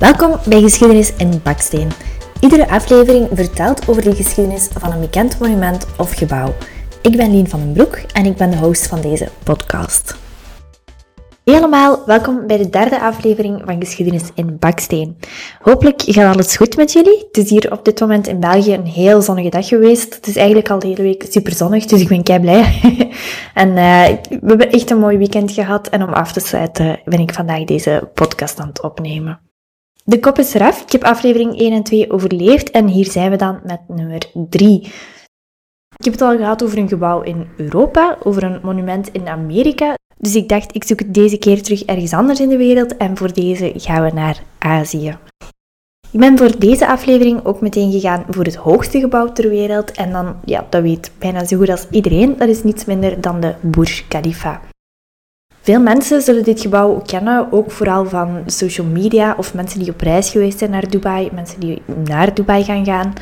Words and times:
Welkom 0.00 0.36
bij 0.46 0.60
Geschiedenis 0.60 1.16
in 1.16 1.40
Baksteen. 1.42 1.88
Iedere 2.40 2.68
aflevering 2.68 3.28
vertelt 3.32 3.88
over 3.88 4.02
de 4.02 4.14
geschiedenis 4.14 4.68
van 4.78 4.92
een 4.92 5.00
bekend 5.00 5.38
monument 5.38 5.86
of 5.98 6.12
gebouw. 6.12 6.54
Ik 7.02 7.16
ben 7.16 7.30
Lien 7.30 7.48
van 7.48 7.60
den 7.60 7.72
Broek 7.72 7.94
en 8.12 8.26
ik 8.26 8.36
ben 8.36 8.50
de 8.50 8.56
host 8.56 8.86
van 8.86 9.00
deze 9.00 9.28
podcast. 9.42 10.16
Helemaal 11.44 12.06
welkom 12.06 12.46
bij 12.46 12.56
de 12.56 12.70
derde 12.70 13.00
aflevering 13.00 13.62
van 13.64 13.80
Geschiedenis 13.80 14.30
in 14.34 14.56
Baksteen. 14.58 15.18
Hopelijk 15.62 16.02
gaat 16.02 16.34
alles 16.34 16.56
goed 16.56 16.76
met 16.76 16.92
jullie. 16.92 17.24
Het 17.26 17.36
is 17.36 17.50
hier 17.50 17.72
op 17.72 17.84
dit 17.84 18.00
moment 18.00 18.26
in 18.26 18.40
België 18.40 18.74
een 18.74 18.86
heel 18.86 19.22
zonnige 19.22 19.48
dag 19.48 19.68
geweest. 19.68 20.14
Het 20.14 20.26
is 20.26 20.36
eigenlijk 20.36 20.70
al 20.70 20.78
de 20.78 20.86
hele 20.86 21.02
week 21.02 21.26
super 21.28 21.52
zonnig, 21.52 21.84
dus 21.84 22.00
ik 22.00 22.08
ben 22.08 22.22
kei 22.22 22.40
blij. 22.40 22.80
en 23.54 23.68
uh, 23.68 24.06
we 24.40 24.46
hebben 24.46 24.70
echt 24.70 24.90
een 24.90 24.98
mooi 24.98 25.18
weekend 25.18 25.52
gehad 25.52 25.88
en 25.88 26.02
om 26.02 26.12
af 26.12 26.32
te 26.32 26.40
sluiten 26.40 27.00
ben 27.04 27.20
ik 27.20 27.34
vandaag 27.34 27.64
deze 27.64 28.10
podcast 28.14 28.60
aan 28.60 28.68
het 28.68 28.82
opnemen. 28.82 29.49
De 30.10 30.20
kop 30.20 30.38
is 30.38 30.54
eraf. 30.54 30.82
Ik 30.82 30.92
heb 30.92 31.04
aflevering 31.04 31.58
1 31.58 31.72
en 31.72 31.82
2 31.82 32.10
overleefd 32.10 32.70
en 32.70 32.86
hier 32.86 33.10
zijn 33.10 33.30
we 33.30 33.36
dan 33.36 33.60
met 33.64 33.80
nummer 33.88 34.30
3. 34.48 34.80
Ik 35.96 36.04
heb 36.04 36.12
het 36.12 36.22
al 36.22 36.36
gehad 36.36 36.62
over 36.62 36.78
een 36.78 36.88
gebouw 36.88 37.20
in 37.20 37.46
Europa, 37.56 38.18
over 38.22 38.42
een 38.42 38.60
monument 38.62 39.08
in 39.12 39.28
Amerika. 39.28 39.94
Dus 40.18 40.34
ik 40.34 40.48
dacht, 40.48 40.74
ik 40.74 40.84
zoek 40.84 40.98
het 40.98 41.14
deze 41.14 41.38
keer 41.38 41.62
terug 41.62 41.84
ergens 41.84 42.12
anders 42.12 42.40
in 42.40 42.48
de 42.48 42.56
wereld 42.56 42.96
en 42.96 43.16
voor 43.16 43.32
deze 43.32 43.72
gaan 43.76 44.04
we 44.04 44.10
naar 44.10 44.42
Azië. 44.58 45.18
Ik 46.10 46.20
ben 46.20 46.38
voor 46.38 46.58
deze 46.58 46.86
aflevering 46.86 47.44
ook 47.44 47.60
meteen 47.60 47.92
gegaan 47.92 48.24
voor 48.28 48.44
het 48.44 48.56
hoogste 48.56 49.00
gebouw 49.00 49.32
ter 49.32 49.48
wereld. 49.48 49.90
En 49.90 50.12
dan, 50.12 50.36
ja, 50.44 50.66
dat 50.70 50.82
weet 50.82 51.10
bijna 51.18 51.44
zo 51.44 51.56
goed 51.56 51.68
als 51.68 51.86
iedereen, 51.90 52.36
dat 52.36 52.48
is 52.48 52.62
niets 52.62 52.84
minder 52.84 53.20
dan 53.20 53.40
de 53.40 53.54
Burj 53.60 54.04
Khalifa. 54.08 54.60
Veel 55.62 55.80
mensen 55.80 56.22
zullen 56.22 56.44
dit 56.44 56.60
gebouw 56.60 57.02
kennen, 57.06 57.52
ook 57.52 57.70
vooral 57.70 58.06
van 58.06 58.42
social 58.46 58.86
media 58.86 59.34
of 59.36 59.54
mensen 59.54 59.78
die 59.78 59.90
op 59.90 60.00
reis 60.00 60.30
geweest 60.30 60.58
zijn 60.58 60.70
naar 60.70 60.88
Dubai, 60.88 61.30
mensen 61.34 61.60
die 61.60 61.82
naar 62.04 62.34
Dubai 62.34 62.64
gaan 62.64 62.84
gaan. 62.84 63.12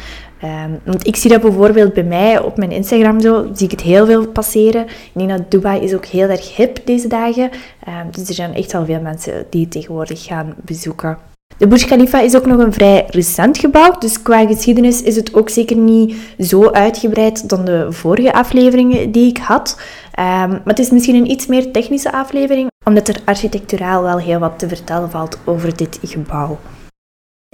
Um, 0.45 0.81
want 0.85 1.07
ik 1.07 1.17
zie 1.17 1.31
dat 1.31 1.41
bijvoorbeeld 1.41 1.93
bij 1.93 2.05
mij 2.05 2.41
op 2.41 2.57
mijn 2.57 2.71
Instagram 2.71 3.21
zo, 3.21 3.49
zie 3.53 3.65
ik 3.65 3.71
het 3.71 3.81
heel 3.81 4.07
veel 4.07 4.29
passeren. 4.29 4.83
Ik 4.87 5.11
denk 5.13 5.29
dat 5.29 5.51
Dubai 5.51 5.81
is 5.81 5.95
ook 5.95 6.05
heel 6.05 6.29
erg 6.29 6.57
hip 6.57 6.81
deze 6.85 7.09
dagen. 7.09 7.51
Um, 7.89 8.11
dus 8.11 8.29
er 8.29 8.35
zijn 8.35 8.55
echt 8.55 8.73
wel 8.73 8.85
veel 8.85 9.01
mensen 9.01 9.47
die 9.51 9.61
het 9.63 9.71
tegenwoordig 9.71 10.25
gaan 10.25 10.55
bezoeken. 10.65 11.28
De 11.57 11.67
Burj 11.67 11.85
Khalifa 11.85 12.21
is 12.21 12.37
ook 12.37 12.47
nog 12.47 12.59
een 12.59 12.73
vrij 12.73 13.07
recent 13.11 13.59
gebouw, 13.59 13.99
dus 13.99 14.23
qua 14.23 14.47
geschiedenis 14.47 15.03
is 15.03 15.17
het 15.17 15.35
ook 15.35 15.49
zeker 15.49 15.77
niet 15.77 16.17
zo 16.39 16.71
uitgebreid 16.71 17.49
dan 17.49 17.65
de 17.65 17.87
vorige 17.91 18.33
afleveringen 18.33 19.13
die 19.13 19.29
ik 19.29 19.39
had. 19.39 19.81
Um, 20.19 20.25
maar 20.49 20.61
het 20.65 20.79
is 20.79 20.91
misschien 20.91 21.15
een 21.15 21.31
iets 21.31 21.47
meer 21.47 21.73
technische 21.73 22.13
aflevering, 22.13 22.71
omdat 22.85 23.09
er 23.09 23.21
architecturaal 23.25 24.03
wel 24.03 24.19
heel 24.19 24.39
wat 24.39 24.59
te 24.59 24.69
vertellen 24.69 25.11
valt 25.11 25.39
over 25.45 25.77
dit 25.77 25.99
gebouw. 26.03 26.59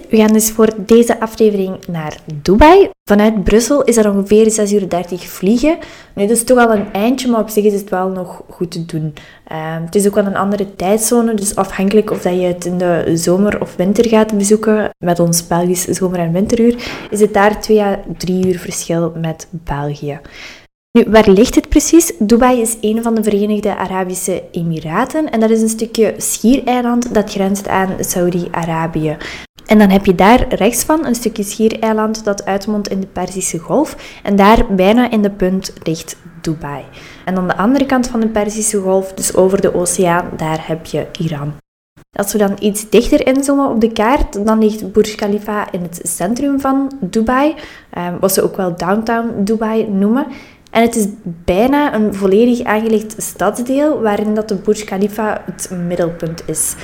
We 0.09 0.17
gaan 0.17 0.33
dus 0.33 0.51
voor 0.51 0.69
deze 0.77 1.19
aflevering 1.19 1.87
naar 1.87 2.17
Dubai. 2.41 2.89
Vanuit 3.09 3.43
Brussel 3.43 3.83
is 3.83 3.95
dat 3.95 4.05
ongeveer 4.05 4.51
6 4.51 4.71
uur 4.73 4.89
30 4.89 5.23
vliegen. 5.23 5.77
Nu, 6.13 6.27
dat 6.27 6.37
is 6.37 6.43
toch 6.43 6.57
wel 6.57 6.71
een 6.71 6.93
eindje, 6.93 7.27
maar 7.27 7.39
op 7.39 7.49
zich 7.49 7.63
is 7.63 7.73
het 7.73 7.89
wel 7.89 8.09
nog 8.09 8.43
goed 8.49 8.71
te 8.71 8.85
doen. 8.85 9.13
Uh, 9.51 9.57
het 9.85 9.95
is 9.95 10.07
ook 10.07 10.15
wel 10.15 10.25
een 10.25 10.35
andere 10.35 10.75
tijdzone, 10.75 11.33
dus 11.33 11.55
afhankelijk 11.55 12.11
of 12.11 12.21
dat 12.21 12.33
je 12.33 12.45
het 12.45 12.65
in 12.65 12.77
de 12.77 13.11
zomer 13.13 13.61
of 13.61 13.75
winter 13.75 14.07
gaat 14.07 14.37
bezoeken, 14.37 14.89
met 14.97 15.19
ons 15.19 15.47
Belgisch 15.47 15.83
zomer- 15.83 16.19
en 16.19 16.31
winteruur, 16.31 17.07
is 17.09 17.19
het 17.19 17.33
daar 17.33 17.61
2 17.61 17.81
à 17.81 17.99
3 18.17 18.47
uur 18.47 18.59
verschil 18.59 19.13
met 19.15 19.47
België. 19.49 20.19
Nu, 20.91 21.05
waar 21.07 21.29
ligt 21.29 21.55
het 21.55 21.69
precies? 21.69 22.13
Dubai 22.19 22.61
is 22.61 22.77
een 22.81 23.03
van 23.03 23.15
de 23.15 23.23
Verenigde 23.23 23.75
Arabische 23.75 24.43
Emiraten 24.51 25.31
en 25.31 25.39
dat 25.39 25.49
is 25.49 25.61
een 25.61 25.69
stukje 25.69 26.13
schiereiland 26.17 27.13
dat 27.13 27.31
grenst 27.31 27.67
aan 27.67 27.89
Saudi-Arabië. 27.99 29.17
En 29.65 29.77
dan 29.77 29.89
heb 29.89 30.05
je 30.05 30.15
daar 30.15 30.53
rechts 30.53 30.83
van 30.83 31.05
een 31.05 31.15
stukje 31.15 31.43
schiereiland 31.43 32.23
dat 32.23 32.45
uitmondt 32.45 32.87
in 32.87 32.99
de 32.99 33.07
Perzische 33.07 33.59
Golf. 33.59 34.19
En 34.23 34.35
daar 34.35 34.65
bijna 34.75 35.11
in 35.11 35.21
de 35.21 35.31
punt 35.31 35.73
ligt 35.83 36.17
Dubai. 36.41 36.83
En 37.25 37.37
aan 37.37 37.47
de 37.47 37.57
andere 37.57 37.85
kant 37.85 38.07
van 38.07 38.19
de 38.19 38.27
Perzische 38.27 38.79
Golf, 38.79 39.13
dus 39.13 39.35
over 39.35 39.61
de 39.61 39.75
oceaan, 39.75 40.29
daar 40.37 40.67
heb 40.67 40.85
je 40.85 41.07
Iran. 41.19 41.53
Als 42.17 42.31
we 42.31 42.37
dan 42.37 42.57
iets 42.59 42.89
dichter 42.89 43.27
inzoomen 43.27 43.69
op 43.69 43.81
de 43.81 43.91
kaart, 43.91 44.45
dan 44.45 44.59
ligt 44.59 44.91
Burj 44.91 45.15
Khalifa 45.15 45.71
in 45.71 45.81
het 45.81 45.99
centrum 46.03 46.59
van 46.59 46.91
Dubai, 46.99 47.55
eh, 47.89 48.07
wat 48.19 48.33
ze 48.33 48.43
ook 48.43 48.55
wel 48.55 48.75
downtown 48.75 49.43
Dubai 49.43 49.89
noemen. 49.89 50.27
En 50.71 50.81
het 50.81 50.95
is 50.95 51.07
bijna 51.23 51.93
een 51.93 52.13
volledig 52.13 52.63
aangelegd 52.63 53.15
stadsdeel 53.17 54.01
waarin 54.01 54.35
dat 54.35 54.47
de 54.47 54.55
Burj 54.55 54.83
Khalifa 54.83 55.41
het 55.45 55.69
middelpunt 55.87 56.43
is. 56.45 56.75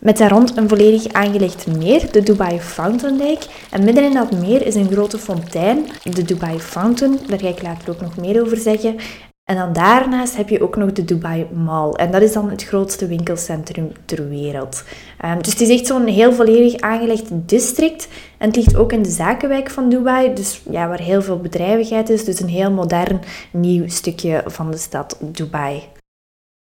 Met 0.00 0.18
daar 0.18 0.30
rond 0.30 0.56
een 0.56 0.68
volledig 0.68 1.12
aangelegd 1.12 1.66
meer, 1.66 2.12
de 2.12 2.22
Dubai 2.22 2.60
Fountain 2.60 3.18
Lake. 3.18 3.46
En 3.70 3.84
midden 3.84 4.04
in 4.04 4.14
dat 4.14 4.32
meer 4.32 4.66
is 4.66 4.74
een 4.74 4.92
grote 4.92 5.18
fontein, 5.18 5.86
de 6.02 6.22
Dubai 6.22 6.58
Fountain. 6.58 7.18
Daar 7.26 7.40
ga 7.40 7.48
ik 7.48 7.62
later 7.62 7.90
ook 7.90 8.00
nog 8.00 8.16
meer 8.16 8.42
over 8.42 8.56
zeggen. 8.56 8.96
En 9.44 9.56
dan 9.56 9.72
daarnaast 9.72 10.36
heb 10.36 10.48
je 10.48 10.62
ook 10.62 10.76
nog 10.76 10.92
de 10.92 11.04
Dubai 11.04 11.46
Mall. 11.54 11.90
En 11.92 12.10
dat 12.10 12.22
is 12.22 12.32
dan 12.32 12.50
het 12.50 12.64
grootste 12.64 13.06
winkelcentrum 13.06 13.92
ter 14.04 14.28
wereld. 14.28 14.84
Um, 15.24 15.42
dus 15.42 15.52
het 15.52 15.60
is 15.60 15.68
echt 15.68 15.86
zo'n 15.86 16.06
heel 16.06 16.32
volledig 16.32 16.80
aangelegd 16.80 17.24
district. 17.30 18.08
En 18.38 18.46
het 18.46 18.56
ligt 18.56 18.76
ook 18.76 18.92
in 18.92 19.02
de 19.02 19.10
zakenwijk 19.10 19.70
van 19.70 19.88
Dubai. 19.88 20.34
Dus 20.34 20.62
ja, 20.70 20.88
waar 20.88 21.00
heel 21.00 21.22
veel 21.22 21.40
bedrijvigheid 21.40 22.10
is. 22.10 22.24
Dus 22.24 22.40
een 22.40 22.48
heel 22.48 22.70
modern 22.70 23.20
nieuw 23.52 23.88
stukje 23.88 24.42
van 24.46 24.70
de 24.70 24.76
stad 24.76 25.18
Dubai. 25.20 25.82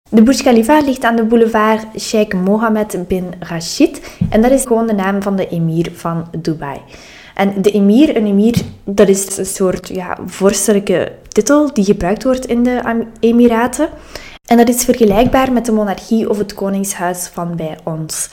De 0.08 0.22
Burj 0.22 0.42
Khalifa 0.42 0.80
ligt 0.80 1.04
aan 1.04 1.16
de 1.16 1.24
boulevard 1.24 2.00
Sheikh 2.00 2.36
Mohammed 2.36 3.08
bin 3.08 3.24
Rashid 3.40 4.00
en 4.30 4.42
dat 4.42 4.50
is 4.50 4.62
gewoon 4.62 4.86
de 4.86 4.92
naam 4.92 5.22
van 5.22 5.36
de 5.36 5.48
emir 5.48 5.90
van 5.94 6.28
Dubai. 6.38 6.80
En 7.34 7.62
de 7.62 7.70
emir, 7.70 8.16
een 8.16 8.26
emir, 8.26 8.54
dat 8.84 9.08
is 9.08 9.36
een 9.36 9.46
soort 9.46 9.88
ja, 9.88 10.18
vorstelijke 10.26 11.12
titel 11.28 11.72
die 11.72 11.84
gebruikt 11.84 12.24
wordt 12.24 12.46
in 12.46 12.62
de 12.62 13.06
Emiraten. 13.20 13.88
En 14.46 14.56
dat 14.56 14.68
is 14.68 14.84
vergelijkbaar 14.84 15.52
met 15.52 15.66
de 15.66 15.72
monarchie 15.72 16.30
of 16.30 16.38
het 16.38 16.54
koningshuis 16.54 17.26
van 17.26 17.56
bij 17.56 17.78
ons. 17.84 18.28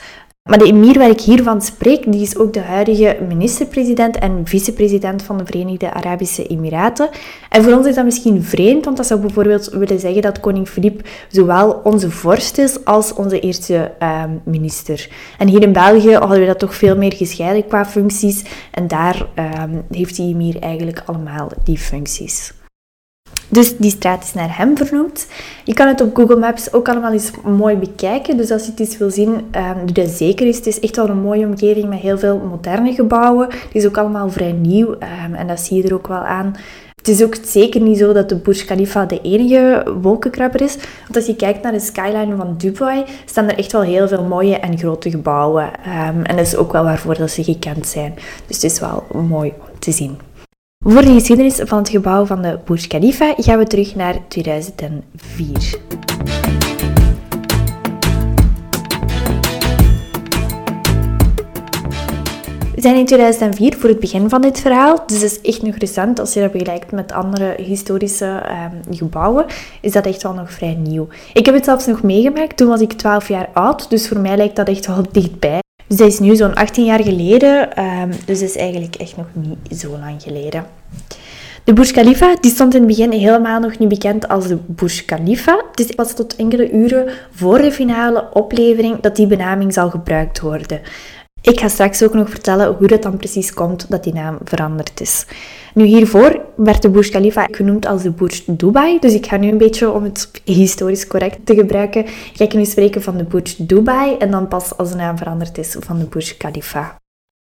Maar 0.50 0.58
de 0.58 0.64
emir 0.64 0.98
waar 0.98 1.10
ik 1.10 1.20
hiervan 1.20 1.62
spreek, 1.62 2.12
die 2.12 2.22
is 2.22 2.38
ook 2.38 2.52
de 2.52 2.60
huidige 2.60 3.16
minister-president 3.28 4.18
en 4.18 4.46
vicepresident 4.46 5.22
van 5.22 5.38
de 5.38 5.44
Verenigde 5.44 5.92
Arabische 5.92 6.46
Emiraten. 6.46 7.08
En 7.48 7.62
voor 7.62 7.72
ons 7.72 7.86
is 7.86 7.94
dat 7.94 8.04
misschien 8.04 8.42
vreemd, 8.42 8.84
want 8.84 8.96
dat 8.96 9.06
zou 9.06 9.20
bijvoorbeeld 9.20 9.68
willen 9.68 10.00
zeggen 10.00 10.22
dat 10.22 10.40
koning 10.40 10.68
Filip 10.68 11.08
zowel 11.28 11.80
onze 11.84 12.10
vorst 12.10 12.58
is 12.58 12.84
als 12.84 13.14
onze 13.14 13.40
eerste 13.40 13.92
uh, 14.02 14.24
minister. 14.44 15.08
En 15.38 15.48
hier 15.48 15.62
in 15.62 15.72
België 15.72 16.14
hadden 16.16 16.40
we 16.40 16.46
dat 16.46 16.58
toch 16.58 16.74
veel 16.74 16.96
meer 16.96 17.12
gescheiden 17.12 17.66
qua 17.66 17.86
functies. 17.86 18.44
En 18.70 18.88
daar 18.88 19.26
uh, 19.38 19.62
heeft 19.90 20.16
die 20.16 20.34
emir 20.34 20.58
eigenlijk 20.58 21.02
allemaal 21.06 21.48
die 21.64 21.78
functies. 21.78 22.52
Dus 23.54 23.76
die 23.76 23.90
straat 23.90 24.22
is 24.22 24.34
naar 24.34 24.56
hem 24.56 24.76
vernoemd. 24.76 25.26
Je 25.64 25.74
kan 25.74 25.88
het 25.88 26.00
op 26.00 26.16
Google 26.16 26.36
Maps 26.36 26.72
ook 26.72 26.88
allemaal 26.88 27.12
eens 27.12 27.30
mooi 27.44 27.76
bekijken. 27.76 28.36
Dus 28.36 28.50
als 28.50 28.64
je 28.64 28.70
het 28.70 28.80
eens 28.80 28.98
wil 28.98 29.10
zien, 29.10 29.30
um, 29.30 29.86
doe 29.86 29.92
dat 30.04 30.08
zeker 30.08 30.46
eens. 30.46 30.56
Het 30.56 30.66
is 30.66 30.80
echt 30.80 30.96
wel 30.96 31.08
een 31.08 31.20
mooie 31.20 31.46
omgeving 31.46 31.88
met 31.88 31.98
heel 31.98 32.18
veel 32.18 32.38
moderne 32.38 32.92
gebouwen. 32.92 33.46
Het 33.46 33.68
is 33.72 33.86
ook 33.86 33.98
allemaal 33.98 34.30
vrij 34.30 34.52
nieuw 34.52 34.90
um, 34.90 35.34
en 35.34 35.46
dat 35.46 35.60
zie 35.60 35.76
je 35.76 35.88
er 35.88 35.94
ook 35.94 36.06
wel 36.06 36.24
aan. 36.24 36.56
Het 36.96 37.08
is 37.08 37.22
ook 37.22 37.36
zeker 37.44 37.80
niet 37.80 37.98
zo 37.98 38.12
dat 38.12 38.28
de 38.28 38.36
Burj 38.36 38.64
Khalifa 38.64 39.06
de 39.06 39.20
enige 39.22 39.84
wolkenkrabber 40.02 40.60
is. 40.60 40.76
Want 41.02 41.16
als 41.16 41.26
je 41.26 41.36
kijkt 41.36 41.62
naar 41.62 41.72
de 41.72 41.80
skyline 41.80 42.36
van 42.36 42.54
Dubai, 42.58 43.04
staan 43.24 43.48
er 43.48 43.58
echt 43.58 43.72
wel 43.72 43.82
heel 43.82 44.08
veel 44.08 44.22
mooie 44.22 44.58
en 44.58 44.78
grote 44.78 45.10
gebouwen. 45.10 45.64
Um, 45.64 46.24
en 46.24 46.36
dat 46.36 46.46
is 46.46 46.56
ook 46.56 46.72
wel 46.72 46.84
waarvoor 46.84 47.18
dat 47.18 47.30
ze 47.30 47.44
gekend 47.44 47.86
zijn. 47.86 48.14
Dus 48.46 48.56
het 48.56 48.64
is 48.64 48.80
wel 48.80 49.04
mooi 49.12 49.52
om 49.60 49.78
te 49.78 49.92
zien. 49.92 50.18
Voor 50.86 51.02
de 51.02 51.12
geschiedenis 51.12 51.60
van 51.64 51.78
het 51.78 51.88
gebouw 51.88 52.26
van 52.26 52.42
de 52.42 52.58
Burj 52.64 52.86
Khalifa 52.86 53.34
gaan 53.36 53.58
we 53.58 53.66
terug 53.66 53.94
naar 53.94 54.18
2004. 54.28 55.78
We 62.74 62.80
zijn 62.80 62.96
in 62.96 63.06
2004 63.06 63.76
voor 63.76 63.88
het 63.88 64.00
begin 64.00 64.28
van 64.28 64.40
dit 64.40 64.60
verhaal, 64.60 65.02
dus 65.06 65.20
het 65.20 65.32
is 65.32 65.40
echt 65.40 65.62
nog 65.62 65.76
recent. 65.76 66.20
Als 66.20 66.34
je 66.34 66.40
dat 66.40 66.50
vergelijkt 66.50 66.92
met 66.92 67.12
andere 67.12 67.54
historische 67.58 68.42
um, 68.88 68.94
gebouwen, 68.94 69.44
is 69.80 69.92
dat 69.92 70.06
echt 70.06 70.22
wel 70.22 70.32
nog 70.32 70.52
vrij 70.52 70.74
nieuw. 70.74 71.08
Ik 71.32 71.46
heb 71.46 71.54
het 71.54 71.64
zelfs 71.64 71.86
nog 71.86 72.02
meegemaakt, 72.02 72.56
toen 72.56 72.68
was 72.68 72.80
ik 72.80 72.92
12 72.92 73.28
jaar 73.28 73.48
oud, 73.52 73.90
dus 73.90 74.08
voor 74.08 74.20
mij 74.20 74.36
lijkt 74.36 74.56
dat 74.56 74.68
echt 74.68 74.86
wel 74.86 75.04
dichtbij. 75.12 75.63
Dus 75.86 75.96
dat 75.96 76.08
is 76.08 76.18
nu 76.18 76.36
zo'n 76.36 76.54
18 76.54 76.84
jaar 76.84 77.02
geleden, 77.02 77.82
um, 77.84 78.10
dus 78.24 78.40
dat 78.40 78.48
is 78.48 78.56
eigenlijk 78.56 78.94
echt 78.94 79.16
nog 79.16 79.26
niet 79.32 79.80
zo 79.80 79.98
lang 79.98 80.22
geleden. 80.22 80.66
De 81.64 81.72
Burj 81.72 81.92
Khalifa 81.92 82.36
die 82.40 82.50
stond 82.50 82.74
in 82.74 82.80
het 82.80 82.88
begin 82.88 83.12
helemaal 83.12 83.60
nog 83.60 83.78
niet 83.78 83.88
bekend 83.88 84.28
als 84.28 84.48
de 84.48 84.58
Burj 84.66 85.02
Khalifa. 85.06 85.64
Het 85.70 85.80
is 85.80 85.94
pas 85.94 86.14
tot 86.14 86.36
enkele 86.36 86.70
uren 86.70 87.08
voor 87.30 87.58
de 87.58 87.72
finale 87.72 88.28
oplevering 88.32 89.00
dat 89.00 89.16
die 89.16 89.26
benaming 89.26 89.72
zal 89.72 89.90
gebruikt 89.90 90.40
worden. 90.40 90.80
Ik 91.44 91.60
ga 91.60 91.68
straks 91.68 92.02
ook 92.02 92.14
nog 92.14 92.30
vertellen 92.30 92.74
hoe 92.74 92.86
dat 92.86 93.02
dan 93.02 93.16
precies 93.16 93.54
komt 93.54 93.90
dat 93.90 94.04
die 94.04 94.12
naam 94.12 94.38
veranderd 94.44 95.00
is. 95.00 95.26
Nu 95.74 95.84
hiervoor 95.84 96.40
werd 96.56 96.82
de 96.82 96.88
Burj 96.88 97.10
Khalifa 97.10 97.48
genoemd 97.50 97.86
als 97.86 98.02
de 98.02 98.10
Burj 98.10 98.42
Dubai. 98.46 98.98
Dus 98.98 99.14
ik 99.14 99.26
ga 99.26 99.36
nu 99.36 99.48
een 99.48 99.58
beetje, 99.58 99.90
om 99.90 100.02
het 100.02 100.30
historisch 100.44 101.06
correct 101.06 101.46
te 101.46 101.54
gebruiken, 101.54 102.04
ga 102.32 102.44
ik 102.44 102.54
nu 102.54 102.64
spreken 102.64 103.02
van 103.02 103.16
de 103.16 103.24
Burj 103.24 103.54
Dubai 103.58 104.16
en 104.16 104.30
dan 104.30 104.48
pas 104.48 104.76
als 104.76 104.90
de 104.90 104.96
naam 104.96 105.18
veranderd 105.18 105.58
is 105.58 105.76
van 105.78 105.98
de 105.98 106.04
Burj 106.04 106.34
Khalifa. 106.38 106.96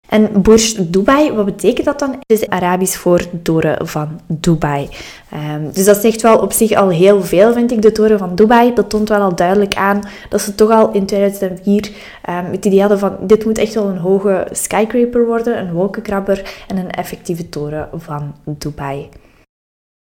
En 0.09 0.43
Burj 0.43 0.77
Dubai, 0.89 1.33
wat 1.33 1.45
betekent 1.45 1.87
dat 1.87 1.99
dan? 1.99 2.11
Het 2.11 2.41
is 2.41 2.49
Arabisch 2.49 2.97
voor 2.97 3.43
toren 3.43 3.87
van 3.87 4.21
Dubai. 4.27 4.89
Um, 5.35 5.71
dus 5.73 5.85
dat 5.85 5.97
zegt 5.97 6.23
wel 6.23 6.39
op 6.39 6.53
zich 6.53 6.73
al 6.73 6.89
heel 6.89 7.23
veel, 7.23 7.53
vind 7.53 7.73
ik, 7.73 7.83
de 7.83 7.93
toren 7.93 8.19
van 8.19 8.35
Dubai. 8.35 8.75
Dat 8.75 8.91
toont 8.91 9.09
wel 9.09 9.21
al 9.21 9.35
duidelijk 9.35 9.75
aan 9.75 10.01
dat 10.29 10.41
ze 10.41 10.55
toch 10.55 10.71
al 10.71 10.93
in 10.93 11.07
2004 11.07 11.87
um, 11.87 11.93
ehm, 12.23 12.53
het 12.53 12.65
idee 12.65 12.81
hadden 12.81 12.99
van 12.99 13.17
dit 13.21 13.45
moet 13.45 13.59
echt 13.59 13.75
wel 13.75 13.89
een 13.89 13.99
hoge 13.99 14.47
skyscraper 14.51 15.27
worden, 15.27 15.59
een 15.59 15.73
wolkenkrabber 15.73 16.65
en 16.67 16.77
een 16.77 16.91
effectieve 16.91 17.49
toren 17.49 17.89
van 17.93 18.35
Dubai. 18.45 19.09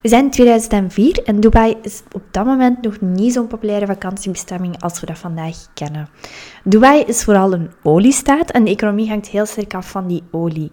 We 0.05 0.11
zijn 0.11 0.23
in 0.23 0.29
2004 0.29 1.23
en 1.23 1.39
Dubai 1.39 1.75
is 1.81 2.03
op 2.11 2.21
dat 2.31 2.45
moment 2.45 2.81
nog 2.81 3.01
niet 3.01 3.33
zo'n 3.33 3.47
populaire 3.47 3.85
vakantiebestemming 3.85 4.81
als 4.81 4.99
we 4.99 5.05
dat 5.05 5.17
vandaag 5.17 5.55
kennen. 5.73 6.09
Dubai 6.63 7.03
is 7.03 7.23
vooral 7.23 7.53
een 7.53 7.71
oliestaat 7.83 8.51
en 8.51 8.63
de 8.63 8.71
economie 8.71 9.09
hangt 9.09 9.27
heel 9.27 9.45
sterk 9.45 9.73
af 9.73 9.89
van 9.89 10.07
die 10.07 10.23
olie. 10.31 10.71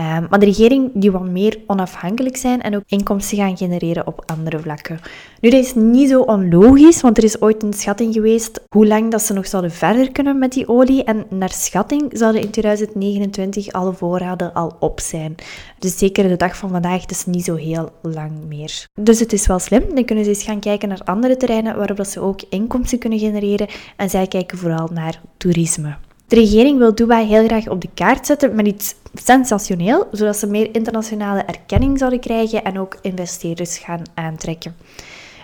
Um, 0.00 0.26
maar 0.30 0.38
de 0.38 0.46
regering 0.46 0.90
die 0.94 1.10
wil 1.10 1.24
meer 1.24 1.58
onafhankelijk 1.66 2.36
zijn 2.36 2.60
en 2.62 2.76
ook 2.76 2.82
inkomsten 2.86 3.38
gaan 3.38 3.56
genereren 3.56 4.06
op 4.06 4.22
andere 4.26 4.58
vlakken. 4.58 4.98
Nu, 5.40 5.50
dat 5.50 5.64
is 5.64 5.74
niet 5.74 6.08
zo 6.08 6.20
onlogisch, 6.20 7.00
want 7.00 7.18
er 7.18 7.24
is 7.24 7.40
ooit 7.40 7.62
een 7.62 7.72
schatting 7.72 8.14
geweest 8.14 8.60
hoe 8.68 8.86
lang 8.86 9.10
dat 9.10 9.22
ze 9.22 9.32
nog 9.32 9.46
zouden 9.46 9.70
verder 9.70 10.12
kunnen 10.12 10.38
met 10.38 10.52
die 10.52 10.68
olie. 10.68 11.04
En 11.04 11.26
naar 11.28 11.52
schatting 11.52 12.10
zouden 12.12 12.42
in 12.42 12.50
2029 12.50 13.72
alle 13.72 13.92
voorraden 13.92 14.52
al 14.52 14.76
op 14.78 15.00
zijn. 15.00 15.34
Dus 15.78 15.98
zeker 15.98 16.28
de 16.28 16.36
dag 16.36 16.56
van 16.56 16.70
vandaag, 16.70 17.06
is 17.06 17.26
niet 17.26 17.44
zo 17.44 17.54
heel 17.54 17.90
lang 18.02 18.32
meer. 18.48 18.86
Dus 19.00 19.20
het 19.20 19.32
is 19.32 19.46
wel 19.46 19.58
slim. 19.58 19.94
Dan 19.94 20.04
kunnen 20.04 20.24
ze 20.24 20.30
eens 20.30 20.42
gaan 20.42 20.60
kijken 20.60 20.88
naar 20.88 21.02
andere 21.04 21.36
terreinen 21.36 21.76
waarop 21.76 21.96
dat 21.96 22.08
ze 22.08 22.20
ook 22.20 22.40
inkomsten 22.48 22.98
kunnen 22.98 23.18
genereren. 23.18 23.68
En 23.96 24.10
zij 24.10 24.26
kijken 24.26 24.58
vooral 24.58 24.88
naar 24.92 25.20
toerisme. 25.36 25.96
De 26.30 26.36
regering 26.36 26.78
wil 26.78 26.94
Dubai 26.94 27.26
heel 27.26 27.44
graag 27.44 27.68
op 27.68 27.80
de 27.80 27.88
kaart 27.94 28.26
zetten 28.26 28.54
met 28.54 28.66
iets 28.66 28.94
sensationeel, 29.14 30.08
zodat 30.12 30.36
ze 30.36 30.46
meer 30.46 30.68
internationale 30.72 31.42
erkenning 31.42 31.98
zouden 31.98 32.20
krijgen 32.20 32.64
en 32.64 32.78
ook 32.78 32.98
investeerders 33.02 33.78
gaan 33.78 34.02
aantrekken. 34.14 34.74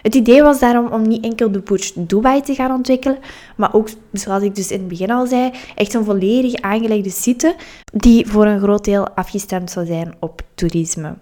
Het 0.02 0.14
idee 0.14 0.42
was 0.42 0.58
daarom 0.58 0.92
om 0.92 1.08
niet 1.08 1.24
enkel 1.24 1.52
de 1.52 1.60
Burj 1.60 1.92
Dubai 1.94 2.42
te 2.42 2.54
gaan 2.54 2.70
ontwikkelen, 2.70 3.18
maar 3.56 3.74
ook, 3.74 3.88
zoals 4.12 4.42
ik 4.42 4.54
dus 4.54 4.70
in 4.70 4.78
het 4.78 4.88
begin 4.88 5.10
al 5.10 5.26
zei, 5.26 5.50
echt 5.74 5.94
een 5.94 6.04
volledig 6.04 6.54
aangelegde 6.54 7.10
site 7.10 7.54
die 7.92 8.26
voor 8.26 8.46
een 8.46 8.60
groot 8.60 8.84
deel 8.84 9.08
afgestemd 9.08 9.70
zou 9.70 9.86
zijn 9.86 10.14
op 10.20 10.42
toerisme. 10.54 11.14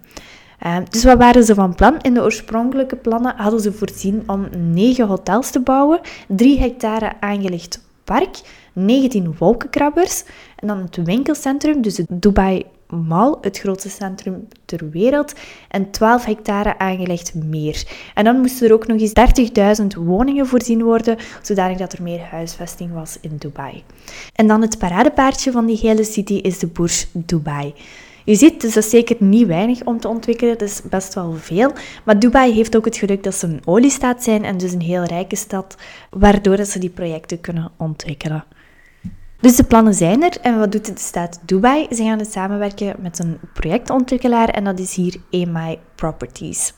Uh, 0.65 0.77
dus 0.89 1.03
wat 1.03 1.17
waren 1.17 1.43
ze 1.43 1.53
van 1.53 1.75
plan? 1.75 2.01
In 2.01 2.13
de 2.13 2.21
oorspronkelijke 2.21 2.95
plannen 2.95 3.33
hadden 3.37 3.59
ze 3.59 3.73
voorzien 3.73 4.23
om 4.27 4.47
negen 4.73 5.07
hotels 5.07 5.49
te 5.49 5.59
bouwen, 5.59 5.99
drie 6.27 6.59
hectare 6.59 7.11
aangelegd 7.19 7.84
park, 8.05 8.37
19 8.73 9.35
wolkenkrabbers 9.37 10.23
en 10.55 10.67
dan 10.67 10.77
het 10.77 10.95
winkelcentrum, 10.95 11.81
dus 11.81 11.97
het 11.97 12.07
Dubai 12.09 12.65
Mall, 12.87 13.35
het 13.41 13.57
grootste 13.57 13.89
centrum 13.89 14.47
ter 14.65 14.89
wereld, 14.89 15.33
en 15.69 15.91
12 15.91 16.25
hectare 16.25 16.77
aangelegd 16.77 17.33
meer. 17.33 17.83
En 18.13 18.23
dan 18.23 18.39
moesten 18.39 18.67
er 18.67 18.73
ook 18.73 18.87
nog 18.87 18.99
eens 18.99 19.79
30.000 19.81 20.03
woningen 20.05 20.47
voorzien 20.47 20.83
worden, 20.83 21.17
zodanig 21.41 21.77
dat 21.77 21.93
er 21.93 22.03
meer 22.03 22.21
huisvesting 22.21 22.93
was 22.93 23.17
in 23.21 23.35
Dubai. 23.37 23.83
En 24.33 24.47
dan 24.47 24.61
het 24.61 24.77
paradepaardje 24.77 25.51
van 25.51 25.65
die 25.65 25.77
hele 25.77 26.03
city 26.03 26.33
is 26.33 26.59
de 26.59 26.67
Burj 26.67 27.05
Dubai. 27.11 27.73
Je 28.25 28.35
ziet, 28.35 28.61
dus 28.61 28.73
dat 28.73 28.83
is 28.83 28.89
zeker 28.89 29.15
niet 29.19 29.47
weinig 29.47 29.83
om 29.83 29.99
te 29.99 30.07
ontwikkelen, 30.07 30.57
dat 30.57 30.67
is 30.67 30.81
best 30.89 31.13
wel 31.13 31.33
veel. 31.33 31.71
Maar 32.03 32.19
Dubai 32.19 32.53
heeft 32.53 32.75
ook 32.75 32.85
het 32.85 32.97
geluk 32.97 33.23
dat 33.23 33.35
ze 33.35 33.47
een 33.47 33.61
oliestaat 33.65 34.23
zijn 34.23 34.43
en 34.43 34.57
dus 34.57 34.71
een 34.71 34.81
heel 34.81 35.03
rijke 35.03 35.35
stad, 35.35 35.75
waardoor 36.09 36.65
ze 36.65 36.79
die 36.79 36.89
projecten 36.89 37.41
kunnen 37.41 37.71
ontwikkelen. 37.77 38.45
Dus 39.39 39.55
de 39.55 39.63
plannen 39.63 39.93
zijn 39.93 40.23
er. 40.23 40.37
En 40.41 40.59
wat 40.59 40.71
doet 40.71 40.85
de 40.85 40.93
staat 40.95 41.39
Dubai? 41.45 41.87
Ze 41.89 42.03
gaan 42.03 42.25
samenwerken 42.25 42.95
met 42.99 43.19
een 43.19 43.39
projectontwikkelaar 43.53 44.49
en 44.49 44.63
dat 44.63 44.79
is 44.79 44.95
hier 44.95 45.15
EMI 45.29 45.79
Properties. 45.95 46.73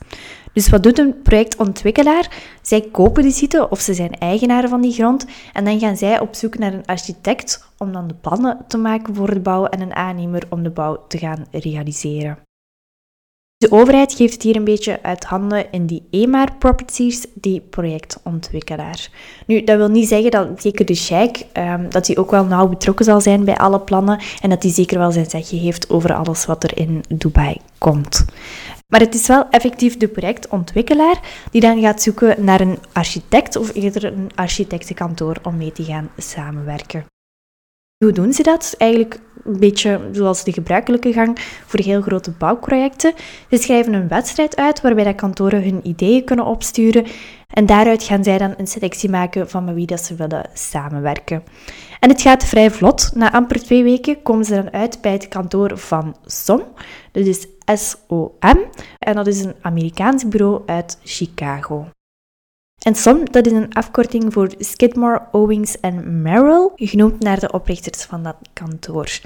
Dus 0.58 0.68
wat 0.68 0.82
doet 0.82 0.98
een 0.98 1.22
projectontwikkelaar? 1.22 2.30
Zij 2.62 2.80
kopen 2.80 3.22
die 3.22 3.32
site 3.32 3.68
of 3.70 3.80
ze 3.80 3.94
zijn 3.94 4.18
eigenaar 4.18 4.68
van 4.68 4.80
die 4.80 4.92
grond 4.92 5.26
en 5.52 5.64
dan 5.64 5.78
gaan 5.78 5.96
zij 5.96 6.20
op 6.20 6.34
zoek 6.34 6.58
naar 6.58 6.72
een 6.72 6.86
architect 6.86 7.68
om 7.76 7.92
dan 7.92 8.08
de 8.08 8.14
plannen 8.14 8.64
te 8.68 8.78
maken 8.78 9.14
voor 9.14 9.34
de 9.34 9.40
bouw 9.40 9.64
en 9.64 9.80
een 9.80 9.94
aannemer 9.94 10.42
om 10.48 10.62
de 10.62 10.70
bouw 10.70 11.04
te 11.08 11.18
gaan 11.18 11.46
realiseren. 11.50 12.38
De 13.56 13.70
overheid 13.70 14.14
geeft 14.14 14.32
het 14.32 14.42
hier 14.42 14.56
een 14.56 14.64
beetje 14.64 15.02
uit 15.02 15.24
handen 15.24 15.72
in 15.72 15.86
die 15.86 16.06
EMAR 16.10 16.56
Properties, 16.58 17.26
die 17.34 17.60
projectontwikkelaar. 17.60 19.10
Nu, 19.46 19.64
dat 19.64 19.76
wil 19.76 19.88
niet 19.88 20.08
zeggen 20.08 20.30
dat 20.30 20.62
zeker 20.62 20.84
de 20.84 20.94
sheik, 20.94 21.46
um, 21.52 21.90
dat 21.90 22.06
hij 22.06 22.16
ook 22.16 22.30
wel 22.30 22.44
nauw 22.44 22.68
betrokken 22.68 23.04
zal 23.04 23.20
zijn 23.20 23.44
bij 23.44 23.56
alle 23.56 23.80
plannen 23.80 24.20
en 24.40 24.50
dat 24.50 24.62
hij 24.62 24.72
zeker 24.72 24.98
wel 24.98 25.12
zijn 25.12 25.30
zegje 25.30 25.56
heeft 25.56 25.90
over 25.90 26.14
alles 26.14 26.46
wat 26.46 26.64
er 26.64 26.78
in 26.78 27.04
Dubai 27.08 27.56
komt. 27.78 28.24
Maar 28.88 29.00
het 29.00 29.14
is 29.14 29.26
wel 29.26 29.48
effectief 29.50 29.96
de 29.96 30.08
projectontwikkelaar 30.08 31.20
die 31.50 31.60
dan 31.60 31.80
gaat 31.80 32.02
zoeken 32.02 32.44
naar 32.44 32.60
een 32.60 32.78
architect 32.92 33.56
of 33.56 33.74
eerder 33.74 34.04
een 34.04 34.30
architectenkantoor 34.34 35.36
om 35.42 35.56
mee 35.56 35.72
te 35.72 35.84
gaan 35.84 36.10
samenwerken. 36.16 37.04
Hoe 38.04 38.12
doen 38.12 38.32
ze 38.32 38.42
dat? 38.42 38.74
Eigenlijk 38.78 39.20
een 39.44 39.58
beetje 39.58 40.08
zoals 40.12 40.44
de 40.44 40.52
gebruikelijke 40.52 41.12
gang 41.12 41.38
voor 41.66 41.80
heel 41.80 42.02
grote 42.02 42.30
bouwprojecten. 42.30 43.12
Ze 43.50 43.56
schrijven 43.56 43.92
een 43.92 44.08
wedstrijd 44.08 44.56
uit 44.56 44.80
waarbij 44.80 45.04
de 45.04 45.14
kantoren 45.14 45.62
hun 45.62 45.86
ideeën 45.86 46.24
kunnen 46.24 46.44
opsturen 46.44 47.06
en 47.46 47.66
daaruit 47.66 48.02
gaan 48.02 48.24
zij 48.24 48.38
dan 48.38 48.54
een 48.56 48.66
selectie 48.66 49.10
maken 49.10 49.50
van 49.50 49.64
met 49.64 49.74
wie 49.74 49.86
dat 49.86 50.00
ze 50.00 50.14
willen 50.14 50.50
samenwerken. 50.52 51.42
En 52.00 52.08
het 52.08 52.22
gaat 52.22 52.44
vrij 52.44 52.70
vlot. 52.70 53.10
Na 53.14 53.32
amper 53.32 53.62
twee 53.62 53.82
weken 53.82 54.22
komen 54.22 54.44
ze 54.44 54.54
dan 54.54 54.72
uit 54.72 55.00
bij 55.00 55.12
het 55.12 55.28
kantoor 55.28 55.78
van 55.78 56.16
SOM. 56.24 56.62
Dat 57.12 57.26
is 57.26 57.46
SOM. 57.76 58.70
En 58.98 59.14
dat 59.14 59.26
is 59.26 59.44
een 59.44 59.54
Amerikaans 59.60 60.28
bureau 60.28 60.62
uit 60.66 60.98
Chicago. 61.04 61.88
En 62.78 62.94
SOM, 62.94 63.30
dat 63.30 63.46
is 63.46 63.52
een 63.52 63.74
afkorting 63.74 64.32
voor 64.32 64.50
Skidmore, 64.58 65.22
Owings 65.32 65.80
en 65.80 66.22
Merrill, 66.22 66.70
genoemd 66.74 67.22
naar 67.22 67.40
de 67.40 67.52
oprichters 67.52 68.02
van 68.02 68.22
dat 68.22 68.36
kantoor. 68.52 69.20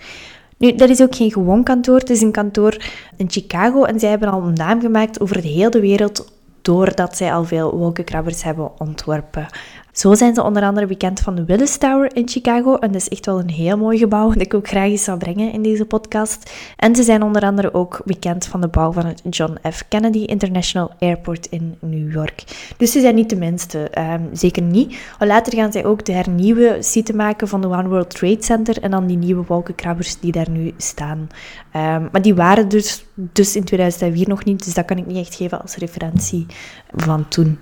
Nu, 0.58 0.74
dat 0.74 0.88
is 0.88 1.02
ook 1.02 1.14
geen 1.14 1.32
gewoon 1.32 1.62
kantoor, 1.62 1.98
het 1.98 2.10
is 2.10 2.22
een 2.22 2.32
kantoor 2.32 2.76
in 3.16 3.30
Chicago 3.30 3.84
en 3.84 4.00
zij 4.00 4.10
hebben 4.10 4.28
al 4.28 4.42
een 4.42 4.54
naam 4.54 4.80
gemaakt 4.80 5.20
over 5.20 5.42
de 5.42 5.48
hele 5.48 5.80
wereld 5.80 6.32
doordat 6.62 7.16
zij 7.16 7.32
al 7.32 7.44
veel 7.44 7.76
wolkenkrabbers 7.76 8.42
hebben 8.42 8.80
ontworpen. 8.80 9.46
Zo 9.92 10.14
zijn 10.14 10.34
ze 10.34 10.42
onder 10.42 10.62
andere 10.62 10.86
bekend 10.86 11.20
van 11.20 11.34
de 11.34 11.44
Willis 11.44 11.76
Tower 11.76 12.16
in 12.16 12.28
Chicago. 12.28 12.76
En 12.76 12.92
dat 12.92 13.00
is 13.00 13.08
echt 13.08 13.26
wel 13.26 13.38
een 13.38 13.50
heel 13.50 13.76
mooi 13.76 13.98
gebouw 13.98 14.28
dat 14.32 14.42
ik 14.42 14.54
ook 14.54 14.68
graag 14.68 14.84
eens 14.88 15.04
zou 15.04 15.18
brengen 15.18 15.52
in 15.52 15.62
deze 15.62 15.84
podcast. 15.84 16.52
En 16.76 16.96
ze 16.96 17.02
zijn 17.02 17.22
onder 17.22 17.42
andere 17.42 17.74
ook 17.74 18.00
bekend 18.04 18.46
van 18.46 18.60
de 18.60 18.68
bouw 18.68 18.92
van 18.92 19.06
het 19.06 19.22
John 19.30 19.58
F. 19.72 19.84
Kennedy 19.88 20.18
International 20.18 20.90
Airport 20.98 21.46
in 21.46 21.76
New 21.80 22.12
York. 22.12 22.44
Dus 22.76 22.92
ze 22.92 23.00
zijn 23.00 23.14
niet 23.14 23.30
de 23.30 23.36
minste, 23.36 23.90
um, 23.98 24.28
zeker 24.32 24.62
niet. 24.62 24.96
Later 25.18 25.54
gaan 25.54 25.72
zij 25.72 25.84
ook 25.84 26.04
de 26.04 26.12
hernieuwe 26.12 26.76
site 26.80 27.14
maken 27.14 27.48
van 27.48 27.60
de 27.60 27.68
One 27.68 27.88
World 27.88 28.10
Trade 28.10 28.42
Center 28.42 28.82
en 28.82 28.90
dan 28.90 29.06
die 29.06 29.16
nieuwe 29.16 29.44
wolkenkrabbers 29.46 30.20
die 30.20 30.32
daar 30.32 30.50
nu 30.50 30.72
staan. 30.76 31.18
Um, 31.76 32.08
maar 32.12 32.22
die 32.22 32.34
waren 32.34 32.68
dus, 32.68 33.04
dus 33.14 33.56
in 33.56 33.64
2004 33.64 34.28
nog 34.28 34.44
niet, 34.44 34.64
dus 34.64 34.74
dat 34.74 34.84
kan 34.84 34.98
ik 34.98 35.06
niet 35.06 35.26
echt 35.26 35.34
geven 35.34 35.62
als 35.62 35.76
referentie 35.76 36.46
van 36.94 37.28
toen. 37.28 37.58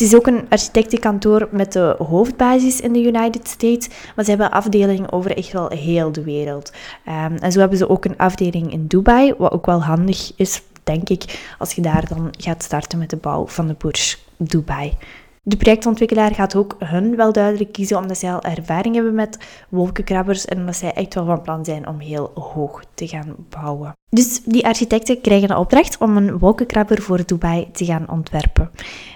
Het 0.00 0.08
is 0.08 0.14
ook 0.14 0.26
een 0.26 0.46
architectenkantoor 0.48 1.48
met 1.50 1.72
de 1.72 1.94
hoofdbasis 1.98 2.80
in 2.80 2.92
de 2.92 3.02
United 3.02 3.48
States, 3.48 3.88
maar 4.16 4.24
ze 4.24 4.30
hebben 4.30 4.50
afdelingen 4.50 5.12
over 5.12 5.36
echt 5.36 5.52
wel 5.52 5.68
heel 5.68 6.12
de 6.12 6.22
wereld. 6.22 6.72
Um, 7.08 7.36
en 7.36 7.52
zo 7.52 7.60
hebben 7.60 7.78
ze 7.78 7.88
ook 7.88 8.04
een 8.04 8.16
afdeling 8.16 8.72
in 8.72 8.86
Dubai, 8.86 9.34
wat 9.38 9.52
ook 9.52 9.66
wel 9.66 9.82
handig 9.82 10.32
is, 10.36 10.62
denk 10.84 11.08
ik, 11.08 11.54
als 11.58 11.72
je 11.72 11.82
daar 11.82 12.08
dan 12.08 12.28
gaat 12.38 12.62
starten 12.62 12.98
met 12.98 13.10
de 13.10 13.16
bouw 13.16 13.46
van 13.46 13.66
de 13.66 13.74
Burj 13.78 14.14
Dubai. 14.36 14.96
De 15.50 15.56
projectontwikkelaar 15.56 16.34
gaat 16.34 16.56
ook 16.56 16.76
hun 16.78 17.16
wel 17.16 17.32
duidelijk 17.32 17.72
kiezen 17.72 17.98
omdat 17.98 18.18
zij 18.18 18.32
al 18.32 18.42
ervaring 18.42 18.94
hebben 18.94 19.14
met 19.14 19.38
wolkenkrabbers 19.68 20.44
en 20.44 20.58
omdat 20.58 20.76
zij 20.76 20.92
echt 20.92 21.14
wel 21.14 21.24
van 21.24 21.42
plan 21.42 21.64
zijn 21.64 21.88
om 21.88 21.98
heel 21.98 22.30
hoog 22.34 22.84
te 22.94 23.08
gaan 23.08 23.34
bouwen. 23.48 23.92
Dus 24.08 24.42
die 24.44 24.66
architecten 24.66 25.20
krijgen 25.20 25.48
de 25.48 25.58
opdracht 25.58 25.98
om 25.98 26.16
een 26.16 26.38
wolkenkrabber 26.38 27.02
voor 27.02 27.26
Dubai 27.26 27.68
te 27.72 27.84
gaan 27.84 28.10
ontwerpen. 28.10 28.70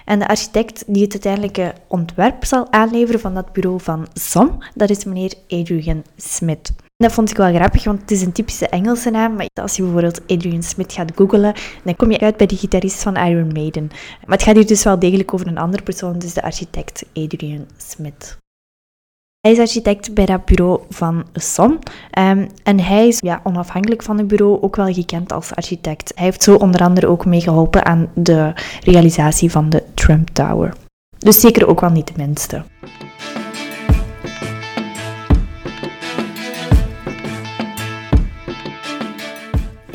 En 0.05 0.19
de 0.19 0.27
architect 0.27 0.83
die 0.87 1.03
het 1.03 1.13
uiteindelijke 1.13 1.73
ontwerp 1.87 2.45
zal 2.45 2.71
aanleveren 2.71 3.19
van 3.19 3.33
dat 3.33 3.53
bureau 3.53 3.81
van 3.81 4.07
SOM, 4.13 4.57
dat 4.73 4.89
is 4.89 5.05
meneer 5.05 5.33
Adrian 5.47 6.03
Smith. 6.15 6.73
Dat 6.97 7.11
vond 7.11 7.29
ik 7.29 7.37
wel 7.37 7.53
grappig, 7.53 7.83
want 7.83 8.01
het 8.01 8.11
is 8.11 8.21
een 8.21 8.31
typische 8.31 8.67
Engelse 8.67 9.09
naam. 9.09 9.35
Maar 9.35 9.47
als 9.53 9.75
je 9.75 9.81
bijvoorbeeld 9.81 10.21
Adrian 10.27 10.63
Smith 10.63 10.93
gaat 10.93 11.11
googlen, 11.15 11.53
dan 11.83 11.95
kom 11.95 12.11
je 12.11 12.19
uit 12.19 12.37
bij 12.37 12.47
de 12.47 12.55
gitarist 12.55 13.03
van 13.03 13.15
Iron 13.15 13.51
Maiden. 13.53 13.87
Maar 14.25 14.37
het 14.37 14.43
gaat 14.43 14.55
hier 14.55 14.67
dus 14.67 14.83
wel 14.83 14.99
degelijk 14.99 15.33
over 15.33 15.47
een 15.47 15.57
andere 15.57 15.83
persoon, 15.83 16.19
dus 16.19 16.33
de 16.33 16.41
architect 16.41 17.05
Adrian 17.13 17.65
Smith. 17.77 18.37
Hij 19.39 19.51
is 19.51 19.59
architect 19.59 20.13
bij 20.13 20.25
dat 20.25 20.45
bureau 20.45 20.81
van 20.89 21.25
Son. 21.33 21.79
Um, 22.19 22.49
en 22.63 22.79
hij 22.79 23.07
is 23.07 23.19
ja, 23.19 23.41
onafhankelijk 23.43 24.03
van 24.03 24.17
het 24.17 24.27
bureau 24.27 24.61
ook 24.61 24.75
wel 24.75 24.93
gekend 24.93 25.33
als 25.33 25.55
architect. 25.55 26.11
Hij 26.15 26.25
heeft 26.25 26.43
zo 26.43 26.55
onder 26.55 26.81
andere 26.81 27.07
ook 27.07 27.25
meegeholpen 27.25 27.85
aan 27.85 28.09
de 28.13 28.53
realisatie 28.83 29.51
van 29.51 29.69
de 29.69 29.83
Trump 29.93 30.29
Tower. 30.29 30.73
Dus 31.17 31.39
zeker 31.39 31.67
ook 31.67 31.79
wel 31.79 31.89
niet 31.89 32.07
de 32.07 32.13
minste. 32.17 32.63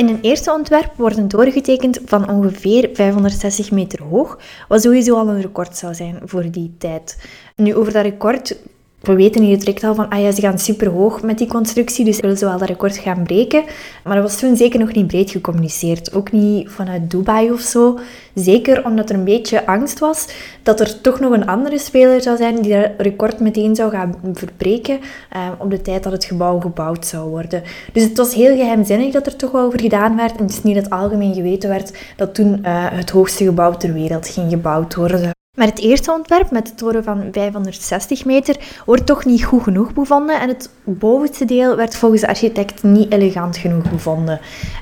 In 0.00 0.09
een 0.09 0.21
eerste 0.21 0.52
ontwerp 0.52 0.92
wordt 0.97 1.16
een 1.16 1.28
toren 1.28 1.52
getekend 1.52 2.00
van 2.04 2.30
ongeveer 2.30 2.90
560 2.92 3.71
meter 3.71 4.02
hoog, 4.02 4.38
wat 4.69 4.83
sowieso 4.83 5.16
al 5.16 5.28
een 5.28 5.40
record 5.40 5.76
zou 5.76 5.95
zijn 5.95 6.21
voor 6.25 6.50
die 6.50 6.75
tijd. 6.78 7.28
Nu, 7.57 7.75
over 7.75 7.92
dat 7.92 8.02
record 8.02 8.57
we 9.00 9.14
weten 9.14 9.42
hier 9.42 9.59
direct 9.59 9.85
al 9.85 9.95
van, 9.95 10.09
ah 10.09 10.21
ja, 10.21 10.30
ze 10.33 10.40
gaan 10.40 10.59
super 10.59 10.88
hoog 10.88 11.23
met 11.23 11.38
die 11.38 11.47
constructie, 11.47 12.04
dus 12.04 12.21
willen 12.21 12.38
ze 12.38 12.45
wel 12.45 12.59
dat 12.59 12.69
record 12.69 12.97
gaan 12.97 13.23
breken. 13.23 13.64
Maar 14.04 14.14
dat 14.14 14.25
was 14.25 14.38
toen 14.38 14.57
zeker 14.57 14.78
nog 14.80 14.92
niet 14.92 15.07
breed 15.07 15.30
gecommuniceerd. 15.30 16.14
Ook 16.14 16.33
niet 16.33 16.69
vanuit 16.71 17.11
Dubai 17.11 17.50
of 17.50 17.61
zo. 17.61 17.99
Zeker 18.35 18.85
omdat 18.85 19.11
er 19.11 19.16
een 19.16 19.25
beetje 19.25 19.66
angst 19.66 19.99
was 19.99 20.28
dat 20.62 20.80
er 20.80 21.00
toch 21.00 21.21
nog 21.21 21.33
een 21.33 21.47
andere 21.47 21.78
speler 21.78 22.23
zou 22.23 22.37
zijn 22.37 22.62
die 22.62 22.73
dat 22.73 22.90
record 22.99 23.40
meteen 23.40 23.75
zou 23.75 23.90
gaan 23.90 24.14
verbreken 24.33 24.99
eh, 25.30 25.49
op 25.59 25.71
de 25.71 25.83
tijd 25.83 26.02
dat 26.02 26.12
het 26.12 26.25
gebouw 26.25 26.61
gebouwd 26.61 27.07
zou 27.07 27.28
worden. 27.28 27.62
Dus 27.92 28.02
het 28.02 28.16
was 28.16 28.35
heel 28.35 28.57
geheimzinnig 28.57 29.12
dat 29.12 29.26
er 29.26 29.37
toch 29.37 29.50
wel 29.50 29.64
over 29.64 29.80
gedaan 29.80 30.16
werd. 30.16 30.37
En 30.37 30.42
het 30.42 30.52
is 30.52 30.62
niet 30.62 30.75
dat 30.75 30.90
algemeen 30.90 31.35
geweten 31.35 31.69
werd 31.69 31.99
dat 32.16 32.35
toen 32.35 32.59
uh, 32.62 32.87
het 32.90 33.11
hoogste 33.11 33.45
gebouw 33.45 33.73
ter 33.73 33.92
wereld 33.92 34.28
ging 34.28 34.50
gebouwd 34.50 34.95
worden. 34.95 35.30
Maar 35.61 35.69
het 35.69 35.78
eerste 35.78 36.12
ontwerp 36.12 36.50
met 36.50 36.66
de 36.66 36.75
toren 36.75 37.04
van 37.04 37.28
560 37.33 38.25
meter 38.25 38.57
wordt 38.87 39.07
toch 39.07 39.25
niet 39.25 39.45
goed 39.45 39.62
genoeg 39.62 39.92
bevonden 39.92 40.40
en 40.40 40.49
het 40.49 40.71
bovenste 40.85 41.45
deel 41.45 41.76
werd 41.76 41.97
volgens 41.97 42.21
de 42.21 42.26
architect 42.26 42.83
niet 42.83 43.12
elegant 43.12 43.57
genoeg 43.57 43.90
bevonden. 43.90 44.40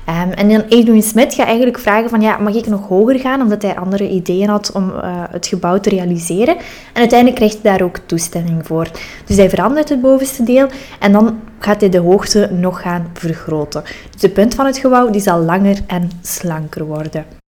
Um, 0.09 0.31
en 0.31 0.49
dan 0.49 0.61
Edwin 0.61 1.03
Smith 1.03 1.33
gaat 1.33 1.45
eigenlijk 1.45 1.79
vragen 1.79 2.09
van 2.09 2.21
ja, 2.21 2.37
mag 2.37 2.53
ik 2.53 2.67
nog 2.67 2.87
hoger 2.87 3.19
gaan 3.19 3.41
omdat 3.41 3.61
hij 3.61 3.75
andere 3.75 4.09
ideeën 4.09 4.49
had 4.49 4.71
om 4.71 4.89
uh, 4.89 5.23
het 5.29 5.47
gebouw 5.47 5.79
te 5.79 5.89
realiseren. 5.89 6.55
En 6.93 6.99
uiteindelijk 6.99 7.37
krijgt 7.37 7.59
hij 7.61 7.71
daar 7.71 7.87
ook 7.87 7.97
toestemming 8.05 8.67
voor. 8.67 8.87
Dus 9.25 9.37
hij 9.37 9.49
verandert 9.49 9.89
het 9.89 10.01
bovenste 10.01 10.43
deel 10.43 10.67
en 10.99 11.11
dan 11.11 11.39
gaat 11.59 11.81
hij 11.81 11.89
de 11.89 11.99
hoogte 11.99 12.49
nog 12.51 12.81
gaan 12.81 13.09
vergroten. 13.13 13.83
Dus 14.11 14.21
de 14.21 14.29
punt 14.29 14.55
van 14.55 14.65
het 14.65 14.77
gebouw 14.77 15.09
die 15.09 15.21
zal 15.21 15.39
langer 15.39 15.77
en 15.87 16.09
slanker 16.21 16.85
worden. 16.85 17.38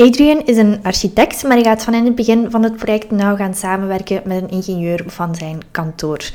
Adrian 0.00 0.42
is 0.44 0.56
een 0.56 0.78
architect, 0.82 1.42
maar 1.42 1.52
hij 1.52 1.62
gaat 1.62 1.84
van 1.84 1.94
in 1.94 2.04
het 2.04 2.14
begin 2.14 2.50
van 2.50 2.62
het 2.62 2.76
project 2.76 3.10
nauw 3.10 3.36
gaan 3.36 3.54
samenwerken 3.54 4.22
met 4.24 4.42
een 4.42 4.50
ingenieur 4.50 5.04
van 5.06 5.34
zijn 5.34 5.60
kantoor. 5.70 6.30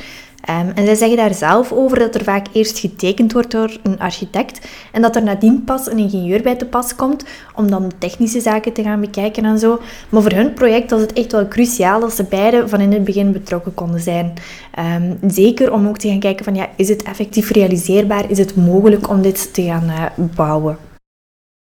Um, 0.50 0.72
en 0.76 0.86
zij 0.86 0.96
zeggen 0.96 1.18
daar 1.18 1.34
zelf 1.34 1.72
over 1.72 2.00
dat 2.00 2.16
er 2.16 2.24
vaak 2.24 2.48
eerst 2.54 2.80
getekend 2.80 3.34
wordt 3.34 3.52
door 3.52 3.78
een 3.84 4.00
architect 4.00 4.68
en 4.92 5.02
dat 5.02 5.16
er 5.16 5.24
nadien 5.24 5.64
pas 5.64 5.92
een 5.92 5.98
ingenieur 5.98 6.42
bij 6.42 6.56
te 6.56 6.66
pas 6.66 6.96
komt 6.96 7.26
om 7.56 7.70
dan 7.70 7.92
technische 7.98 8.40
zaken 8.40 8.74
te 8.74 8.84
gaan 8.84 9.00
bekijken 9.00 9.46
en 9.46 9.60
zo. 9.60 9.82
Maar 10.10 10.22
voor 10.22 10.32
hun 10.32 10.54
project 10.54 10.92
was 10.92 11.02
het 11.02 11.14
echt 11.14 11.32
wel 11.32 11.48
cruciaal 11.48 12.00
dat 12.00 12.14
ze 12.14 12.24
beide 12.24 12.68
van 12.68 12.80
in 12.80 12.94
het 12.94 13.04
begin 13.04 13.32
betrokken 13.32 13.74
konden 13.74 14.00
zijn. 14.00 14.34
Um, 14.80 15.32
zeker 15.32 15.74
om 15.74 15.88
ook 15.88 15.98
te 15.98 16.08
gaan 16.08 16.20
kijken 16.20 16.46
van 16.46 16.56
ja, 16.56 16.70
is 16.76 16.90
het 16.90 17.04
effectief 17.04 17.50
realiseerbaar? 17.50 18.30
Is 18.30 18.38
het 18.38 18.56
mogelijk 18.56 19.10
om 19.10 19.22
dit 19.22 19.54
te 19.54 19.62
gaan 19.62 19.90
uh, 19.90 20.06
bouwen? 20.36 20.85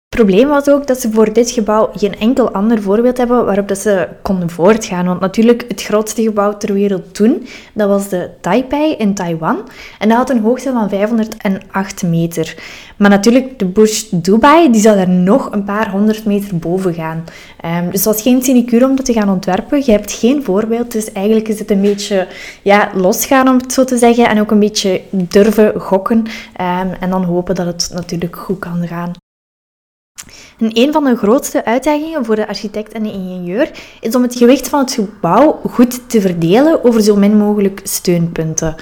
Probleem 0.08 0.48
was 0.48 0.68
ook 0.68 0.86
dat 0.86 1.00
ze 1.00 1.10
voor 1.10 1.32
dit 1.32 1.50
gebouw 1.50 1.90
geen 1.94 2.18
enkel 2.18 2.50
ander 2.50 2.82
voorbeeld 2.82 3.16
hebben 3.16 3.44
waarop 3.44 3.68
dat 3.68 3.78
ze 3.78 4.08
konden 4.22 4.50
voortgaan. 4.50 5.06
Want 5.06 5.20
natuurlijk, 5.20 5.64
het 5.68 5.82
grootste 5.82 6.22
gebouw 6.22 6.56
ter 6.56 6.72
wereld 6.72 7.14
toen, 7.14 7.46
dat 7.74 7.88
was 7.88 8.08
de 8.08 8.30
Taipei 8.40 8.92
in 8.92 9.14
Taiwan. 9.14 9.68
En 9.98 10.08
dat 10.08 10.18
had 10.18 10.30
een 10.30 10.40
hoogte 10.40 10.72
van 10.72 10.88
508 10.88 12.02
meter. 12.02 12.54
Maar 12.96 13.10
natuurlijk, 13.10 13.58
de 13.58 13.64
Burj 13.64 14.08
Dubai, 14.10 14.70
die 14.72 14.80
zou 14.80 14.96
daar 14.96 15.08
nog 15.08 15.52
een 15.52 15.64
paar 15.64 15.90
honderd 15.90 16.24
meter 16.24 16.56
boven 16.58 16.94
gaan. 16.94 17.24
Um, 17.64 17.90
dus 17.90 18.04
het 18.04 18.14
was 18.14 18.22
geen 18.22 18.42
sinecure 18.42 18.84
om 18.84 18.96
dat 18.96 19.04
te 19.04 19.12
gaan 19.12 19.30
ontwerpen. 19.30 19.82
Je 19.84 19.92
hebt 19.92 20.12
geen 20.12 20.44
voorbeeld, 20.44 20.92
dus 20.92 21.12
eigenlijk 21.12 21.48
is 21.48 21.58
het 21.58 21.70
een 21.70 21.80
beetje 21.80 22.26
ja, 22.62 22.90
losgaan, 22.94 23.48
om 23.48 23.56
het 23.56 23.72
zo 23.72 23.84
te 23.84 23.98
zeggen. 23.98 24.28
En 24.28 24.40
ook 24.40 24.50
een 24.50 24.58
beetje 24.58 25.00
durven 25.10 25.80
gokken. 25.80 26.18
Um, 26.18 26.92
en 27.00 27.10
dan 27.10 27.24
hopen 27.24 27.54
dat 27.54 27.66
het 27.66 27.90
natuurlijk 27.94 28.36
goed 28.36 28.58
kan 28.58 28.86
gaan. 28.86 29.12
En 30.58 30.70
een 30.72 30.92
van 30.92 31.04
de 31.04 31.16
grootste 31.16 31.64
uitdagingen 31.64 32.24
voor 32.24 32.36
de 32.36 32.48
architect 32.48 32.92
en 32.92 33.02
de 33.02 33.12
ingenieur 33.12 33.70
is 34.00 34.14
om 34.14 34.22
het 34.22 34.36
gewicht 34.36 34.68
van 34.68 34.80
het 34.80 34.92
gebouw 34.92 35.60
goed 35.70 36.08
te 36.08 36.20
verdelen 36.20 36.84
over 36.84 37.02
zo 37.02 37.16
min 37.16 37.36
mogelijk 37.36 37.80
steunpunten. 37.82 38.74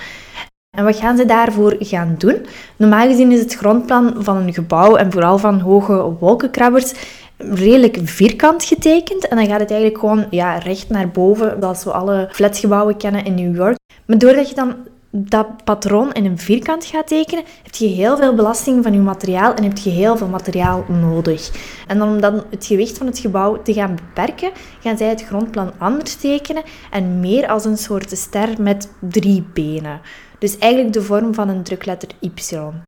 En 0.77 0.85
wat 0.85 0.97
gaan 0.97 1.17
ze 1.17 1.25
daarvoor 1.25 1.77
gaan 1.79 2.15
doen? 2.19 2.47
Normaal 2.77 3.07
gezien 3.07 3.33
is 3.33 3.39
het 3.39 3.55
grondplan 3.55 4.15
van 4.19 4.37
een 4.37 4.55
gebouw 4.55 4.97
en 4.97 5.13
vooral 5.13 5.39
van 5.39 5.61
hoge 5.61 6.17
wolkenkrabbers 6.21 6.93
redelijk 7.37 7.99
vierkant 8.03 8.65
getekend. 8.65 9.29
En 9.29 9.37
dan 9.37 9.47
gaat 9.47 9.61
het 9.61 9.71
eigenlijk 9.71 10.01
gewoon 10.01 10.27
ja, 10.31 10.59
recht 10.59 10.89
naar 10.89 11.09
boven, 11.09 11.57
zoals 11.61 11.85
we 11.85 11.91
alle 11.91 12.29
flatgebouwen 12.33 12.97
kennen 12.97 13.25
in 13.25 13.35
New 13.35 13.57
York. 13.57 13.77
Maar 14.07 14.19
doordat 14.19 14.49
je 14.49 14.55
dan 14.55 14.75
dat 15.17 15.65
patroon 15.65 16.13
in 16.13 16.25
een 16.25 16.39
vierkant 16.39 16.85
gaat 16.85 17.07
tekenen, 17.07 17.45
heb 17.63 17.75
je 17.75 17.87
heel 17.87 18.17
veel 18.17 18.35
belasting 18.35 18.83
van 18.83 18.93
je 18.93 18.99
materiaal 18.99 19.55
en 19.55 19.63
heb 19.63 19.77
je 19.77 19.91
heel 19.91 20.17
veel 20.17 20.29
materiaal 20.29 20.85
nodig. 20.89 21.51
En 21.87 22.03
om 22.03 22.21
dan 22.21 22.45
het 22.51 22.67
gewicht 22.67 22.99
van 22.99 23.07
het 23.07 23.19
gebouw 23.19 23.63
te 23.63 23.73
gaan 23.73 23.95
beperken, 23.95 24.51
gaan 24.81 24.97
zij 24.97 25.09
het 25.09 25.25
grondplan 25.25 25.73
anders 25.79 26.15
tekenen 26.15 26.63
en 26.91 27.21
meer 27.21 27.49
als 27.49 27.65
een 27.65 27.77
soort 27.77 28.11
ster 28.11 28.63
met 28.63 28.89
drie 29.01 29.45
benen. 29.53 30.01
Dus 30.39 30.59
eigenlijk 30.59 30.93
de 30.93 31.03
vorm 31.03 31.35
van 31.35 31.49
een 31.49 31.63
drukletter 31.63 32.09
Y. 32.21 32.31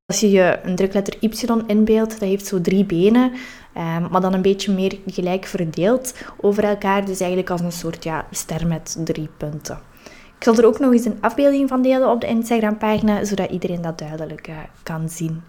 Als 0.07 0.21
je 0.21 0.31
je 0.31 0.59
een 0.63 0.75
drukletter 0.75 1.17
Y 1.21 1.31
inbeeldt, 1.67 2.11
dat 2.11 2.29
heeft 2.29 2.47
zo 2.47 2.61
drie 2.61 2.85
benen, 2.85 3.33
ehm, 3.73 4.11
maar 4.11 4.21
dan 4.21 4.33
een 4.33 4.43
beetje 4.43 4.73
meer 4.73 4.99
gelijk 5.07 5.45
verdeeld 5.45 6.15
over 6.41 6.65
elkaar. 6.65 7.05
Dus 7.05 7.21
eigenlijk 7.21 7.51
als 7.51 7.61
een 7.61 7.73
soort 7.73 8.05
ja, 8.05 8.27
ster 8.31 8.67
met 8.67 8.97
drie 9.05 9.29
punten. 9.37 9.79
Ik 10.39 10.45
zal 10.45 10.57
er 10.57 10.67
ook 10.67 10.79
nog 10.79 10.93
eens 10.93 11.05
een 11.05 11.19
afbeelding 11.21 11.69
van 11.69 11.83
delen 11.83 12.11
op 12.11 12.21
de 12.21 12.27
Instagram-pagina, 12.27 13.25
zodat 13.25 13.51
iedereen 13.51 13.83
dat 13.83 13.99
duidelijk 13.99 14.49
uh, 14.49 14.57
kan 14.83 15.09
zien. 15.09 15.43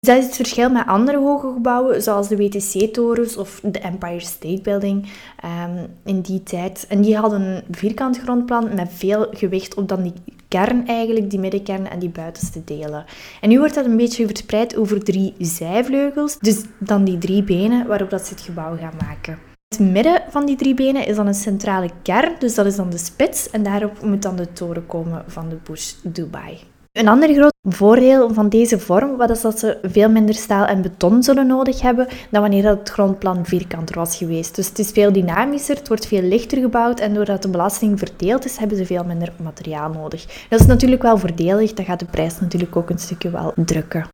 Dat 0.00 0.16
is 0.16 0.24
het 0.24 0.36
verschil 0.36 0.70
met 0.70 0.86
andere 0.86 1.18
hoge 1.18 1.52
gebouwen, 1.52 2.02
zoals 2.02 2.28
de 2.28 2.36
WTC-torens 2.36 3.36
of 3.36 3.60
de 3.62 3.78
Empire 3.78 4.20
State 4.20 4.60
Building 4.62 5.08
um, 5.44 5.86
in 6.04 6.20
die 6.20 6.42
tijd. 6.42 6.86
En 6.88 7.00
die 7.00 7.16
hadden 7.16 7.40
een 7.40 7.62
vierkant 7.70 8.18
grondplan 8.18 8.74
met 8.74 8.92
veel 8.92 9.26
gewicht 9.30 9.74
op 9.74 9.88
dan 9.88 10.02
die 10.02 10.12
kern 10.48 10.86
eigenlijk, 10.86 11.30
die 11.30 11.38
middenkern 11.38 11.90
en 11.90 11.98
die 11.98 12.08
buitenste 12.08 12.64
delen. 12.64 13.04
En 13.40 13.48
nu 13.48 13.58
wordt 13.58 13.74
dat 13.74 13.84
een 13.84 13.96
beetje 13.96 14.26
verspreid 14.26 14.76
over 14.76 15.04
drie 15.04 15.34
zijvleugels, 15.38 16.38
dus 16.38 16.62
dan 16.78 17.04
die 17.04 17.18
drie 17.18 17.42
benen 17.42 17.86
waarop 17.86 18.10
dat 18.10 18.26
ze 18.26 18.34
het 18.34 18.42
gebouw 18.42 18.76
gaan 18.76 18.96
maken. 19.00 19.47
Het 19.68 19.92
midden 19.92 20.22
van 20.28 20.46
die 20.46 20.56
drie 20.56 20.74
benen 20.74 21.06
is 21.06 21.16
dan 21.16 21.26
een 21.26 21.34
centrale 21.34 21.90
kern, 22.02 22.32
dus 22.38 22.54
dat 22.54 22.66
is 22.66 22.76
dan 22.76 22.90
de 22.90 22.98
spits 22.98 23.50
en 23.50 23.62
daarop 23.62 24.02
moet 24.02 24.22
dan 24.22 24.36
de 24.36 24.52
toren 24.52 24.86
komen 24.86 25.24
van 25.26 25.48
de 25.48 25.56
Burj 25.64 25.82
Dubai. 26.02 26.58
Een 26.92 27.08
ander 27.08 27.34
groot 27.34 27.52
voordeel 27.62 28.34
van 28.34 28.48
deze 28.48 28.78
vorm 28.78 29.16
was 29.16 29.42
dat 29.42 29.58
ze 29.58 29.78
veel 29.82 30.10
minder 30.10 30.34
staal 30.34 30.66
en 30.66 30.82
beton 30.82 31.22
zullen 31.22 31.46
nodig 31.46 31.80
hebben 31.80 32.08
dan 32.30 32.40
wanneer 32.40 32.68
het 32.68 32.88
grondplan 32.88 33.46
vierkanter 33.46 33.96
was 33.96 34.16
geweest. 34.16 34.54
Dus 34.54 34.68
het 34.68 34.78
is 34.78 34.90
veel 34.90 35.12
dynamischer, 35.12 35.76
het 35.76 35.88
wordt 35.88 36.06
veel 36.06 36.22
lichter 36.22 36.58
gebouwd 36.60 37.00
en 37.00 37.14
doordat 37.14 37.42
de 37.42 37.48
belasting 37.50 37.98
verdeeld 37.98 38.44
is, 38.44 38.56
hebben 38.56 38.76
ze 38.76 38.86
veel 38.86 39.04
minder 39.04 39.32
materiaal 39.42 39.90
nodig. 39.90 40.46
Dat 40.48 40.60
is 40.60 40.66
natuurlijk 40.66 41.02
wel 41.02 41.18
voordelig, 41.18 41.74
dat 41.74 41.86
gaat 41.86 42.00
de 42.00 42.06
prijs 42.06 42.40
natuurlijk 42.40 42.76
ook 42.76 42.90
een 42.90 42.98
stukje 42.98 43.30
wel 43.30 43.52
drukken. 43.56 44.08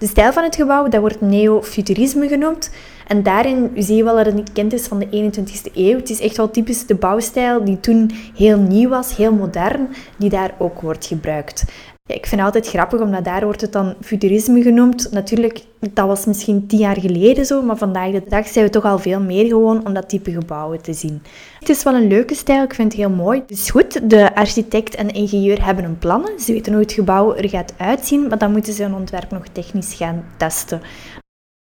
De 0.00 0.06
stijl 0.06 0.32
van 0.32 0.42
het 0.42 0.56
gebouw 0.56 0.88
dat 0.88 1.00
wordt 1.00 1.20
neofuturisme 1.20 2.28
genoemd. 2.28 2.70
En 3.06 3.22
daarin 3.22 3.70
zie 3.76 3.96
je 3.96 4.04
wel 4.04 4.16
dat 4.16 4.26
het 4.26 4.34
niet 4.34 4.52
kind 4.52 4.72
is 4.72 4.86
van 4.86 4.98
de 4.98 5.06
21ste 5.06 5.72
eeuw. 5.74 5.96
Het 5.96 6.10
is 6.10 6.20
echt 6.20 6.36
wel 6.36 6.50
typisch 6.50 6.86
de 6.86 6.94
bouwstijl 6.94 7.64
die 7.64 7.80
toen 7.80 8.10
heel 8.34 8.58
nieuw 8.58 8.88
was, 8.88 9.16
heel 9.16 9.32
modern, 9.32 9.88
die 10.16 10.30
daar 10.30 10.54
ook 10.58 10.80
wordt 10.80 11.06
gebruikt. 11.06 11.64
Ik 12.08 12.26
vind 12.26 12.40
het 12.40 12.54
altijd 12.54 12.68
grappig, 12.68 13.00
omdat 13.00 13.24
daar 13.24 13.44
wordt 13.44 13.60
het 13.60 13.72
dan 13.72 13.94
futurisme 14.00 14.62
genoemd. 14.62 15.08
Natuurlijk, 15.12 15.64
dat 15.92 16.06
was 16.06 16.24
misschien 16.26 16.66
tien 16.66 16.78
jaar 16.78 17.00
geleden 17.00 17.46
zo, 17.46 17.62
maar 17.62 17.76
vandaag 17.76 18.10
de 18.10 18.22
dag 18.28 18.46
zijn 18.46 18.64
we 18.64 18.70
toch 18.70 18.84
al 18.84 18.98
veel 18.98 19.20
meer 19.20 19.46
gewoon 19.46 19.86
om 19.86 19.94
dat 19.94 20.08
type 20.08 20.30
gebouwen 20.30 20.82
te 20.82 20.92
zien. 20.92 21.22
Het 21.58 21.68
is 21.68 21.82
wel 21.82 21.94
een 21.94 22.06
leuke 22.06 22.34
stijl, 22.34 22.62
ik 22.62 22.74
vind 22.74 22.92
het 22.92 23.00
heel 23.00 23.10
mooi. 23.10 23.40
Het 23.40 23.50
is 23.50 23.70
goed, 23.70 24.10
de 24.10 24.34
architect 24.34 24.94
en 24.94 25.06
de 25.06 25.12
ingenieur 25.12 25.64
hebben 25.64 25.84
een 25.84 25.98
plannen. 25.98 26.40
Ze 26.40 26.52
weten 26.52 26.72
hoe 26.72 26.82
het 26.82 26.92
gebouw 26.92 27.34
er 27.34 27.48
gaat 27.48 27.74
uitzien, 27.76 28.28
maar 28.28 28.38
dan 28.38 28.52
moeten 28.52 28.72
ze 28.72 28.82
hun 28.82 28.94
ontwerp 28.94 29.30
nog 29.30 29.46
technisch 29.52 29.94
gaan 29.94 30.24
testen. 30.36 30.80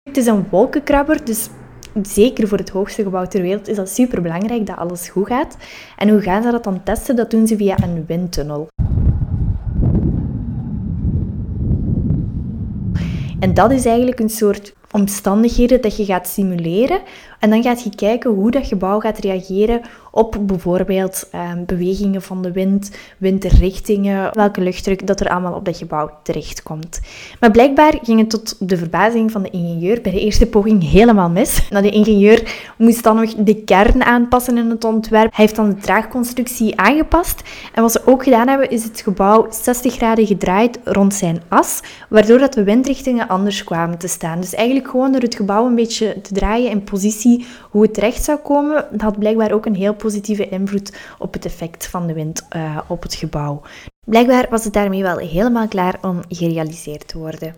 Het 0.04 0.18
is 0.18 0.26
een 0.26 0.46
wolkenkrabber, 0.50 1.26
dus 1.26 1.50
zeker 2.02 2.48
voor 2.48 2.58
het 2.58 2.70
hoogste 2.70 3.04
gebouw 3.04 3.26
ter 3.26 3.42
wereld 3.42 3.68
is 3.68 3.76
dat 3.76 3.90
super 3.90 4.22
belangrijk 4.22 4.66
dat 4.66 4.78
alles 4.78 5.10
goed 5.10 5.28
gaat. 5.28 5.58
En 5.98 6.10
hoe 6.10 6.22
gaan 6.22 6.44
ze 6.44 6.52
dat 6.52 6.64
dan 6.64 6.84
testen? 6.84 7.16
Dat 7.16 7.32
doen 7.32 7.48
ze 7.48 7.58
via 7.58 7.78
een 7.84 8.04
windtunnel. 8.08 8.68
En 13.44 13.54
dat 13.54 13.72
is 13.72 13.86
eigenlijk 13.86 14.20
een 14.20 14.30
soort 14.30 14.74
omstandigheden 14.92 15.82
dat 15.82 15.98
je 15.98 16.06
gaat 16.06 16.28
simuleren 16.28 17.02
En 17.44 17.50
dan 17.50 17.64
gaat 17.64 17.84
je 17.84 17.96
kijken 17.96 18.32
hoe 18.32 18.52
dat 18.52 18.68
gebouw 18.68 19.00
gaat 19.00 19.18
reageren 19.18 19.82
op 20.12 20.38
bijvoorbeeld 20.42 21.28
ehm, 21.32 21.66
bewegingen 21.66 22.22
van 22.22 22.42
de 22.42 22.52
wind, 22.52 22.92
windrichtingen, 23.18 24.30
welke 24.34 24.62
luchtdruk 24.62 25.08
dat 25.08 25.20
er 25.20 25.30
allemaal 25.30 25.54
op 25.54 25.66
dat 25.66 25.78
gebouw 25.78 26.10
terechtkomt. 26.24 27.02
Maar 27.40 27.52
blijkbaar 27.52 27.94
ging 28.04 28.20
het 28.20 28.30
tot 28.30 28.70
de 28.70 28.78
verbazing 28.78 29.32
van 29.32 29.44
de 29.44 29.50
ingenieur 29.50 30.02
bij 30.02 30.12
de 30.12 30.20
eerste 30.20 30.48
poging 30.48 30.90
helemaal 30.90 31.30
mis. 31.30 31.70
Nou, 31.70 31.84
de 31.84 31.90
ingenieur 31.90 32.56
moest 32.78 33.04
dan 33.04 33.16
nog 33.16 33.34
de 33.36 33.56
kern 33.56 34.04
aanpassen 34.04 34.58
in 34.58 34.70
het 34.70 34.84
ontwerp. 34.84 35.36
Hij 35.36 35.46
heeft 35.46 35.56
dan 35.56 35.70
de 35.70 35.76
draagconstructie 35.76 36.80
aangepast. 36.80 37.42
En 37.74 37.82
wat 37.82 37.92
ze 37.92 38.02
ook 38.06 38.24
gedaan 38.24 38.48
hebben, 38.48 38.70
is 38.70 38.84
het 38.84 39.02
gebouw 39.02 39.48
60 39.50 39.94
graden 39.94 40.26
gedraaid 40.26 40.80
rond 40.84 41.14
zijn 41.14 41.42
as, 41.48 41.82
waardoor 42.10 42.40
dat 42.40 42.54
de 42.54 42.64
windrichtingen 42.64 43.28
anders 43.28 43.64
kwamen 43.64 43.98
te 43.98 44.08
staan. 44.08 44.40
Dus 44.40 44.54
eigenlijk 44.54 44.90
gewoon 44.90 45.12
door 45.12 45.22
het 45.22 45.36
gebouw 45.36 45.66
een 45.66 45.76
beetje 45.76 46.22
te 46.22 46.34
draaien 46.34 46.70
in 46.70 46.84
positie 46.84 47.33
hoe 47.70 47.82
het 47.82 47.94
terecht 47.94 48.24
zou 48.24 48.40
komen, 48.40 48.86
dat 48.92 49.02
had 49.02 49.20
blijkbaar 49.20 49.52
ook 49.52 49.66
een 49.66 49.75
heel 49.75 49.94
positieve 49.94 50.50
invloed 50.50 50.98
op 51.20 51.34
het 51.34 51.46
effect 51.46 51.88
van 51.88 52.08
de 52.08 52.13
wind 52.13 52.48
uh, 52.56 52.78
op 52.88 53.04
het 53.04 53.13
gebouw. 53.13 53.62
Blijkbaar 54.06 54.48
was 54.50 54.63
het 54.63 54.74
daarmee 54.74 55.02
wel 55.02 55.18
helemaal 55.18 55.68
klaar 55.68 55.98
om 56.02 56.20
gerealiseerd 56.28 57.08
te 57.08 57.18
worden. 57.18 57.56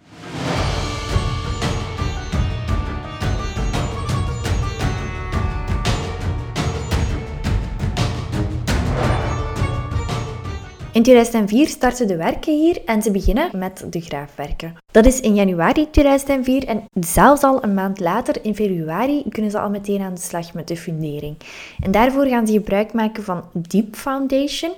In 10.96 11.04
2004 11.04 11.68
starten 11.68 12.08
de 12.08 12.16
werken 12.16 12.54
hier 12.54 12.82
en 12.86 13.02
ze 13.02 13.12
beginnen 13.12 13.50
met 13.58 13.86
de 13.90 14.02
graafwerken. 14.02 14.76
Dat 14.92 15.06
is 15.06 15.20
in 15.20 15.36
januari 15.36 15.90
2004 15.90 16.68
en 16.68 16.84
zelfs 17.00 17.44
al 17.44 17.64
een 17.64 17.74
maand 17.74 18.00
later, 18.00 18.36
in 18.42 18.56
februari, 18.56 19.24
kunnen 19.30 19.52
ze 19.52 19.60
al 19.60 19.70
meteen 19.70 20.02
aan 20.02 20.14
de 20.14 20.22
slag 20.22 20.54
met 20.54 20.68
de 20.68 20.78
fundering. 20.78 21.38
En 21.80 21.92
daarvoor 21.92 22.26
gaan 22.26 22.48
ze 22.48 22.54
gebruik 22.54 22.94
maken 22.94 23.24
van 23.24 23.44
Deep 23.54 23.96
Foundation. 23.96 24.72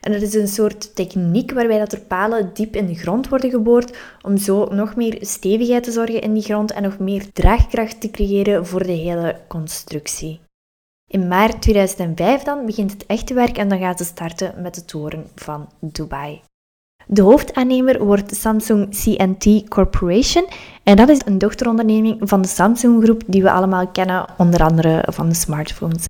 En 0.00 0.12
dat 0.12 0.22
is 0.22 0.34
een 0.34 0.48
soort 0.48 0.94
techniek 0.94 1.52
waarbij 1.52 1.78
dat 1.78 1.92
er 1.92 2.00
palen 2.00 2.50
diep 2.52 2.76
in 2.76 2.86
de 2.86 2.94
grond 2.94 3.28
worden 3.28 3.50
geboord 3.50 3.96
om 4.22 4.36
zo 4.36 4.64
nog 4.64 4.96
meer 4.96 5.16
stevigheid 5.20 5.82
te 5.82 5.90
zorgen 5.90 6.20
in 6.20 6.34
die 6.34 6.42
grond 6.42 6.72
en 6.72 6.82
nog 6.82 6.98
meer 6.98 7.32
draagkracht 7.32 8.00
te 8.00 8.10
creëren 8.10 8.66
voor 8.66 8.82
de 8.82 8.92
hele 8.92 9.36
constructie. 9.48 10.40
In 11.14 11.28
maart 11.28 11.62
2005 11.62 12.42
dan 12.42 12.66
begint 12.66 12.92
het 12.92 13.06
echte 13.06 13.34
werk 13.34 13.58
en 13.58 13.68
dan 13.68 13.78
gaat 13.78 13.98
ze 13.98 14.04
starten 14.04 14.54
met 14.62 14.74
de 14.74 14.84
toren 14.84 15.26
van 15.34 15.68
Dubai. 15.80 16.40
De 17.06 17.22
hoofdaannemer 17.22 18.04
wordt 18.04 18.36
Samsung 18.36 18.88
CNT 18.90 19.68
Corporation 19.68 20.46
en 20.82 20.96
dat 20.96 21.08
is 21.08 21.20
een 21.24 21.38
dochteronderneming 21.38 22.16
van 22.20 22.42
de 22.42 22.48
Samsung 22.48 23.02
Groep 23.02 23.22
die 23.26 23.42
we 23.42 23.50
allemaal 23.50 23.88
kennen, 23.88 24.26
onder 24.38 24.62
andere 24.62 25.04
van 25.06 25.28
de 25.28 25.34
smartphones. 25.34 26.04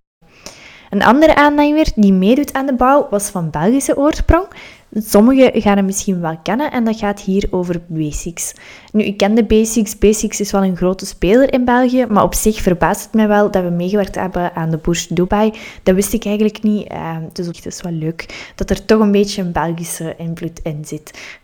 Een 0.90 1.02
andere 1.02 1.34
aannemer 1.34 1.92
die 1.94 2.12
meedoet 2.12 2.52
aan 2.52 2.66
de 2.66 2.75
bouw 2.75 3.06
was 3.11 3.28
van 3.28 3.50
Belgische 3.50 3.96
oorsprong. 3.96 4.46
Sommigen 4.94 5.62
gaan 5.62 5.76
het 5.76 5.86
misschien 5.86 6.20
wel 6.20 6.38
kennen 6.42 6.70
en 6.70 6.84
dat 6.84 6.98
gaat 6.98 7.20
hier 7.20 7.46
over 7.50 7.80
Basics. 7.86 8.54
Nu, 8.92 9.02
ik 9.02 9.16
ken 9.16 9.34
de 9.34 9.44
Basics. 9.44 9.98
Basics 9.98 10.40
is 10.40 10.50
wel 10.50 10.64
een 10.64 10.76
grote 10.76 11.06
speler 11.06 11.52
in 11.52 11.64
België, 11.64 12.06
maar 12.06 12.22
op 12.22 12.34
zich 12.34 12.62
verbaast 12.62 13.02
het 13.04 13.14
mij 13.14 13.28
wel 13.28 13.50
dat 13.50 13.62
we 13.62 13.70
meegewerkt 13.70 14.14
hebben 14.14 14.54
aan 14.54 14.70
de 14.70 14.78
Burj 14.78 15.06
Dubai. 15.08 15.52
Dat 15.82 15.94
wist 15.94 16.12
ik 16.12 16.24
eigenlijk 16.24 16.62
niet, 16.62 16.92
uh, 16.92 17.16
dus 17.32 17.46
het 17.46 17.66
is 17.66 17.82
wel 17.82 17.92
leuk 17.92 18.52
dat 18.54 18.70
er 18.70 18.84
toch 18.84 19.00
een 19.00 19.12
beetje 19.12 19.42
een 19.42 19.52
Belgische 19.52 20.14
invloed 20.16 20.60
in 20.62 20.84
zit. 20.84 21.38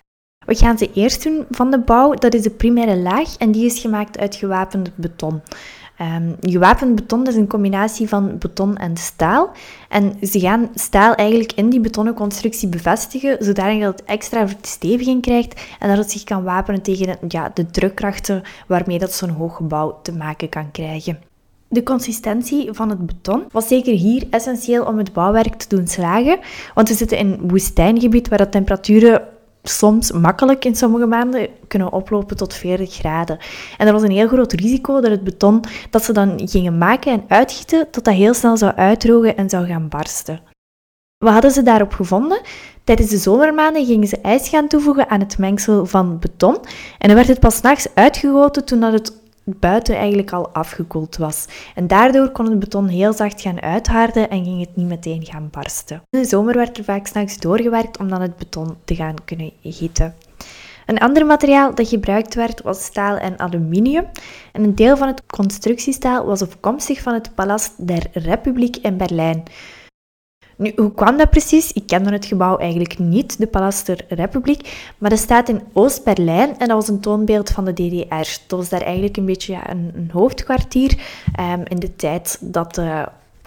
We 0.47 0.54
gaan 0.54 0.78
ze 0.78 0.90
eerst 0.95 1.23
doen 1.23 1.45
van 1.50 1.71
de 1.71 1.78
bouw. 1.78 2.14
Dat 2.14 2.35
is 2.35 2.42
de 2.42 2.50
primaire 2.50 2.97
laag 2.97 3.37
en 3.37 3.52
die 3.52 3.64
is 3.64 3.78
gemaakt 3.78 4.19
uit 4.19 4.37
gewapend 4.37 4.97
beton. 4.97 5.40
Um, 6.02 6.37
gewapend 6.40 6.95
beton 6.95 7.26
is 7.26 7.35
een 7.35 7.47
combinatie 7.47 8.09
van 8.09 8.38
beton 8.38 8.76
en 8.76 8.97
staal. 8.97 9.50
En 9.88 10.16
ze 10.23 10.40
gaan 10.40 10.71
staal 10.75 11.14
eigenlijk 11.14 11.52
in 11.52 11.71
die 11.71 11.80
betonnen 11.80 12.14
constructie 12.14 12.69
bevestigen, 12.69 13.37
zodat 13.40 13.80
het 13.80 14.04
extra 14.04 14.49
versteviging 14.49 15.23
krijgt 15.23 15.61
en 15.78 15.88
dat 15.88 15.99
het 15.99 16.11
zich 16.11 16.25
kan 16.25 16.42
wapenen 16.42 16.83
tegen 16.83 17.19
ja, 17.28 17.50
de 17.54 17.66
drukkrachten 17.71 18.42
waarmee 18.66 18.99
dat 18.99 19.12
zo'n 19.12 19.28
hoog 19.30 19.57
gebouw 19.57 19.99
te 20.02 20.12
maken 20.12 20.49
kan 20.49 20.71
krijgen. 20.71 21.19
De 21.69 21.82
consistentie 21.82 22.73
van 22.73 22.89
het 22.89 23.06
beton 23.06 23.45
was 23.50 23.69
zeker 23.69 23.95
hier 23.95 24.26
essentieel 24.30 24.84
om 24.84 24.99
het 24.99 25.13
bouwwerk 25.13 25.54
te 25.54 25.76
doen 25.76 25.86
slagen, 25.86 26.39
want 26.75 26.89
we 26.89 26.95
zitten 26.95 27.19
in 27.19 27.32
een 27.32 27.49
woestijngebied 27.49 28.28
waar 28.28 28.39
de 28.39 28.49
temperaturen 28.49 29.23
soms 29.62 30.12
makkelijk 30.12 30.64
in 30.64 30.76
sommige 30.76 31.06
maanden 31.06 31.49
kunnen 31.68 31.92
oplopen 31.92 32.36
tot 32.36 32.54
40 32.54 32.94
graden. 32.94 33.38
En 33.78 33.86
er 33.86 33.92
was 33.92 34.02
een 34.02 34.10
heel 34.10 34.28
groot 34.28 34.52
risico 34.52 35.00
dat 35.00 35.10
het 35.10 35.25
beton 35.25 35.64
dat 35.90 36.04
ze 36.04 36.12
dan 36.12 36.40
gingen 36.44 36.78
maken 36.78 37.12
en 37.12 37.25
uitgieten, 37.28 37.88
dat 37.90 38.04
dat 38.04 38.14
heel 38.14 38.34
snel 38.34 38.56
zou 38.56 38.73
uitdrogen 38.73 39.36
en 39.36 39.50
zou 39.50 39.66
gaan 39.66 39.88
barsten. 39.88 40.40
Wat 41.25 41.32
hadden 41.32 41.50
ze 41.50 41.62
daarop 41.62 41.92
gevonden? 41.92 42.40
Tijdens 42.84 43.10
de 43.10 43.16
zomermaanden 43.16 43.86
gingen 43.86 44.08
ze 44.08 44.20
ijs 44.20 44.49
gaan 44.49 44.68
toevoegen 44.68 45.08
aan 45.08 45.20
het 45.20 45.38
mengsel 45.38 45.86
van 45.86 46.18
beton. 46.18 46.56
En 46.99 47.06
dan 47.06 47.14
werd 47.14 47.28
het 47.28 47.40
pas 47.40 47.60
nachts 47.60 47.88
uitgegoten 47.94 48.64
toen 48.64 48.80
dat 48.80 48.92
het 48.92 49.20
buiten 49.58 49.97
eigenlijk 49.97 50.32
al 50.32 50.49
afgekoeld 50.49 51.17
was. 51.17 51.47
En 51.75 51.86
daardoor 51.86 52.30
kon 52.30 52.50
het 52.50 52.58
beton 52.58 52.89
heel 52.89 53.13
zacht 53.13 53.41
gaan 53.41 53.60
uitharden 53.60 54.30
en 54.30 54.45
ging 54.45 54.60
het 54.60 54.76
niet 54.76 54.89
meteen 54.89 55.25
gaan 55.25 55.49
barsten. 55.50 56.02
In 56.10 56.21
de 56.21 56.28
zomer 56.28 56.54
werd 56.54 56.78
er 56.78 56.84
vaak 56.84 57.06
s'nachts 57.06 57.39
doorgewerkt 57.39 57.99
om 57.99 58.08
dan 58.08 58.21
het 58.21 58.36
beton 58.36 58.76
te 58.84 58.95
gaan 58.95 59.17
kunnen 59.25 59.52
gieten. 59.63 60.15
Een 60.86 60.99
ander 60.99 61.26
materiaal 61.26 61.75
dat 61.75 61.89
gebruikt 61.89 62.34
werd 62.34 62.63
was 62.63 62.84
staal 62.84 63.17
en 63.17 63.39
aluminium. 63.39 64.06
En 64.52 64.65
een 64.65 64.75
deel 64.75 64.97
van 64.97 65.08
het 65.08 65.26
constructiestaal 65.26 66.26
was 66.26 66.43
afkomstig 66.43 67.00
van 67.00 67.15
het 67.15 67.34
Palast 67.34 67.86
der 67.86 68.06
Republiek 68.13 68.76
in 68.76 68.97
Berlijn. 68.97 69.43
Nu, 70.60 70.73
hoe 70.76 70.94
kwam 70.94 71.16
dat 71.16 71.30
precies? 71.30 71.73
Ik 71.73 71.86
kende 71.86 72.12
het 72.12 72.25
gebouw 72.25 72.56
eigenlijk 72.56 72.99
niet, 72.99 73.38
de 73.38 73.46
Palast 73.46 73.92
Republiek, 74.08 74.92
maar 74.99 75.10
dat 75.10 75.18
staat 75.18 75.49
in 75.49 75.62
Oost-Berlijn 75.73 76.58
en 76.58 76.68
dat 76.68 76.76
was 76.76 76.88
een 76.88 77.00
toonbeeld 77.00 77.50
van 77.50 77.64
de 77.64 77.73
DDR. 77.73 78.38
Dat 78.46 78.58
was 78.58 78.68
daar 78.68 78.80
eigenlijk 78.80 79.16
een 79.16 79.25
beetje 79.25 79.58
een, 79.66 79.90
een, 79.94 80.10
hoofdkwartier 80.12 80.90
um, 81.40 81.62
in 81.64 81.78
de 81.78 81.96
tijd 81.96 82.38
dat 82.40 82.80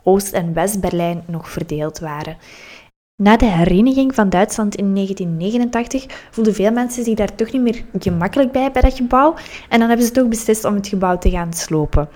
Oost- 0.04 0.34
en 0.34 0.54
West-Berlijn 0.54 1.23
nog 1.28 1.49
verdeeld 1.49 1.99
waren. 1.99 2.38
Na 3.21 3.38
de 3.38 3.45
hereniging 3.45 4.15
van 4.15 4.30
Duitsland 4.30 4.76
in 4.76 4.93
1989 4.95 6.28
voelden 6.32 6.54
veel 6.54 6.71
mensen 6.71 7.04
zich 7.04 7.15
daar 7.15 7.36
toch 7.36 7.52
niet 7.52 7.62
meer 7.62 7.84
gemakkelijk 7.99 8.52
bij 8.52 8.71
bij 8.71 8.82
dat 8.82 8.93
gebouw 8.93 9.36
en 9.69 9.80
dan 9.80 9.88
hebben 9.88 10.06
ze 10.06 10.12
toch 10.12 10.28
beslist 10.28 10.65
om 10.65 10.76
het 10.76 10.88
gebouw 10.88 11.17
te 11.17 11.30
gaan 11.30 11.54
slopen. 11.54 12.10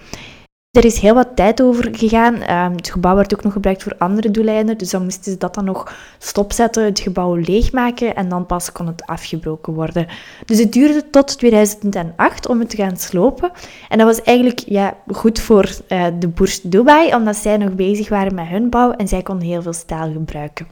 Er 0.78 0.86
is 0.86 1.00
heel 1.00 1.13
wat 1.13 1.36
tijd 1.36 1.62
over 1.62 1.88
gegaan. 1.92 2.42
Ehm, 2.42 2.72
het 2.72 2.90
gebouw 2.90 3.16
werd 3.16 3.34
ook 3.34 3.44
nog 3.44 3.54
gebruikt 3.54 3.84
voor 3.84 3.96
andere 3.98 4.32
doeleinden, 4.32 4.78
dus 4.78 4.90
dan 4.90 5.04
moesten 5.04 5.32
ze 5.32 5.38
dat 5.38 5.54
dan 5.54 5.66
nog 5.66 5.94
stopzetten, 6.18 6.84
het 6.84 7.00
gebouw 7.00 7.36
leegmaken 7.36 8.16
en 8.16 8.30
dan 8.30 8.46
pas 8.46 8.72
kon 8.72 8.88
het 8.88 9.06
afgebroken 9.06 9.74
worden. 9.74 10.08
Dus 10.46 10.60
het 10.60 10.74
duurde 10.74 11.10
tot 11.10 11.38
2008 11.38 12.48
om 12.48 12.60
het 12.60 12.70
te 12.70 12.76
gaan 12.76 12.98
slopen. 12.98 13.52
En 13.90 13.98
dat 13.98 14.08
was 14.08 14.22
eigenlijk 14.22 14.60
ja, 14.66 14.98
goed 15.12 15.40
voor 15.40 15.70
uh, 15.90 16.06
de 16.20 16.28
Burj 16.28 16.60
Dubai, 16.63 17.16
omdat 17.16 17.36
zij 17.36 17.58
nog 17.58 17.76
bezig 17.76 18.10
waren 18.10 18.36
met 18.36 18.48
hun 18.48 18.70
bouw 18.70 18.92
en 18.92 19.08
zij 19.08 19.22
konden 19.22 19.48
heel 19.48 19.62
veel 19.62 19.74
staal 19.74 20.12
gebruiken. 20.12 20.68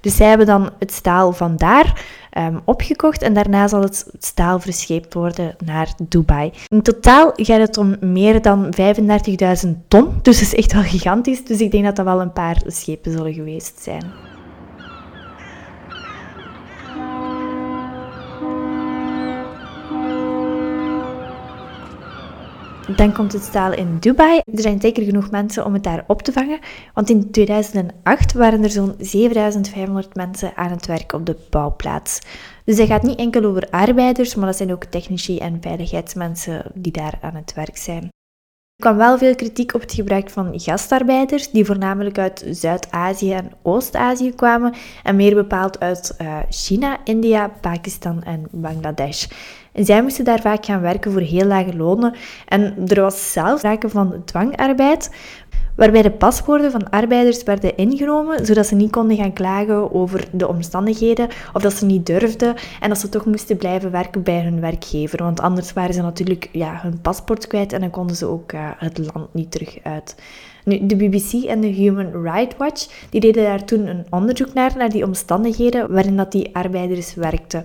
Dus 0.00 0.16
zij 0.16 0.28
hebben 0.28 0.46
dan 0.46 0.70
het 0.78 0.92
staal 0.92 1.32
van 1.32 1.56
daar 1.56 2.04
um, 2.38 2.60
opgekocht 2.64 3.22
en 3.22 3.34
daarna 3.34 3.68
zal 3.68 3.82
het 3.82 4.06
staal 4.18 4.60
verscheept 4.60 5.14
worden 5.14 5.56
naar 5.64 5.88
Dubai. 6.08 6.52
In 6.68 6.82
totaal 6.82 7.32
gaat 7.34 7.60
het 7.60 7.76
om 7.78 7.96
meer 8.00 8.42
dan 8.42 8.74
35.000 9.64 9.68
ton, 9.88 10.18
dus 10.22 10.38
dat 10.38 10.46
is 10.46 10.54
echt 10.54 10.72
wel 10.72 10.82
gigantisch. 10.82 11.44
Dus 11.44 11.60
ik 11.60 11.70
denk 11.70 11.84
dat 11.84 11.96
dat 11.96 12.04
wel 12.04 12.20
een 12.20 12.32
paar 12.32 12.62
schepen 12.66 13.12
zullen 13.12 13.34
geweest 13.34 13.82
zijn. 13.82 14.04
Dan 22.96 23.12
komt 23.12 23.32
het 23.32 23.42
staal 23.42 23.72
in 23.72 23.96
Dubai. 23.98 24.40
Er 24.54 24.60
zijn 24.60 24.80
zeker 24.80 25.02
genoeg 25.02 25.30
mensen 25.30 25.64
om 25.64 25.72
het 25.72 25.82
daar 25.82 26.04
op 26.06 26.22
te 26.22 26.32
vangen, 26.32 26.58
want 26.94 27.10
in 27.10 27.30
2008 27.30 28.32
waren 28.32 28.62
er 28.62 28.70
zo'n 28.70 28.94
7500 28.98 30.14
mensen 30.14 30.56
aan 30.56 30.70
het 30.70 30.86
werk 30.86 31.12
op 31.12 31.26
de 31.26 31.36
bouwplaats. 31.50 32.20
Dus 32.64 32.76
dat 32.76 32.86
gaat 32.86 33.02
niet 33.02 33.18
enkel 33.18 33.44
over 33.44 33.68
arbeiders, 33.70 34.34
maar 34.34 34.46
dat 34.46 34.56
zijn 34.56 34.72
ook 34.72 34.84
technici 34.84 35.38
en 35.38 35.58
veiligheidsmensen 35.60 36.64
die 36.74 36.92
daar 36.92 37.18
aan 37.20 37.34
het 37.34 37.54
werk 37.54 37.76
zijn. 37.76 38.02
Er 38.02 38.86
kwam 38.86 38.96
wel 38.96 39.18
veel 39.18 39.34
kritiek 39.34 39.74
op 39.74 39.80
het 39.80 39.92
gebruik 39.92 40.30
van 40.30 40.60
gastarbeiders, 40.60 41.50
die 41.50 41.64
voornamelijk 41.64 42.18
uit 42.18 42.44
Zuid-Azië 42.50 43.32
en 43.32 43.52
Oost-Azië 43.62 44.34
kwamen, 44.34 44.74
en 45.02 45.16
meer 45.16 45.34
bepaald 45.34 45.80
uit 45.80 46.14
uh, 46.20 46.38
China, 46.48 46.98
India, 47.04 47.48
Pakistan 47.60 48.22
en 48.22 48.46
Bangladesh. 48.50 49.26
En 49.72 49.84
zij 49.84 50.02
moesten 50.02 50.24
daar 50.24 50.40
vaak 50.40 50.64
gaan 50.64 50.80
werken 50.80 51.12
voor 51.12 51.20
heel 51.20 51.46
lage 51.46 51.76
lonen. 51.76 52.14
En 52.48 52.74
er 52.86 53.00
was 53.00 53.32
zelfs 53.32 53.58
sprake 53.58 53.88
van 53.88 54.22
dwangarbeid, 54.24 55.10
waarbij 55.76 56.02
de 56.02 56.10
paswoorden 56.10 56.70
van 56.70 56.90
arbeiders 56.90 57.42
werden 57.42 57.76
ingenomen, 57.76 58.46
zodat 58.46 58.66
ze 58.66 58.74
niet 58.74 58.90
konden 58.90 59.16
gaan 59.16 59.32
klagen 59.32 59.92
over 59.92 60.28
de 60.32 60.48
omstandigheden 60.48 61.28
of 61.52 61.62
dat 61.62 61.72
ze 61.72 61.84
niet 61.84 62.06
durfden 62.06 62.54
en 62.80 62.88
dat 62.88 62.98
ze 62.98 63.08
toch 63.08 63.24
moesten 63.24 63.56
blijven 63.56 63.90
werken 63.90 64.22
bij 64.22 64.42
hun 64.42 64.60
werkgever. 64.60 65.22
Want 65.22 65.40
anders 65.40 65.72
waren 65.72 65.94
ze 65.94 66.02
natuurlijk 66.02 66.48
ja, 66.52 66.78
hun 66.82 67.00
paspoort 67.00 67.46
kwijt 67.46 67.72
en 67.72 67.80
dan 67.80 67.90
konden 67.90 68.16
ze 68.16 68.26
ook 68.26 68.52
uh, 68.52 68.68
het 68.76 68.98
land 68.98 69.34
niet 69.34 69.50
terug 69.50 69.78
uit. 69.82 70.14
Nu, 70.64 70.86
de 70.86 70.96
BBC 70.96 71.44
en 71.44 71.60
de 71.60 71.66
Human 71.66 72.22
Rights 72.22 72.56
Watch 72.56 72.86
die 73.10 73.20
deden 73.20 73.44
daar 73.44 73.64
toen 73.64 73.86
een 73.86 74.06
onderzoek 74.10 74.54
naar, 74.54 74.76
naar 74.76 74.90
die 74.90 75.04
omstandigheden 75.04 75.92
waarin 75.92 76.16
dat 76.16 76.32
die 76.32 76.56
arbeiders 76.56 77.14
werkten. 77.14 77.64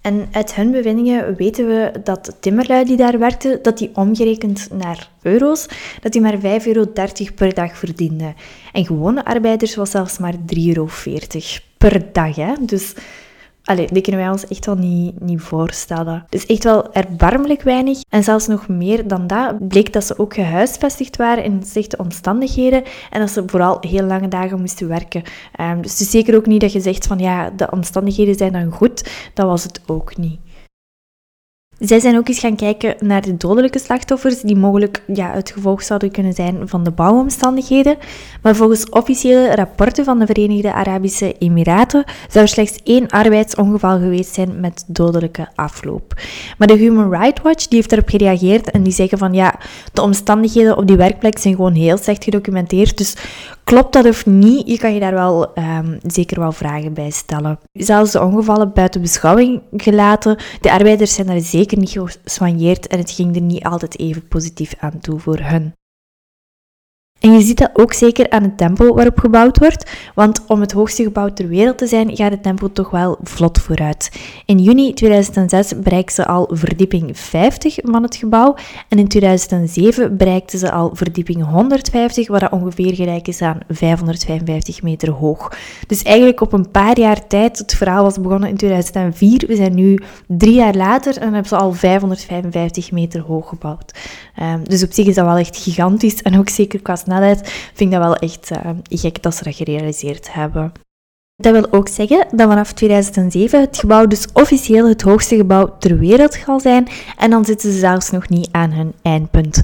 En 0.00 0.28
uit 0.32 0.54
hun 0.54 0.70
bevindingen 0.70 1.36
weten 1.36 1.66
we 1.66 2.00
dat 2.04 2.36
timmerlui 2.40 2.84
die 2.84 2.96
daar 2.96 3.18
werkten, 3.18 3.62
dat 3.62 3.78
die 3.78 3.90
omgerekend 3.94 4.68
naar 4.72 5.10
euro's, 5.22 5.66
dat 6.00 6.12
die 6.12 6.20
maar 6.20 6.36
5,30 6.36 6.40
euro 6.64 6.86
per 7.34 7.54
dag 7.54 7.78
verdienden. 7.78 8.34
En 8.72 8.86
gewone 8.86 9.24
arbeiders 9.24 9.74
was 9.74 9.90
zelfs 9.90 10.18
maar 10.18 10.34
3,40 10.34 10.66
euro 10.66 10.88
per 11.78 12.12
dag. 12.12 12.36
Hè? 12.36 12.52
Dus 12.60 12.94
Allee, 13.66 13.86
die 13.92 14.02
kunnen 14.02 14.20
wij 14.20 14.30
ons 14.30 14.46
echt 14.46 14.66
wel 14.66 14.74
niet, 14.74 15.20
niet 15.20 15.40
voorstellen. 15.40 16.26
Dus 16.28 16.46
echt 16.46 16.64
wel 16.64 16.94
erbarmelijk 16.94 17.62
weinig. 17.62 18.00
En 18.08 18.22
zelfs 18.22 18.46
nog 18.46 18.68
meer 18.68 19.08
dan 19.08 19.26
dat 19.26 19.68
bleek 19.68 19.92
dat 19.92 20.04
ze 20.04 20.18
ook 20.18 20.34
gehuisvestigd 20.34 21.16
waren 21.16 21.44
in 21.44 21.62
slechte 21.64 21.96
omstandigheden. 21.96 22.82
En 23.10 23.20
dat 23.20 23.30
ze 23.30 23.42
vooral 23.46 23.78
heel 23.80 24.04
lange 24.04 24.28
dagen 24.28 24.60
moesten 24.60 24.88
werken. 24.88 25.22
Um, 25.60 25.82
dus 25.82 25.90
het 25.90 26.00
is 26.00 26.10
zeker 26.10 26.36
ook 26.36 26.46
niet 26.46 26.60
dat 26.60 26.72
je 26.72 26.80
zegt 26.80 27.06
van 27.06 27.18
ja, 27.18 27.50
de 27.50 27.70
omstandigheden 27.70 28.34
zijn 28.34 28.52
dan 28.52 28.70
goed. 28.70 29.10
Dat 29.34 29.46
was 29.46 29.62
het 29.62 29.80
ook 29.86 30.16
niet. 30.16 30.38
Zij 31.78 32.00
zijn 32.00 32.16
ook 32.16 32.28
eens 32.28 32.38
gaan 32.38 32.56
kijken 32.56 32.94
naar 33.00 33.22
de 33.22 33.36
dodelijke 33.36 33.78
slachtoffers 33.78 34.40
die 34.40 34.56
mogelijk 34.56 35.02
ja, 35.06 35.32
het 35.32 35.50
gevolg 35.50 35.82
zouden 35.82 36.10
kunnen 36.10 36.32
zijn 36.32 36.68
van 36.68 36.84
de 36.84 36.90
bouwomstandigheden. 36.90 37.96
Maar 38.42 38.56
volgens 38.56 38.88
officiële 38.88 39.54
rapporten 39.54 40.04
van 40.04 40.18
de 40.18 40.26
Verenigde 40.26 40.72
Arabische 40.72 41.34
Emiraten 41.38 42.04
zou 42.28 42.44
er 42.44 42.50
slechts 42.50 42.78
één 42.84 43.08
arbeidsongeval 43.08 43.98
geweest 43.98 44.34
zijn 44.34 44.60
met 44.60 44.84
dodelijke 44.86 45.48
afloop. 45.54 46.14
Maar 46.58 46.68
de 46.68 46.76
Human 46.76 47.10
Rights 47.10 47.42
Watch 47.42 47.66
die 47.66 47.78
heeft 47.78 47.90
daarop 47.90 48.08
gereageerd 48.08 48.70
en 48.70 48.82
die 48.82 48.92
zeggen 48.92 49.18
van 49.18 49.34
ja, 49.34 49.54
de 49.92 50.02
omstandigheden 50.02 50.76
op 50.76 50.86
die 50.86 50.96
werkplek 50.96 51.38
zijn 51.38 51.54
gewoon 51.54 51.74
heel 51.74 51.96
slecht 51.98 52.24
gedocumenteerd. 52.24 52.98
Dus 52.98 53.16
klopt 53.66 53.92
dat 53.92 54.06
of 54.06 54.26
niet? 54.26 54.68
Je 54.68 54.78
kan 54.78 54.94
je 54.94 55.00
daar 55.00 55.14
wel 55.14 55.58
um, 55.58 55.98
zeker 56.06 56.40
wel 56.40 56.52
vragen 56.52 56.94
bij 56.94 57.10
stellen. 57.10 57.58
Zelfs 57.72 58.12
de 58.12 58.22
ongevallen 58.22 58.72
buiten 58.72 59.00
beschouwing 59.00 59.62
gelaten, 59.76 60.38
de 60.60 60.72
arbeiders 60.72 61.14
zijn 61.14 61.26
daar 61.26 61.40
zeker 61.40 61.78
niet 61.78 61.98
gesoigneerd 62.24 62.86
en 62.86 62.98
het 62.98 63.10
ging 63.10 63.34
er 63.34 63.42
niet 63.42 63.64
altijd 63.64 63.98
even 63.98 64.28
positief 64.28 64.74
aan 64.78 64.98
toe 65.00 65.18
voor 65.18 65.38
hun. 65.38 65.72
En 67.20 67.32
je 67.32 67.40
ziet 67.40 67.58
dat 67.58 67.70
ook 67.72 67.92
zeker 67.92 68.30
aan 68.30 68.42
het 68.42 68.56
tempo 68.56 68.94
waarop 68.94 69.18
gebouwd 69.18 69.58
wordt, 69.58 69.90
want 70.14 70.42
om 70.46 70.60
het 70.60 70.72
hoogste 70.72 71.02
gebouw 71.02 71.32
ter 71.32 71.48
wereld 71.48 71.78
te 71.78 71.86
zijn, 71.86 72.16
gaat 72.16 72.30
het 72.30 72.42
tempo 72.42 72.72
toch 72.72 72.90
wel 72.90 73.18
vlot 73.22 73.58
vooruit. 73.58 74.20
In 74.44 74.58
juni 74.58 74.94
2006 74.94 75.72
bereikten 75.80 76.14
ze 76.14 76.26
al 76.26 76.50
verdieping 76.52 77.18
50 77.18 77.78
van 77.82 78.02
het 78.02 78.16
gebouw 78.16 78.56
en 78.88 78.98
in 78.98 79.08
2007 79.08 80.16
bereikten 80.16 80.58
ze 80.58 80.72
al 80.72 80.90
verdieping 80.92 81.44
150, 81.44 82.28
wat 82.28 82.50
ongeveer 82.50 82.94
gelijk 82.94 83.28
is 83.28 83.42
aan 83.42 83.58
555 83.68 84.82
meter 84.82 85.10
hoog. 85.10 85.52
Dus 85.86 86.02
eigenlijk 86.02 86.40
op 86.40 86.52
een 86.52 86.70
paar 86.70 86.98
jaar 86.98 87.26
tijd, 87.26 87.58
het 87.58 87.74
verhaal 87.74 88.02
was 88.02 88.20
begonnen 88.20 88.48
in 88.48 88.56
2004, 88.56 89.44
we 89.46 89.56
zijn 89.56 89.74
nu 89.74 89.98
drie 90.26 90.54
jaar 90.54 90.74
later 90.74 91.16
en 91.16 91.32
hebben 91.32 91.48
ze 91.48 91.56
al 91.56 91.72
555 91.72 92.92
meter 92.92 93.20
hoog 93.20 93.48
gebouwd. 93.48 93.98
Um, 94.42 94.64
dus 94.64 94.82
op 94.82 94.92
zich 94.92 95.06
is 95.06 95.14
dat 95.14 95.24
wel 95.24 95.36
echt 95.36 95.56
gigantisch 95.56 96.22
en 96.22 96.38
ook 96.38 96.48
zeker 96.48 96.82
qua 96.82 96.96
snelheid 97.06 97.48
vind 97.74 97.92
ik 97.92 97.98
dat 97.98 98.06
wel 98.06 98.16
echt 98.16 98.50
uh, 98.50 98.58
gek 98.88 99.22
dat 99.22 99.34
ze 99.34 99.44
dat 99.44 99.54
gerealiseerd 99.54 100.32
hebben. 100.32 100.72
Dat 101.36 101.52
wil 101.52 101.72
ook 101.72 101.88
zeggen 101.88 102.26
dat 102.30 102.48
vanaf 102.48 102.72
2007 102.72 103.60
het 103.60 103.78
gebouw 103.78 104.06
dus 104.06 104.26
officieel 104.32 104.88
het 104.88 105.02
hoogste 105.02 105.36
gebouw 105.36 105.76
ter 105.78 105.98
wereld 105.98 106.34
zal 106.46 106.60
zijn 106.60 106.88
en 107.16 107.30
dan 107.30 107.44
zitten 107.44 107.72
ze 107.72 107.78
zelfs 107.78 108.10
nog 108.10 108.28
niet 108.28 108.48
aan 108.52 108.72
hun 108.72 108.92
eindpunt. 109.02 109.56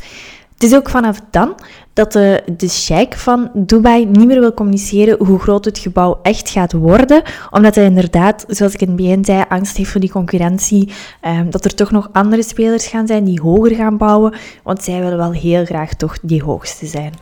Het 0.52 0.62
is 0.62 0.74
ook 0.74 0.90
vanaf 0.90 1.20
dan 1.30 1.54
dat 1.92 2.12
de, 2.12 2.42
de 2.56 2.68
sheik 2.68 3.14
van 3.14 3.50
Dubai 3.54 4.06
niet 4.06 4.26
meer 4.26 4.40
wil 4.40 4.54
communiceren 4.54 5.26
hoe 5.26 5.38
groot 5.38 5.64
het 5.64 5.78
gebouw 5.78 6.18
echt 6.22 6.50
gaat 6.50 6.72
worden, 6.72 7.22
omdat 7.50 7.74
hij 7.74 7.84
inderdaad, 7.84 8.44
zoals 8.48 8.74
ik 8.74 8.80
in 8.80 8.86
het 8.86 8.96
begin 8.96 9.24
zei, 9.24 9.44
angst 9.48 9.76
heeft 9.76 9.90
voor 9.90 10.00
die 10.00 10.10
concurrentie, 10.10 10.92
um, 11.26 11.50
dat 11.50 11.64
er 11.64 11.74
toch 11.74 11.90
nog 11.90 12.08
andere 12.12 12.42
spelers 12.42 12.86
gaan 12.86 13.06
zijn 13.06 13.24
die 13.24 13.40
hoger 13.40 13.74
gaan 13.74 13.96
bouwen, 13.96 14.34
want 14.62 14.82
zij 14.82 15.00
willen 15.00 15.18
wel 15.18 15.32
heel 15.32 15.64
graag 15.64 15.94
toch 15.94 16.18
die 16.22 16.42
hoogste 16.42 16.86
zijn. 16.86 17.12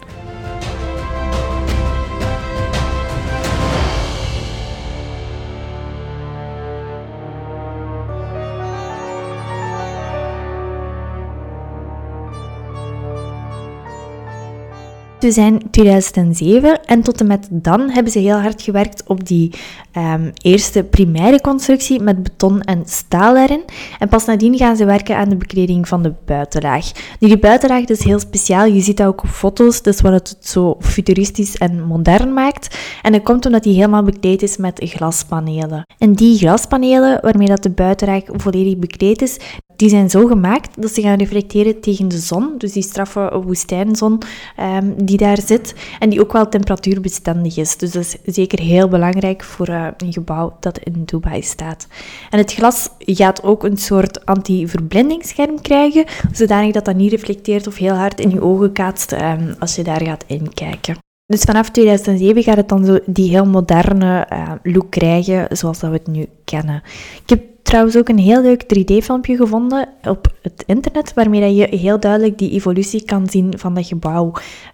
2007 15.20 15.32
zijn 15.32 15.70
2007 15.70 16.84
en 16.84 17.02
tot 17.02 17.20
en 17.20 17.26
met 17.26 17.48
dan 17.50 17.90
hebben 17.90 18.12
ze 18.12 18.18
heel 18.18 18.40
hard 18.40 18.62
gewerkt 18.62 19.02
op 19.06 19.26
die 19.26 19.52
um, 19.96 20.32
eerste 20.42 20.84
primaire 20.84 21.40
constructie 21.40 22.00
met 22.00 22.22
beton 22.22 22.60
en 22.60 22.82
staal 22.86 23.36
erin. 23.36 23.62
En 23.98 24.08
pas 24.08 24.24
nadien 24.24 24.56
gaan 24.56 24.76
ze 24.76 24.84
werken 24.84 25.16
aan 25.16 25.28
de 25.28 25.36
bekleding 25.36 25.88
van 25.88 26.02
de 26.02 26.12
buitenlaag. 26.24 26.92
Nu, 27.18 27.28
die 27.28 27.38
buitenlaag 27.38 27.84
is 27.84 28.04
heel 28.04 28.18
speciaal. 28.18 28.64
Je 28.64 28.80
ziet 28.80 28.96
dat 28.96 29.06
ook 29.06 29.22
op 29.22 29.28
foto's, 29.28 29.82
dus 29.82 30.00
wat 30.00 30.12
het 30.12 30.36
zo 30.40 30.76
futuristisch 30.80 31.56
en 31.56 31.82
modern 31.82 32.32
maakt. 32.32 32.78
En 33.02 33.12
dat 33.12 33.22
komt 33.22 33.46
omdat 33.46 33.62
die 33.62 33.74
helemaal 33.74 34.02
bekleed 34.02 34.42
is 34.42 34.56
met 34.56 34.80
glaspanelen. 34.84 35.82
En 35.98 36.12
die 36.12 36.38
glaspanelen, 36.38 37.18
waarmee 37.22 37.48
dat 37.48 37.62
de 37.62 37.70
buitenlaag 37.70 38.22
volledig 38.26 38.78
bekleed 38.78 39.22
is, 39.22 39.38
die 39.80 39.88
zijn 39.88 40.10
zo 40.10 40.26
gemaakt 40.26 40.82
dat 40.82 40.94
ze 40.94 41.02
gaan 41.02 41.18
reflecteren 41.18 41.80
tegen 41.80 42.08
de 42.08 42.18
zon, 42.18 42.54
dus 42.58 42.72
die 42.72 42.82
straffe 42.82 43.40
woestijnzon 43.44 44.18
um, 44.60 45.04
die 45.04 45.16
daar 45.16 45.40
zit, 45.46 45.74
en 45.98 46.10
die 46.10 46.20
ook 46.20 46.32
wel 46.32 46.48
temperatuurbestendig 46.48 47.56
is. 47.56 47.76
Dus 47.76 47.90
dat 47.90 48.02
is 48.02 48.34
zeker 48.34 48.60
heel 48.60 48.88
belangrijk 48.88 49.42
voor 49.42 49.68
uh, 49.68 49.86
een 49.96 50.12
gebouw 50.12 50.56
dat 50.60 50.78
in 50.78 51.02
Dubai 51.04 51.42
staat. 51.42 51.86
En 52.30 52.38
het 52.38 52.52
glas 52.52 52.88
gaat 52.98 53.42
ook 53.42 53.64
een 53.64 53.76
soort 53.76 54.26
anti-verblindingsscherm 54.26 55.60
krijgen, 55.60 56.04
zodanig 56.32 56.72
dat 56.72 56.84
dat 56.84 56.96
niet 56.96 57.10
reflecteert 57.10 57.66
of 57.66 57.76
heel 57.76 57.94
hard 57.94 58.20
in 58.20 58.30
je 58.30 58.42
ogen 58.42 58.72
kaatst 58.72 59.12
um, 59.12 59.54
als 59.58 59.74
je 59.74 59.82
daar 59.82 60.02
gaat 60.02 60.24
inkijken. 60.26 60.98
Dus 61.26 61.42
vanaf 61.42 61.70
2007 61.70 62.42
gaat 62.42 62.56
het 62.56 62.68
dan 62.68 62.84
zo 62.84 62.98
die 63.06 63.30
heel 63.30 63.46
moderne 63.46 64.26
uh, 64.32 64.52
look 64.62 64.90
krijgen, 64.90 65.56
zoals 65.56 65.78
dat 65.78 65.90
we 65.90 65.96
het 65.96 66.06
nu 66.06 66.26
kennen. 66.44 66.82
Ik 67.22 67.28
heb 67.28 67.49
trouwens 67.62 67.96
ook 67.96 68.08
een 68.08 68.18
heel 68.18 68.42
leuk 68.42 68.62
3D-filmpje 68.62 69.36
gevonden 69.36 69.88
op 70.02 70.32
het 70.42 70.62
internet, 70.66 71.14
waarmee 71.14 71.54
je 71.54 71.76
heel 71.76 72.00
duidelijk 72.00 72.38
die 72.38 72.50
evolutie 72.50 73.04
kan 73.04 73.28
zien 73.28 73.58
van 73.58 73.74
dat 73.74 73.86
gebouw. 73.86 74.32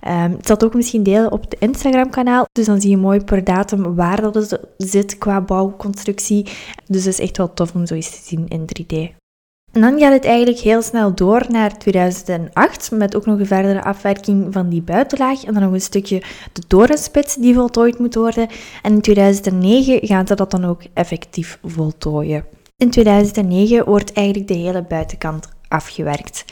Um, 0.08 0.30
het 0.36 0.46
zat 0.46 0.64
ook 0.64 0.74
misschien 0.74 1.02
delen 1.02 1.32
op 1.32 1.42
het 1.42 1.56
Instagram-kanaal, 1.58 2.46
dus 2.52 2.66
dan 2.66 2.80
zie 2.80 2.90
je 2.90 2.96
mooi 2.96 3.20
per 3.20 3.44
datum 3.44 3.94
waar 3.94 4.32
dat 4.32 4.60
zit 4.76 5.18
qua 5.18 5.40
bouwconstructie. 5.40 6.44
Dus 6.86 7.04
het 7.04 7.12
is 7.12 7.20
echt 7.20 7.36
wel 7.36 7.54
tof 7.54 7.74
om 7.74 7.86
zo 7.86 7.94
eens 7.94 8.10
te 8.10 8.20
zien 8.22 8.48
in 8.48 8.64
3D. 8.64 9.24
En 9.72 9.82
dan 9.82 9.98
gaat 9.98 10.12
het 10.12 10.24
eigenlijk 10.24 10.58
heel 10.58 10.82
snel 10.82 11.14
door 11.14 11.46
naar 11.48 11.78
2008, 11.78 12.90
met 12.90 13.16
ook 13.16 13.26
nog 13.26 13.38
een 13.38 13.46
verdere 13.46 13.82
afwerking 13.82 14.52
van 14.52 14.68
die 14.68 14.82
buitenlaag 14.82 15.44
en 15.44 15.52
dan 15.54 15.62
nog 15.62 15.72
een 15.72 15.80
stukje 15.80 16.22
de 16.52 16.62
torenspits 16.66 17.34
die 17.34 17.54
voltooid 17.54 17.98
moet 17.98 18.14
worden. 18.14 18.48
En 18.82 18.92
in 18.92 19.00
2009 19.00 20.06
gaan 20.06 20.26
ze 20.26 20.34
dat 20.34 20.50
dan 20.50 20.64
ook 20.64 20.82
effectief 20.94 21.58
voltooien. 21.62 22.55
In 22.82 22.90
2009 22.90 23.84
wordt 23.84 24.12
eigenlijk 24.12 24.48
de 24.48 24.54
hele 24.54 24.82
buitenkant 24.82 25.48
afgewerkt. 25.68 26.44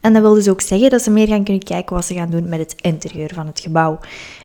En 0.00 0.12
dat 0.12 0.22
wil 0.22 0.34
dus 0.34 0.48
ook 0.48 0.60
zeggen 0.60 0.90
dat 0.90 1.02
ze 1.02 1.10
meer 1.10 1.26
gaan 1.26 1.44
kunnen 1.44 1.62
kijken 1.62 1.94
wat 1.94 2.04
ze 2.04 2.14
gaan 2.14 2.30
doen 2.30 2.48
met 2.48 2.58
het 2.58 2.74
interieur 2.80 3.34
van 3.34 3.46
het 3.46 3.60
gebouw. 3.60 3.98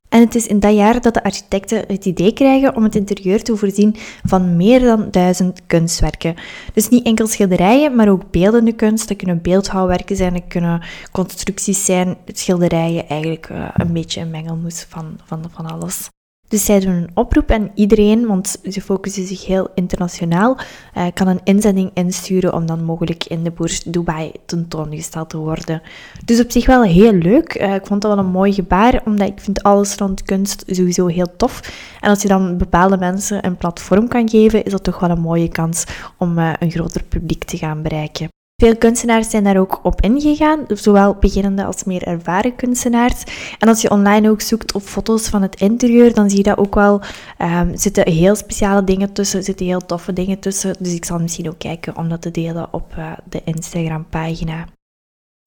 En 0.08 0.20
het 0.20 0.34
is 0.34 0.46
in 0.46 0.60
dat 0.60 0.74
jaar 0.74 1.00
dat 1.00 1.14
de 1.14 1.22
architecten 1.22 1.84
het 1.86 2.04
idee 2.04 2.32
krijgen 2.32 2.76
om 2.76 2.82
het 2.82 2.94
interieur 2.94 3.42
te 3.42 3.56
voorzien 3.56 3.96
van 4.24 4.56
meer 4.56 4.80
dan 4.80 5.10
duizend 5.10 5.60
kunstwerken. 5.66 6.34
Dus 6.72 6.88
niet 6.88 7.04
enkel 7.04 7.26
schilderijen, 7.26 7.94
maar 7.94 8.08
ook 8.08 8.30
beeldende 8.30 8.72
kunst. 8.72 9.08
Dat 9.08 9.16
kunnen 9.16 9.42
beeldhouwwerken 9.42 10.16
zijn, 10.16 10.32
dat 10.32 10.48
kunnen 10.48 10.82
constructies 11.12 11.84
zijn, 11.84 12.16
schilderijen, 12.26 13.08
eigenlijk 13.08 13.48
uh, 13.48 13.68
een 13.74 13.92
beetje 13.92 14.20
een 14.20 14.30
mengelmoes 14.30 14.86
van, 14.88 15.20
van, 15.24 15.44
van 15.52 15.66
alles. 15.66 16.08
Dus 16.48 16.64
zij 16.64 16.80
doen 16.80 16.94
een 16.94 17.10
oproep 17.14 17.50
en 17.50 17.70
iedereen, 17.74 18.26
want 18.26 18.56
ze 18.70 18.80
focussen 18.80 19.26
zich 19.26 19.46
heel 19.46 19.68
internationaal, 19.74 20.58
uh, 20.96 21.06
kan 21.14 21.28
een 21.28 21.40
inzending 21.44 21.90
insturen 21.94 22.54
om 22.54 22.66
dan 22.66 22.84
mogelijk 22.84 23.24
in 23.24 23.42
de 23.42 23.50
boers 23.50 23.82
Dubai 23.82 24.32
tentoongesteld 24.44 25.30
te 25.30 25.36
worden. 25.36 25.82
Dus 26.24 26.40
op 26.40 26.50
zich 26.50 26.66
wel 26.66 26.82
heel 26.82 27.12
leuk. 27.12 27.60
Uh, 27.60 27.74
ik 27.74 27.86
vond 27.86 28.02
dat 28.02 28.14
wel 28.14 28.24
een 28.24 28.30
mooi 28.30 28.52
gebaar, 28.52 29.02
omdat 29.04 29.28
ik 29.28 29.40
vind 29.40 29.62
alles 29.62 29.94
rond 29.94 30.22
kunst 30.22 30.64
sowieso 30.66 31.06
heel 31.06 31.36
tof. 31.36 31.60
En 32.00 32.10
als 32.10 32.22
je 32.22 32.28
dan 32.28 32.58
bepaalde 32.58 32.96
mensen 32.96 33.46
een 33.46 33.56
platform 33.56 34.08
kan 34.08 34.28
geven, 34.28 34.64
is 34.64 34.72
dat 34.72 34.84
toch 34.84 34.98
wel 34.98 35.10
een 35.10 35.20
mooie 35.20 35.48
kans 35.48 35.84
om 36.18 36.38
uh, 36.38 36.52
een 36.58 36.70
groter 36.70 37.02
publiek 37.02 37.44
te 37.44 37.56
gaan 37.56 37.82
bereiken. 37.82 38.35
Veel 38.62 38.76
kunstenaars 38.76 39.30
zijn 39.30 39.44
daar 39.44 39.56
ook 39.56 39.80
op 39.82 40.00
ingegaan, 40.00 40.64
zowel 40.68 41.14
beginnende 41.20 41.64
als 41.64 41.84
meer 41.84 42.02
ervaren 42.02 42.56
kunstenaars. 42.56 43.24
En 43.58 43.68
als 43.68 43.82
je 43.82 43.90
online 43.90 44.30
ook 44.30 44.40
zoekt 44.40 44.72
op 44.72 44.82
foto's 44.82 45.28
van 45.28 45.42
het 45.42 45.60
interieur, 45.60 46.14
dan 46.14 46.28
zie 46.28 46.38
je 46.38 46.44
dat 46.44 46.58
ook 46.58 46.74
wel. 46.74 47.00
Um, 47.42 47.76
zitten 47.76 48.12
heel 48.12 48.34
speciale 48.34 48.84
dingen 48.84 49.12
tussen, 49.12 49.42
zitten 49.42 49.66
heel 49.66 49.86
toffe 49.86 50.12
dingen 50.12 50.38
tussen. 50.38 50.76
Dus 50.78 50.94
ik 50.94 51.04
zal 51.04 51.18
misschien 51.18 51.48
ook 51.48 51.58
kijken 51.58 51.96
om 51.96 52.08
dat 52.08 52.22
te 52.22 52.30
delen 52.30 52.72
op 52.72 52.94
uh, 52.98 53.12
de 53.28 53.40
Instagram-pagina. 53.44 54.64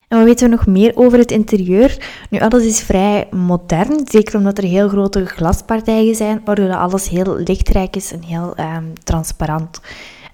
En 0.07 0.17
wat 0.17 0.27
weten 0.27 0.49
we 0.49 0.55
nog 0.55 0.67
meer 0.67 0.91
over 0.95 1.17
het 1.17 1.31
interieur? 1.31 1.97
Nu, 2.29 2.39
alles 2.39 2.65
is 2.65 2.81
vrij 2.81 3.27
modern, 3.31 4.01
zeker 4.03 4.37
omdat 4.37 4.57
er 4.57 4.63
heel 4.63 4.89
grote 4.89 5.25
glaspartijen 5.25 6.15
zijn, 6.15 6.41
waardoor 6.45 6.75
alles 6.75 7.09
heel 7.09 7.35
lichtrijk 7.37 7.95
is 7.95 8.11
en 8.11 8.23
heel 8.23 8.53
um, 8.59 8.93
transparant. 9.03 9.81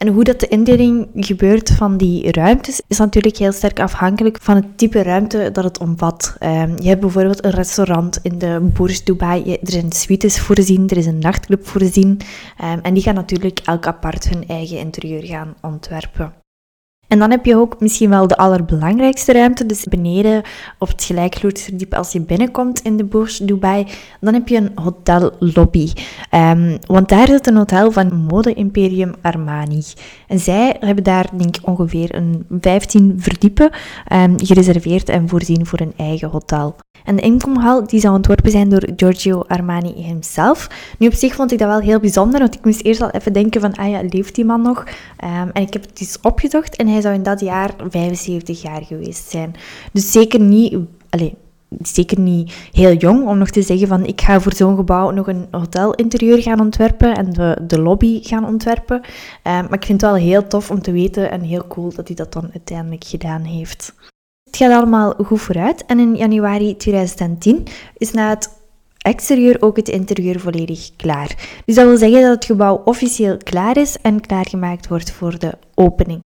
Hoe 0.08 0.24
dat 0.24 0.39
de 0.39 0.48
indeling 0.48 1.08
gebeurt 1.15 1.70
van 1.70 1.98
die 1.98 2.32
ruimtes 2.32 2.82
is 2.88 2.98
natuurlijk 2.98 3.38
heel 3.38 3.52
sterk 3.52 3.80
afhankelijk 3.80 4.38
van 4.41 4.56
het 4.56 4.78
type 4.78 5.04
ruimte 5.04 5.50
dat 5.52 5.63
het 5.63 5.80
omvat. 5.80 6.36
Um, 6.39 6.82
je 6.82 6.88
hebt 6.88 7.02
bijvoorbeeld 7.02 7.46
een 7.46 7.52
restaurant 7.52 8.20
in 8.22 8.38
de 8.39 8.70
Burj 8.74 9.04
Dubai, 9.04 9.54
er 9.54 9.72
zijn 9.72 9.91
suites 9.91 10.39
voorzien, 10.39 10.89
er 10.89 10.98
is 10.98 11.06
een 11.06 11.20
nachtclub 11.20 11.68
voorzien. 11.68 12.20
Um, 12.63 12.80
en 12.82 12.94
die 12.94 13.04
gaan 13.04 13.15
natuurlijk 13.15 13.60
elk 13.60 13.88
apart 13.88 14.30
hun 14.30 14.48
eigen 14.48 14.80
interieur 14.80 15.24
gaan 15.24 15.56
ontwerpen. 15.62 16.44
En 17.08 17.20
dan 17.20 17.32
heb 17.32 17.46
je 17.46 17.56
ook 17.56 17.80
misschien 17.80 18.10
wel 18.10 18.28
de 18.28 18.38
allerbelangrijkste 18.38 19.34
ruimte, 19.34 19.65
dus 19.65 19.84
beneden 19.84 20.41
op 20.80 20.88
het 20.88 21.04
gelijkvloersverdiep 21.04 21.94
als 21.94 22.12
je 22.12 22.22
binnenkomt 22.22 22.80
in 22.80 22.98
de 22.98 23.04
Burj 23.04 23.39
Dubai, 23.44 23.88
dan 24.22 24.34
heb 24.34 24.48
je 24.48 24.58
een 24.58 24.72
hotellobby. 24.76 25.91
Um, 26.32 26.78
want 26.86 27.10
daar 27.10 27.28
zit 27.28 27.48
een 27.48 27.56
hotel 27.56 27.91
van 27.91 28.15
mode-imperium 28.15 29.13
Armani. 29.22 29.84
En 30.28 30.39
zij 30.39 30.76
hebben 30.80 31.04
daar 31.04 31.30
denk 31.38 31.58
ik 31.58 31.68
ongeveer 31.68 32.15
een 32.15 32.46
15 32.62 33.15
verdiepen 33.18 33.70
um, 34.13 34.36
gereserveerd 34.38 35.10
en 35.10 35.30
voorzien 35.30 35.65
voor 35.65 35.80
een 35.80 35.94
eigen 35.98 36.30
hotel. 36.30 36.76
En 37.06 37.15
de 37.15 37.22
inkomhal 37.22 37.88
die 37.88 38.00
zou 38.00 38.15
ontworpen 38.15 38.52
zijn 38.52 38.70
door 38.70 38.88
Giorgio 38.96 39.44
Armani 39.48 40.04
hemzelf. 40.04 40.70
Nu 41.00 41.08
op 41.08 41.13
zich 41.13 41.36
vond 41.36 41.52
ik 41.52 41.60
dat 41.60 41.68
wel 41.68 41.80
heel 41.80 42.00
bijzonder, 42.00 42.39
want 42.39 42.56
ik 42.56 42.65
moest 42.65 42.84
eerst 42.84 43.02
al 43.02 43.10
even 43.10 43.34
denken 43.34 43.62
van, 43.62 43.76
ah 43.76 43.89
ja, 43.89 44.02
leeft 44.10 44.36
die 44.36 44.46
man 44.46 44.62
nog? 44.62 44.84
Um, 45.24 45.50
en 45.54 45.62
ik 45.62 45.74
heb 45.74 45.82
het 45.82 46.00
eens 46.00 46.18
opgezocht 46.22 46.76
en 46.76 46.88
hij 46.88 46.94
zou 47.01 47.15
in 47.15 47.23
dat 47.23 47.39
jaar 47.39 47.75
75 47.89 48.62
jaar 48.62 48.84
geweest 48.84 49.29
zijn. 49.29 49.55
Dus 49.91 50.12
zeker 50.12 50.39
niet, 50.39 50.77
allez, 51.10 51.31
zeker 51.81 52.19
niet 52.19 52.53
heel 52.71 52.93
jong 52.93 53.27
om 53.27 53.38
nog 53.38 53.49
te 53.49 53.62
zeggen 53.62 53.88
van 53.88 54.05
ik 54.05 54.21
ga 54.21 54.39
voor 54.39 54.53
zo'n 54.53 54.75
gebouw 54.75 55.10
nog 55.10 55.27
een 55.27 55.47
hotelinterieur 55.51 56.41
gaan 56.41 56.60
ontwerpen 56.60 57.15
en 57.15 57.34
de, 57.34 57.58
de 57.67 57.81
lobby 57.81 58.19
gaan 58.23 58.45
ontwerpen. 58.45 58.95
Um, 58.95 59.03
maar 59.43 59.73
ik 59.73 59.86
vind 59.86 60.01
het 60.01 60.12
wel 60.12 60.19
heel 60.19 60.47
tof 60.47 60.71
om 60.71 60.81
te 60.81 60.91
weten 60.91 61.31
en 61.31 61.41
heel 61.41 61.67
cool 61.67 61.93
dat 61.95 62.08
hij 62.08 62.15
dat 62.15 62.34
dan 62.34 62.49
uiteindelijk 62.53 63.03
gedaan 63.03 63.43
heeft. 63.43 63.93
Het 64.43 64.55
gaat 64.55 64.71
allemaal 64.71 65.13
goed 65.13 65.41
vooruit 65.41 65.86
en 65.86 65.99
in 65.99 66.15
januari 66.15 66.77
2010 66.77 67.67
is 67.97 68.12
na 68.12 68.29
het 68.29 68.49
exterieur 68.97 69.62
ook 69.62 69.75
het 69.75 69.89
interieur 69.89 70.39
volledig 70.39 70.95
klaar. 70.95 71.62
Dus 71.65 71.75
dat 71.75 71.86
wil 71.86 71.97
zeggen 71.97 72.21
dat 72.21 72.36
het 72.36 72.45
gebouw 72.45 72.81
officieel 72.86 73.38
klaar 73.38 73.77
is 73.77 73.97
en 74.01 74.21
klaargemaakt 74.21 74.88
wordt 74.88 75.12
voor 75.12 75.39
de 75.39 75.53
opening. 75.73 76.25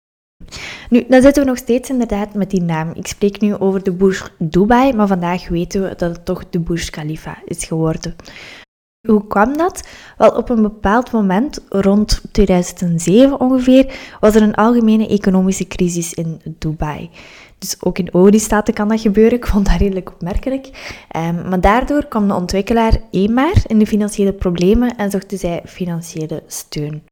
Nu, 0.90 1.06
dan 1.08 1.22
zitten 1.22 1.44
we 1.44 1.50
nog 1.50 1.58
steeds 1.58 1.90
inderdaad 1.90 2.34
met 2.34 2.50
die 2.50 2.62
naam. 2.62 2.92
Ik 2.94 3.08
spreek 3.08 3.42
nu 3.42 3.56
over 3.56 3.84
de 3.84 3.92
Burj 3.92 4.22
Dubai, 4.38 4.94
maar 4.94 5.08
vandaag 5.08 5.48
weten 5.48 5.82
we 5.82 5.88
dat 5.88 6.16
het 6.16 6.26
toch 6.26 6.50
de 6.50 6.60
Burj 6.60 6.90
Khalifa 6.90 7.38
is 7.46 7.66
geworden. 7.66 8.16
Hoe 9.08 9.28
kwam 9.28 9.58
dat? 9.58 9.88
Wel, 10.18 10.30
op 10.30 10.50
een 10.50 10.62
bepaald 10.62 11.12
moment, 11.12 11.60
rond 11.70 12.22
2007 12.32 13.40
ongeveer, 13.40 14.16
was 14.20 14.36
er 14.36 14.42
een 14.42 14.56
algemene 14.56 15.08
economische 15.08 15.68
crisis 15.68 16.14
in 16.14 16.42
Dubai. 16.44 17.10
Dus 17.58 17.76
ook 17.84 17.98
in 17.98 18.14
oliestaten 18.14 18.74
kan 18.74 18.88
dat 18.88 19.02
gebeuren. 19.02 19.38
Ik 19.38 19.48
vond 19.48 19.66
dat 19.66 19.80
redelijk 19.80 20.12
opmerkelijk. 20.12 20.96
Um, 21.16 21.50
maar 21.50 21.62
daardoor 21.62 22.06
kwam 22.06 22.28
de 22.28 22.34
ontwikkelaar 22.34 22.98
eenmaar 23.12 23.64
in 23.68 23.80
de 23.80 23.88
financiële 23.88 24.34
problemen 24.34 24.98
en 24.98 25.12
zochten 25.12 25.38
zij 25.38 25.62
financiële 25.66 26.44
steun. 26.48 27.04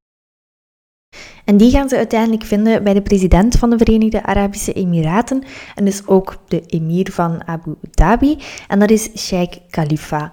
En 1.46 1.58
die 1.58 1.72
gaan 1.72 1.90
ze 1.90 1.98
uiteindelijk 1.98 2.44
vinden 2.44 2.84
bij 2.84 2.94
de 2.94 3.02
president 3.02 3.56
van 3.56 3.70
de 3.70 3.78
Verenigde 3.78 4.24
Arabische 4.24 4.74
Emiraten 4.74 5.44
en 5.76 5.86
dus 5.86 6.08
ook 6.08 6.38
de 6.48 6.64
emir 6.66 7.12
van 7.12 7.42
Abu 7.46 7.76
Dhabi. 7.92 8.38
En 8.68 8.80
dat 8.80 8.90
is 8.90 9.10
Sheikh 9.16 9.58
Khalifa. 9.70 10.32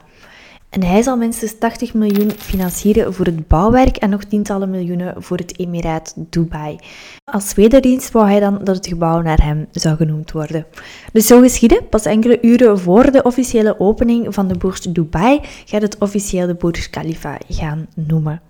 En 0.74 0.82
hij 0.82 1.02
zal 1.02 1.16
minstens 1.16 1.58
80 1.58 1.94
miljoen 1.94 2.30
financieren 2.30 3.14
voor 3.14 3.24
het 3.24 3.48
bouwwerk 3.48 3.96
en 3.96 4.10
nog 4.10 4.24
tientallen 4.24 4.70
miljoenen 4.70 5.22
voor 5.22 5.36
het 5.36 5.58
Emiraat 5.58 6.14
Dubai. 6.16 6.76
Als 7.24 7.54
wederdienst 7.54 8.10
wou 8.10 8.28
hij 8.28 8.40
dan 8.40 8.58
dat 8.62 8.76
het 8.76 8.86
gebouw 8.86 9.20
naar 9.20 9.42
hem 9.42 9.66
zou 9.70 9.96
genoemd 9.96 10.32
worden. 10.32 10.66
Dus 11.12 11.26
zo 11.26 11.40
geschiedde, 11.40 11.82
pas 11.90 12.04
enkele 12.04 12.38
uren 12.42 12.78
voor 12.78 13.12
de 13.12 13.22
officiële 13.22 13.80
opening 13.80 14.34
van 14.34 14.48
de 14.48 14.58
Burj 14.58 14.92
Dubai 14.92 15.40
gaat 15.64 15.82
het 15.82 15.98
officieel 15.98 16.46
de 16.46 16.54
Burj 16.54 16.88
Khalifa 16.90 17.38
gaan 17.48 17.86
noemen. 17.94 18.40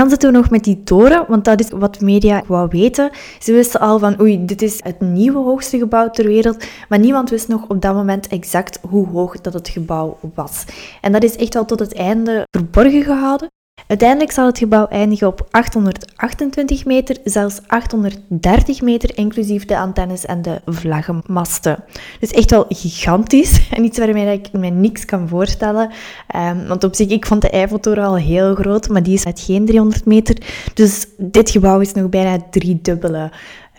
Dan 0.00 0.10
zitten 0.10 0.32
we 0.32 0.36
nog 0.36 0.50
met 0.50 0.64
die 0.64 0.82
toren, 0.82 1.24
want 1.28 1.44
dat 1.44 1.60
is 1.60 1.70
wat 1.70 2.00
media 2.00 2.42
wou 2.46 2.68
weten. 2.70 3.10
Ze 3.38 3.52
wisten 3.52 3.80
al 3.80 3.98
van, 3.98 4.20
oei, 4.20 4.44
dit 4.44 4.62
is 4.62 4.80
het 4.82 5.00
nieuwe 5.00 5.38
hoogste 5.38 5.78
gebouw 5.78 6.10
ter 6.10 6.26
wereld, 6.26 6.64
maar 6.88 6.98
niemand 6.98 7.30
wist 7.30 7.48
nog 7.48 7.68
op 7.68 7.82
dat 7.82 7.94
moment 7.94 8.28
exact 8.28 8.78
hoe 8.88 9.08
hoog 9.08 9.40
dat 9.40 9.52
het 9.52 9.68
gebouw 9.68 10.18
was. 10.34 10.64
En 11.00 11.12
dat 11.12 11.22
is 11.22 11.36
echt 11.36 11.54
wel 11.54 11.64
tot 11.64 11.78
het 11.78 11.94
einde 11.94 12.46
verborgen 12.50 13.02
gehouden. 13.02 13.48
Uiteindelijk 13.86 14.30
zal 14.30 14.46
het 14.46 14.58
gebouw 14.58 14.86
eindigen 14.86 15.26
op 15.26 15.46
828 15.50 16.84
meter, 16.84 17.16
zelfs 17.24 17.60
830 17.66 18.80
meter, 18.82 19.16
inclusief 19.16 19.64
de 19.64 19.78
antennes 19.78 20.24
en 20.24 20.42
de 20.42 20.60
vlaggenmasten. 20.66 21.84
Dus 22.20 22.30
echt 22.30 22.50
wel 22.50 22.64
gigantisch 22.68 23.60
en 23.76 23.84
iets 23.84 23.98
waarmee 23.98 24.38
ik 24.38 24.52
me 24.52 24.68
niks 24.68 25.04
kan 25.04 25.28
voorstellen. 25.28 25.90
Um, 26.36 26.66
want 26.66 26.84
op 26.84 26.94
zich, 26.94 27.08
ik 27.08 27.26
vond 27.26 27.42
de 27.42 27.50
Eiffeltoren 27.50 28.04
al 28.04 28.16
heel 28.16 28.54
groot, 28.54 28.88
maar 28.88 29.02
die 29.02 29.14
is 29.14 29.24
met 29.24 29.40
geen 29.40 29.66
300 29.66 30.04
meter. 30.04 30.36
Dus 30.74 31.06
dit 31.16 31.50
gebouw 31.50 31.80
is 31.80 31.92
nog 31.92 32.08
bijna 32.08 32.38
driedubbele. 32.50 33.30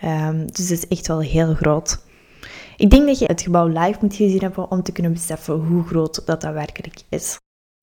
Um, 0.04 0.46
dus 0.46 0.68
het 0.68 0.78
is 0.78 0.88
echt 0.88 1.06
wel 1.06 1.20
heel 1.20 1.54
groot. 1.54 1.98
Ik 2.76 2.90
denk 2.90 3.06
dat 3.06 3.18
je 3.18 3.26
het 3.26 3.42
gebouw 3.42 3.66
live 3.66 3.98
moet 4.00 4.14
gezien 4.14 4.40
hebben 4.40 4.70
om 4.70 4.82
te 4.82 4.92
kunnen 4.92 5.12
beseffen 5.12 5.54
hoe 5.54 5.84
groot 5.86 6.22
dat 6.26 6.40
daadwerkelijk 6.40 7.00
is. 7.08 7.38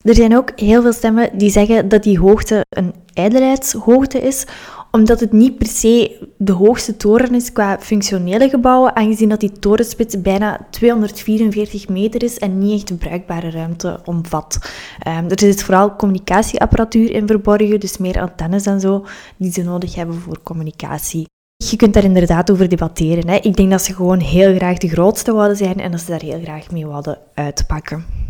Er 0.05 0.15
zijn 0.15 0.37
ook 0.37 0.51
heel 0.55 0.81
veel 0.81 0.93
stemmen 0.93 1.37
die 1.37 1.49
zeggen 1.49 1.89
dat 1.89 2.03
die 2.03 2.19
hoogte 2.19 2.65
een 2.69 2.93
ijdelheidshoogte 3.13 4.21
is, 4.21 4.45
omdat 4.91 5.19
het 5.19 5.31
niet 5.31 5.57
per 5.57 5.67
se 5.67 6.27
de 6.37 6.51
hoogste 6.51 6.97
toren 6.97 7.35
is 7.35 7.51
qua 7.51 7.79
functionele 7.79 8.49
gebouwen, 8.49 8.95
aangezien 8.95 9.29
dat 9.29 9.39
die 9.39 9.51
torenspits 9.51 10.21
bijna 10.21 10.67
244 10.69 11.87
meter 11.89 12.23
is 12.23 12.37
en 12.37 12.57
niet 12.57 12.89
echt 12.89 12.99
bruikbare 12.99 13.51
ruimte 13.51 13.99
omvat. 14.03 14.59
Um, 15.07 15.29
er 15.29 15.39
zit 15.39 15.63
vooral 15.63 15.95
communicatieapparatuur 15.95 17.11
in 17.11 17.27
verborgen, 17.27 17.79
dus 17.79 17.97
meer 17.97 18.21
antennes 18.21 18.65
en 18.65 18.79
zo, 18.79 19.05
die 19.37 19.51
ze 19.51 19.63
nodig 19.63 19.95
hebben 19.95 20.15
voor 20.15 20.41
communicatie. 20.43 21.27
Je 21.57 21.75
kunt 21.75 21.93
daar 21.93 22.03
inderdaad 22.03 22.51
over 22.51 22.69
debatteren. 22.69 23.27
Hè. 23.27 23.35
Ik 23.35 23.55
denk 23.55 23.69
dat 23.71 23.81
ze 23.81 23.93
gewoon 23.93 24.19
heel 24.19 24.55
graag 24.55 24.77
de 24.77 24.89
grootste 24.89 25.33
wilden 25.33 25.57
zijn 25.57 25.79
en 25.79 25.91
dat 25.91 25.99
ze 25.99 26.05
daar 26.11 26.21
heel 26.21 26.41
graag 26.41 26.71
mee 26.71 26.87
wilden 26.87 27.17
uitpakken. 27.33 28.24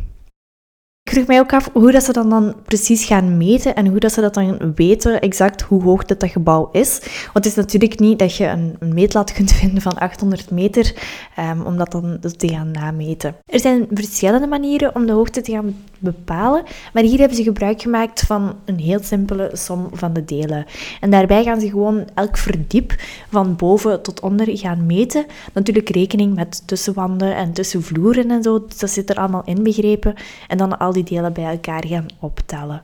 Vroeg 1.15 1.27
mij 1.27 1.39
ook 1.39 1.53
af 1.53 1.69
hoe 1.73 1.91
dat 1.91 2.03
ze 2.03 2.13
dan, 2.13 2.29
dan 2.29 2.55
precies 2.65 3.05
gaan 3.05 3.37
meten 3.37 3.75
en 3.75 3.87
hoe 3.87 3.99
dat 3.99 4.11
ze 4.11 4.21
dat 4.21 4.33
dan 4.33 4.73
weten 4.75 5.21
exact 5.21 5.61
hoe 5.61 5.83
hoog 5.83 6.05
dat, 6.05 6.19
dat 6.19 6.29
gebouw 6.29 6.69
is. 6.71 6.99
Want 7.23 7.33
het 7.33 7.45
is 7.45 7.55
natuurlijk 7.55 7.99
niet 7.99 8.19
dat 8.19 8.35
je 8.35 8.47
een, 8.47 8.75
een 8.79 8.93
meetlat 8.93 9.33
kunt 9.33 9.51
vinden 9.61 9.81
van 9.81 9.97
800 9.97 10.51
meter, 10.51 10.93
um, 11.39 11.61
om 11.61 11.77
dat 11.77 11.91
dan 11.91 12.19
te 12.37 12.47
gaan 12.47 12.71
nameten. 12.71 13.35
Er 13.45 13.59
zijn 13.59 13.87
verschillende 13.93 14.47
manieren 14.47 14.95
om 14.95 15.05
de 15.05 15.11
hoogte 15.11 15.41
te 15.41 15.51
gaan 15.51 15.75
bepalen, 15.99 16.63
maar 16.93 17.03
hier 17.03 17.19
hebben 17.19 17.37
ze 17.37 17.43
gebruik 17.43 17.81
gemaakt 17.81 18.21
van 18.21 18.55
een 18.65 18.79
heel 18.79 18.99
simpele 19.03 19.49
som 19.53 19.89
van 19.91 20.13
de 20.13 20.25
delen. 20.25 20.65
En 20.99 21.09
daarbij 21.09 21.43
gaan 21.43 21.59
ze 21.59 21.69
gewoon 21.69 22.07
elk 22.13 22.37
verdiep 22.37 22.95
van 23.29 23.55
boven 23.55 24.01
tot 24.01 24.19
onder 24.19 24.57
gaan 24.57 24.85
meten. 24.85 25.25
Natuurlijk 25.53 25.89
rekening 25.89 26.35
met 26.35 26.67
tussenwanden 26.67 27.35
en 27.35 27.53
tussenvloeren 27.53 28.31
en 28.31 28.43
zo, 28.43 28.65
dus 28.67 28.77
dat 28.77 28.89
zit 28.89 29.09
er 29.09 29.15
allemaal 29.15 29.43
inbegrepen. 29.45 30.13
En 30.47 30.57
dan 30.57 30.77
al 30.77 30.93
die 30.93 31.03
delen 31.05 31.33
bij 31.33 31.51
elkaar 31.51 31.87
gaan 31.87 32.07
optellen. 32.19 32.83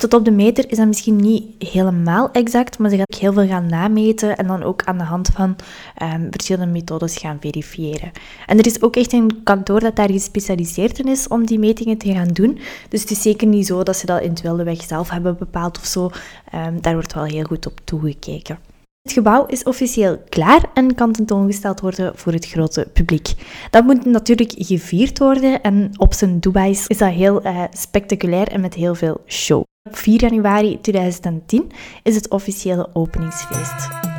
Tot 0.00 0.14
op 0.14 0.24
de 0.24 0.30
meter 0.30 0.70
is 0.70 0.76
dat 0.76 0.86
misschien 0.86 1.16
niet 1.16 1.44
helemaal 1.58 2.30
exact, 2.30 2.78
maar 2.78 2.90
ze 2.90 2.96
gaan 2.96 3.06
heel 3.18 3.32
veel 3.32 3.46
gaan 3.46 3.66
nameten 3.66 4.36
en 4.36 4.46
dan 4.46 4.62
ook 4.62 4.84
aan 4.84 4.98
de 4.98 5.04
hand 5.04 5.28
van 5.28 5.56
um, 6.02 6.26
verschillende 6.30 6.72
methodes 6.72 7.16
gaan 7.16 7.36
verifiëren. 7.40 8.10
En 8.46 8.58
er 8.58 8.66
is 8.66 8.82
ook 8.82 8.96
echt 8.96 9.12
een 9.12 9.42
kantoor 9.42 9.80
dat 9.80 9.96
daar 9.96 10.10
gespecialiseerd 10.10 10.98
in 10.98 11.08
is 11.08 11.28
om 11.28 11.46
die 11.46 11.58
metingen 11.58 11.98
te 11.98 12.12
gaan 12.12 12.28
doen. 12.28 12.58
Dus 12.88 13.00
het 13.00 13.10
is 13.10 13.22
zeker 13.22 13.46
niet 13.46 13.66
zo 13.66 13.82
dat 13.82 13.96
ze 13.96 14.06
dat 14.06 14.22
in 14.22 14.30
het 14.30 14.40
wilde 14.40 14.64
weg 14.64 14.82
zelf 14.82 15.10
hebben 15.10 15.38
bepaald 15.38 15.78
of 15.78 15.84
zo. 15.84 16.10
Um, 16.54 16.80
daar 16.80 16.94
wordt 16.94 17.14
wel 17.14 17.24
heel 17.24 17.44
goed 17.44 17.66
op 17.66 17.80
toegekeken. 17.84 18.58
Het 19.02 19.12
gebouw 19.12 19.46
is 19.46 19.62
officieel 19.62 20.22
klaar 20.28 20.70
en 20.74 20.94
kan 20.94 21.12
tentoongesteld 21.12 21.80
worden 21.80 22.18
voor 22.18 22.32
het 22.32 22.46
grote 22.46 22.88
publiek. 22.92 23.32
Dat 23.70 23.84
moet 23.84 24.04
natuurlijk 24.04 24.54
gevierd 24.56 25.18
worden 25.18 25.62
en 25.62 25.90
op 25.96 26.14
zijn 26.14 26.40
Dubai's 26.40 26.86
is 26.86 26.98
dat 26.98 27.12
heel 27.12 27.46
uh, 27.46 27.64
spectaculair 27.70 28.48
en 28.48 28.60
met 28.60 28.74
heel 28.74 28.94
veel 28.94 29.20
show. 29.26 29.62
Op 29.88 29.96
4 29.96 30.20
januari 30.20 30.80
2010 30.80 31.70
is 32.02 32.14
het 32.14 32.30
officiële 32.30 32.88
openingsfeest. 32.92 34.11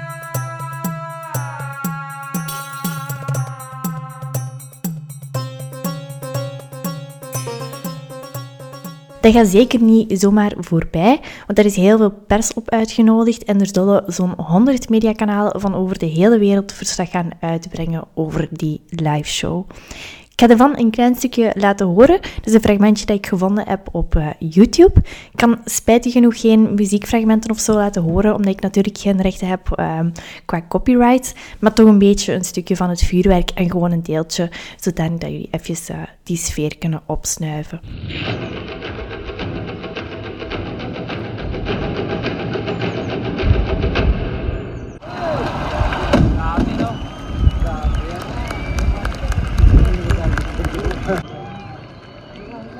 Dat 9.23 9.33
gaat 9.33 9.47
zeker 9.47 9.81
niet 9.81 10.19
zomaar 10.19 10.53
voorbij, 10.57 11.19
want 11.47 11.59
er 11.59 11.65
is 11.65 11.75
heel 11.75 11.97
veel 11.97 12.11
pers 12.27 12.53
op 12.53 12.69
uitgenodigd 12.69 13.43
en 13.43 13.59
er 13.59 13.67
zullen 13.71 14.03
zo'n 14.07 14.33
100 14.37 14.89
mediakanalen 14.89 15.61
van 15.61 15.75
over 15.75 15.99
de 15.99 16.05
hele 16.05 16.39
wereld 16.39 16.71
verslag 16.71 17.09
gaan 17.09 17.29
uitbrengen 17.39 18.03
over 18.13 18.47
die 18.51 18.81
live 18.89 19.29
show. 19.29 19.65
Ik 20.31 20.41
ga 20.41 20.49
ervan 20.49 20.77
een 20.77 20.89
klein 20.89 21.15
stukje 21.15 21.51
laten 21.57 21.85
horen. 21.85 22.21
Dat 22.21 22.45
is 22.45 22.53
een 22.53 22.61
fragmentje 22.61 23.05
dat 23.05 23.17
ik 23.17 23.25
gevonden 23.25 23.67
heb 23.67 23.87
op 23.91 24.15
uh, 24.15 24.27
YouTube. 24.39 24.99
Ik 25.31 25.35
kan 25.35 25.61
spijtig 25.65 26.11
genoeg 26.11 26.39
geen 26.39 26.73
muziekfragmenten 26.73 27.51
of 27.51 27.59
zo 27.59 27.73
laten 27.73 28.01
horen, 28.01 28.35
omdat 28.35 28.53
ik 28.53 28.61
natuurlijk 28.61 28.97
geen 28.97 29.21
rechten 29.21 29.47
heb 29.47 29.79
uh, 29.79 29.99
qua 30.45 30.65
copyright. 30.69 31.33
Maar 31.59 31.73
toch 31.73 31.87
een 31.87 31.97
beetje 31.97 32.33
een 32.33 32.45
stukje 32.45 32.75
van 32.75 32.89
het 32.89 33.01
vuurwerk 33.01 33.49
en 33.49 33.71
gewoon 33.71 33.91
een 33.91 34.03
deeltje, 34.03 34.49
zodat 34.77 35.11
jullie 35.19 35.47
even 35.51 35.95
uh, 35.95 36.01
die 36.23 36.37
sfeer 36.37 36.77
kunnen 36.77 37.01
opsnuiven. 37.05 37.79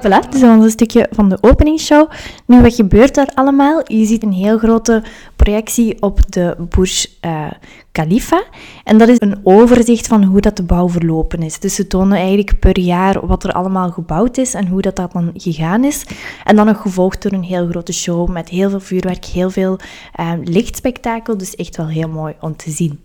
Voilà, 0.03 0.19
dit 0.19 0.33
is 0.33 0.41
een 0.41 0.69
stukje 0.69 1.07
van 1.11 1.29
de 1.29 1.37
openingsshow. 1.41 2.09
Nu, 2.45 2.61
wat 2.61 2.75
gebeurt 2.75 3.15
daar 3.15 3.29
allemaal? 3.33 3.81
Je 3.85 4.05
ziet 4.05 4.23
een 4.23 4.31
heel 4.31 4.57
grote 4.57 5.03
projectie 5.35 6.01
op 6.01 6.31
de 6.31 6.55
Burj 6.69 7.05
uh, 7.25 7.51
Khalifa. 7.93 8.43
En 8.83 8.97
dat 8.97 9.07
is 9.07 9.19
een 9.19 9.39
overzicht 9.43 10.07
van 10.07 10.23
hoe 10.23 10.41
dat 10.41 10.57
de 10.57 10.63
bouw 10.63 10.89
verlopen 10.89 11.41
is. 11.41 11.59
Dus 11.59 11.75
ze 11.75 11.87
tonen 11.87 12.17
eigenlijk 12.17 12.59
per 12.59 12.79
jaar 12.79 13.27
wat 13.27 13.43
er 13.43 13.51
allemaal 13.51 13.91
gebouwd 13.91 14.37
is 14.37 14.53
en 14.53 14.67
hoe 14.67 14.81
dat, 14.81 14.95
dat 14.95 15.11
dan 15.11 15.31
gegaan 15.33 15.83
is. 15.83 16.05
En 16.43 16.55
dan 16.55 16.65
nog 16.65 16.81
gevolgd 16.81 17.21
door 17.21 17.31
een 17.31 17.43
heel 17.43 17.67
grote 17.67 17.93
show 17.93 18.29
met 18.29 18.49
heel 18.49 18.69
veel 18.69 18.79
vuurwerk, 18.79 19.25
heel 19.25 19.49
veel 19.49 19.79
uh, 20.19 20.31
lichtspektakel. 20.43 21.37
Dus 21.37 21.55
echt 21.55 21.77
wel 21.77 21.87
heel 21.87 22.09
mooi 22.09 22.33
om 22.39 22.55
te 22.55 22.71
zien. 22.71 22.99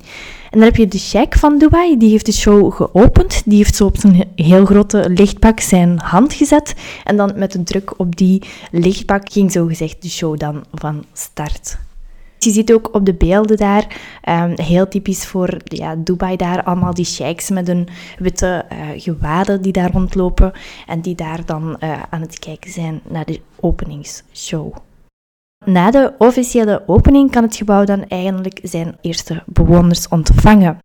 En 0.51 0.59
dan 0.59 0.63
heb 0.63 0.77
je 0.77 0.89
de 0.89 0.99
sheik 0.99 1.37
van 1.37 1.59
Dubai, 1.59 1.97
die 1.97 2.11
heeft 2.11 2.27
de 2.27 2.33
show 2.33 2.73
geopend. 2.73 3.43
Die 3.45 3.57
heeft 3.57 3.77
zo 3.77 3.85
op 3.85 3.97
zijn 3.97 4.25
heel 4.35 4.65
grote 4.65 5.11
lichtbak 5.11 5.61
zijn 5.61 5.99
hand 5.99 6.33
gezet. 6.33 6.75
En 7.05 7.17
dan 7.17 7.33
met 7.37 7.55
een 7.55 7.65
druk 7.65 7.99
op 7.99 8.17
die 8.17 8.43
lichtbak 8.71 9.33
ging 9.33 9.53
zogezegd 9.53 10.03
de 10.03 10.11
show 10.11 10.39
dan 10.39 10.65
van 10.73 11.05
start. 11.13 11.79
Je 12.39 12.51
ziet 12.51 12.73
ook 12.73 12.95
op 12.95 13.05
de 13.05 13.15
beelden 13.15 13.57
daar, 13.57 14.01
um, 14.29 14.53
heel 14.55 14.89
typisch 14.89 15.27
voor 15.27 15.57
ja, 15.65 15.95
Dubai 15.97 16.37
daar, 16.37 16.63
allemaal 16.63 16.95
die 16.95 17.05
sheiks 17.05 17.51
met 17.51 17.69
een 17.69 17.89
witte 18.19 18.65
uh, 18.73 18.79
gewaden 18.97 19.63
die 19.63 19.73
daar 19.73 19.93
rondlopen 19.93 20.53
en 20.87 21.01
die 21.01 21.15
daar 21.15 21.45
dan 21.45 21.77
uh, 21.81 22.03
aan 22.11 22.21
het 22.21 22.39
kijken 22.39 22.71
zijn 22.71 23.01
naar 23.09 23.25
de 23.25 23.41
openingsshow. 23.61 24.77
Na 25.65 25.91
de 25.91 26.15
officiële 26.19 26.83
opening 26.87 27.31
kan 27.31 27.43
het 27.43 27.57
gebouw 27.57 27.85
dan 27.85 28.05
eigenlijk 28.09 28.61
zijn 28.63 28.97
eerste 29.01 29.43
bewoners 29.47 30.09
ontvangen. 30.09 30.79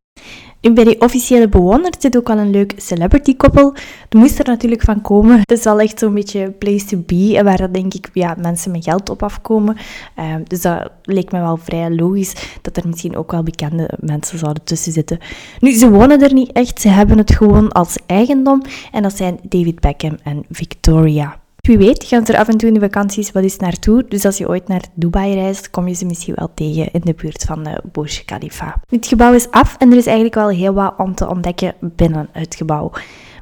Bij 0.71 0.83
die 0.83 1.01
officiële 1.01 1.49
bewoners 1.49 1.97
zit 1.99 2.17
ook 2.17 2.29
al 2.29 2.37
een 2.37 2.49
leuk 2.49 2.73
celebrity 2.77 3.35
koppel. 3.35 3.73
Er 4.09 4.17
moest 4.17 4.39
er 4.39 4.45
natuurlijk 4.45 4.81
van 4.81 5.01
komen. 5.01 5.39
Het 5.39 5.51
is 5.51 5.65
al 5.65 5.79
echt 5.79 5.99
zo'n 5.99 6.13
beetje 6.13 6.51
place 6.51 6.85
to 6.85 6.97
be, 7.05 7.41
waar 7.43 7.57
dat 7.57 7.73
denk 7.73 7.93
ik 7.93 8.09
ja, 8.13 8.35
mensen 8.39 8.71
met 8.71 8.83
geld 8.83 9.09
op 9.09 9.23
afkomen. 9.23 9.77
Uh, 10.19 10.35
dus 10.47 10.61
dat 10.61 10.91
leek 11.03 11.31
me 11.31 11.39
wel 11.39 11.57
vrij 11.57 11.91
logisch 11.91 12.33
dat 12.61 12.77
er 12.77 12.87
misschien 12.87 13.15
ook 13.15 13.31
wel 13.31 13.43
bekende 13.43 13.89
mensen 13.99 14.37
zouden 14.37 14.63
tussen 14.63 14.91
zitten. 14.91 15.19
Nu, 15.59 15.71
ze 15.71 15.89
wonen 15.89 16.21
er 16.21 16.33
niet 16.33 16.51
echt, 16.51 16.81
ze 16.81 16.87
hebben 16.87 17.17
het 17.17 17.35
gewoon 17.35 17.71
als 17.71 17.97
eigendom. 18.05 18.61
En 18.91 19.03
dat 19.03 19.17
zijn 19.17 19.39
David 19.41 19.79
Beckham 19.79 20.17
en 20.23 20.43
Victoria. 20.49 21.41
Wie 21.67 21.77
weet 21.77 22.03
gaan 22.03 22.25
ze 22.25 22.33
er 22.33 22.39
af 22.39 22.47
en 22.47 22.57
toe 22.57 22.67
in 22.67 22.73
de 22.73 22.79
vakanties 22.79 23.31
wel 23.31 23.43
eens 23.43 23.57
naartoe. 23.57 24.05
Dus 24.07 24.25
als 24.25 24.37
je 24.37 24.47
ooit 24.47 24.67
naar 24.67 24.81
Dubai 24.93 25.33
reist, 25.33 25.69
kom 25.69 25.87
je 25.87 25.93
ze 25.93 26.05
misschien 26.05 26.33
wel 26.35 26.51
tegen 26.53 26.91
in 26.91 27.01
de 27.03 27.13
buurt 27.13 27.43
van 27.43 27.63
de 27.63 27.69
eh, 27.69 27.77
Burj 27.91 28.23
Khalifa. 28.25 28.81
Het 28.89 29.05
gebouw 29.05 29.33
is 29.33 29.51
af 29.51 29.75
en 29.77 29.91
er 29.91 29.97
is 29.97 30.05
eigenlijk 30.05 30.35
wel 30.35 30.49
heel 30.49 30.73
wat 30.73 30.93
om 30.97 31.15
te 31.15 31.29
ontdekken 31.29 31.73
binnen 31.79 32.29
het 32.31 32.55
gebouw. 32.55 32.91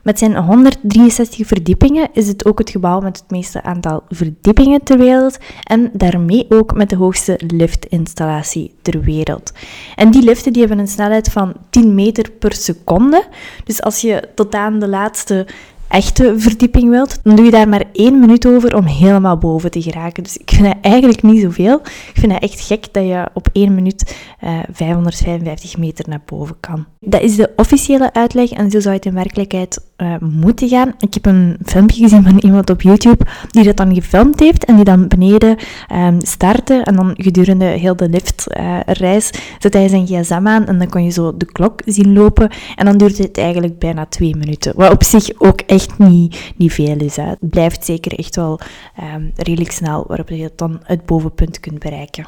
Met 0.04 0.20
zijn 0.20 0.38
163 0.38 1.48
verdiepingen 1.48 2.10
is 2.14 2.28
het 2.28 2.46
ook 2.46 2.60
het 2.60 2.70
gebouw 2.70 3.00
met 3.00 3.18
het 3.18 3.30
meeste 3.30 3.64
aantal 3.64 4.04
verdiepingen 4.10 4.84
ter 4.84 4.98
wereld 4.98 5.38
en 5.64 5.90
daarmee 5.94 6.46
ook 6.50 6.76
met 6.76 6.90
de 6.90 6.96
hoogste 6.96 7.40
liftinstallatie 7.48 8.76
ter 8.82 9.02
wereld. 9.02 9.52
En 9.96 10.12
die 10.12 10.24
liften 10.24 10.54
die 10.54 10.62
hebben 10.62 10.80
een 10.80 10.88
snelheid 10.88 11.30
van 11.32 11.54
10 11.70 11.96
meter 11.96 12.32
per 12.32 12.54
seconde. 12.54 13.26
Dus 13.64 13.82
als 13.82 14.02
je 14.02 14.30
tot 14.36 14.56
aan 14.56 14.80
de 14.80 14.88
laatste 14.88 15.48
echte 15.92 16.34
verdieping 16.38 16.90
wilt, 16.90 17.20
dan 17.24 17.36
doe 17.36 17.46
je 17.46 17.52
daar 17.52 17.70
maar 17.70 17.84
één 17.94 18.20
minuut 18.20 18.46
over 18.46 18.76
om 18.76 18.86
helemaal 18.86 19.38
boven 19.38 19.72
te 19.72 19.82
geraken. 19.82 20.24
Dus 20.24 20.38
ik 20.38 20.50
vind 20.50 20.64
dat 20.64 20.78
eigenlijk 20.82 21.24
niet 21.24 21.42
zoveel. 21.42 21.80
Ik 21.84 22.20
vind 22.20 22.32
het 22.32 22.44
echt 22.44 22.62
gek 22.62 22.86
dat 22.92 23.04
je 23.04 23.30
op 23.34 23.48
één 23.54 23.76
minuut 23.76 24.16
uh, 24.44 24.60
eh, 24.60 24.64
555 24.72 25.78
meter 25.78 26.06
naar 26.10 26.22
boven 26.26 26.56
kan. 26.60 26.86
Dat 27.00 27.22
is 27.22 27.36
de 27.36 27.50
officiële 27.56 28.14
uitleg 28.14 28.52
en 28.52 28.72
zo 28.72 28.80
zou 28.80 28.96
het 28.96 29.06
in 29.06 29.14
werkelijkheid 29.14 29.82
uh, 29.98 30.16
moeten 30.20 30.70
gaan. 30.70 30.94
Ik 31.00 31.14
heb 31.14 31.26
een 31.26 31.58
filmpje 31.66 32.04
gezien 32.04 32.24
van 32.24 32.38
iemand 32.38 32.70
op 32.70 32.82
YouTube 32.82 33.26
die 33.50 33.64
dat 33.64 33.78
dan 33.78 33.94
gefilmd 33.94 34.40
heeft 34.40 34.66
en 34.66 34.76
die 34.76 34.84
dan 34.84 35.08
beneden 35.08 35.58
um, 35.94 36.18
startte 36.22 36.82
en 36.84 36.96
dan 36.96 37.14
gedurende 37.18 37.66
heel 37.66 37.96
de 37.96 38.10
liftreis 38.10 39.32
uh, 39.34 39.40
zet 39.60 39.74
hij 39.74 39.88
zijn 39.88 40.08
gsm 40.08 40.48
aan 40.48 40.66
en 40.66 40.80
dan 40.80 40.90
kon 40.90 41.04
je 41.04 41.10
zo 41.10 41.38
de 41.38 41.46
klok 41.46 41.82
zien 41.86 42.14
lopen 42.14 42.50
en 42.76 42.86
dan 42.86 42.98
duurt 42.98 43.18
het 43.18 43.38
eigenlijk 43.38 43.80
bijna 43.80 44.06
twee 44.06 44.36
minuten. 44.36 44.74
Wat 44.76 44.92
op 44.92 45.04
zich 45.04 45.30
ook 45.38 45.62
echt 45.62 45.81
niet, 45.98 46.74
veel 46.74 47.00
is. 47.00 47.16
Het 47.16 47.38
blijft 47.40 47.86
zeker 47.86 48.20
echt 48.20 48.36
wel 48.36 48.60
um, 49.16 49.32
redelijk 49.36 49.72
snel 49.72 50.04
waarop 50.08 50.30
je 50.30 50.52
dan 50.56 50.80
het 50.84 51.06
bovenpunt 51.06 51.60
kunt 51.60 51.80
bereiken. 51.80 52.26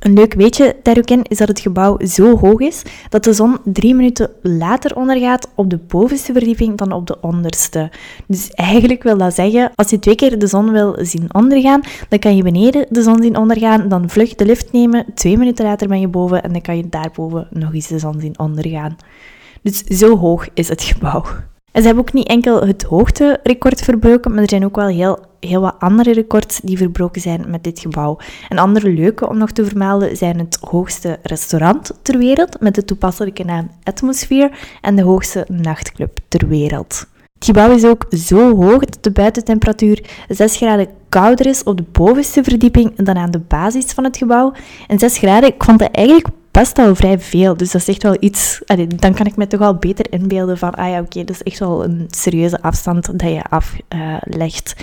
Een 0.00 0.12
leuk 0.12 0.34
weetje 0.34 0.76
daar 0.82 0.98
ook 0.98 1.10
in 1.10 1.22
is 1.22 1.38
dat 1.38 1.48
het 1.48 1.60
gebouw 1.60 1.98
zo 2.06 2.38
hoog 2.38 2.60
is 2.60 2.82
dat 3.08 3.24
de 3.24 3.32
zon 3.32 3.58
drie 3.64 3.94
minuten 3.94 4.30
later 4.42 4.96
ondergaat 4.96 5.48
op 5.54 5.70
de 5.70 5.76
bovenste 5.76 6.32
verdieping 6.32 6.76
dan 6.76 6.92
op 6.92 7.06
de 7.06 7.20
onderste. 7.20 7.90
Dus 8.26 8.50
eigenlijk 8.50 9.02
wil 9.02 9.18
dat 9.18 9.34
zeggen, 9.34 9.72
als 9.74 9.90
je 9.90 9.98
twee 9.98 10.14
keer 10.14 10.38
de 10.38 10.46
zon 10.46 10.70
wil 10.70 10.96
zien 11.00 11.34
ondergaan, 11.34 11.80
dan 12.08 12.18
kan 12.18 12.36
je 12.36 12.42
beneden 12.42 12.86
de 12.88 13.02
zon 13.02 13.22
zien 13.22 13.36
ondergaan, 13.36 13.88
dan 13.88 14.10
vlug 14.10 14.34
de 14.34 14.46
lift 14.46 14.72
nemen, 14.72 15.06
twee 15.14 15.38
minuten 15.38 15.64
later 15.64 15.88
ben 15.88 16.00
je 16.00 16.08
boven 16.08 16.42
en 16.42 16.52
dan 16.52 16.60
kan 16.60 16.76
je 16.76 16.88
daarboven 16.88 17.48
nog 17.50 17.74
eens 17.74 17.88
de 17.88 17.98
zon 17.98 18.20
zien 18.20 18.38
ondergaan. 18.38 18.96
Dus 19.62 19.78
zo 19.78 20.16
hoog 20.16 20.48
is 20.54 20.68
het 20.68 20.82
gebouw. 20.82 21.24
En 21.72 21.80
ze 21.80 21.86
hebben 21.86 22.04
ook 22.04 22.12
niet 22.12 22.28
enkel 22.28 22.66
het 22.66 22.82
hoogterecord 22.82 23.80
verbroken, 23.80 24.30
maar 24.30 24.42
er 24.42 24.48
zijn 24.48 24.64
ook 24.64 24.76
wel 24.76 24.86
heel, 24.86 25.18
heel 25.40 25.60
wat 25.60 25.74
andere 25.78 26.12
records 26.12 26.60
die 26.60 26.76
verbroken 26.76 27.20
zijn 27.20 27.44
met 27.48 27.64
dit 27.64 27.80
gebouw. 27.80 28.18
Een 28.48 28.58
andere 28.58 28.92
leuke 28.92 29.28
om 29.28 29.38
nog 29.38 29.50
te 29.50 29.64
vermelden 29.64 30.16
zijn 30.16 30.38
het 30.38 30.58
hoogste 30.60 31.18
restaurant 31.22 31.90
ter 32.02 32.18
wereld 32.18 32.60
met 32.60 32.74
de 32.74 32.84
toepasselijke 32.84 33.44
naam 33.44 33.70
Atmosphere 33.82 34.50
en 34.80 34.96
de 34.96 35.02
hoogste 35.02 35.46
nachtclub 35.48 36.18
ter 36.28 36.48
wereld. 36.48 37.06
Het 37.34 37.44
gebouw 37.44 37.74
is 37.74 37.84
ook 37.84 38.06
zo 38.10 38.56
hoog 38.56 38.84
dat 38.84 39.02
de 39.02 39.10
buitentemperatuur 39.10 40.04
6 40.28 40.56
graden 40.56 40.88
kouder 41.08 41.46
is 41.46 41.62
op 41.62 41.76
de 41.76 41.84
bovenste 41.92 42.42
verdieping 42.42 42.96
dan 42.96 43.16
aan 43.16 43.30
de 43.30 43.38
basis 43.38 43.84
van 43.84 44.04
het 44.04 44.16
gebouw. 44.16 44.52
En 44.86 44.98
6 44.98 45.18
graden, 45.18 45.48
ik 45.48 45.64
vond 45.64 45.80
het 45.80 45.90
eigenlijk 45.90 46.28
best 46.60 46.78
al 46.78 46.94
vrij 46.94 47.18
veel. 47.18 47.56
Dus 47.56 47.70
dat 47.70 47.80
is 47.80 47.88
echt 47.88 48.02
wel 48.02 48.16
iets... 48.20 48.60
dan 48.96 49.14
kan 49.14 49.26
ik 49.26 49.36
me 49.36 49.46
toch 49.46 49.60
wel 49.60 49.74
beter 49.74 50.12
inbeelden 50.12 50.58
van... 50.58 50.74
Ah 50.74 50.88
ja, 50.88 51.00
oké, 51.00 51.24
dat 51.24 51.30
is 51.36 51.42
echt 51.42 51.58
wel 51.58 51.84
een 51.84 52.06
serieuze 52.08 52.62
afstand 52.62 53.18
dat 53.18 53.30
je 53.30 53.42
aflegt. 53.42 54.74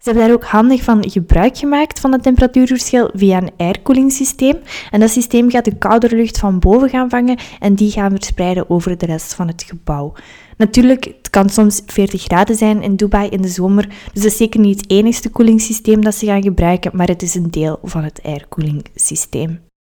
Ze 0.00 0.10
hebben 0.10 0.26
daar 0.26 0.32
ook 0.32 0.44
handig 0.44 0.82
van 0.82 1.10
gebruik 1.10 1.56
gemaakt 1.58 2.00
van 2.00 2.12
het 2.12 2.22
temperatuurverschil 2.22 3.10
via 3.14 3.36
een 3.36 3.52
aircoolingsysteem. 3.56 4.56
En 4.90 5.00
dat 5.00 5.10
systeem 5.10 5.50
gaat 5.50 5.64
de 5.64 5.78
koudere 5.78 6.16
lucht 6.16 6.38
van 6.38 6.58
boven 6.58 6.88
gaan 6.88 7.10
vangen 7.10 7.38
en 7.60 7.74
die 7.74 7.90
gaan 7.90 8.10
verspreiden 8.10 8.70
over 8.70 8.98
de 8.98 9.06
rest 9.06 9.34
van 9.34 9.46
het 9.46 9.62
gebouw. 9.62 10.12
Natuurlijk, 10.56 11.04
het 11.04 11.30
kan 11.30 11.48
soms 11.48 11.82
40 11.86 12.22
graden 12.22 12.56
zijn 12.56 12.82
in 12.82 12.96
Dubai 12.96 13.28
in 13.28 13.42
de 13.42 13.48
zomer, 13.48 13.88
dus 13.88 14.22
dat 14.22 14.32
is 14.32 14.36
zeker 14.36 14.60
niet 14.60 14.80
het 14.80 14.90
enigste 14.90 15.30
koelingssysteem 15.30 16.04
dat 16.04 16.14
ze 16.14 16.26
gaan 16.26 16.42
gebruiken, 16.42 16.90
maar 16.94 17.08
het 17.08 17.22
is 17.22 17.34
een 17.34 17.50
deel 17.50 17.78
van 17.82 18.04
het 18.04 18.20
aircoolingsysteem. 18.22 19.72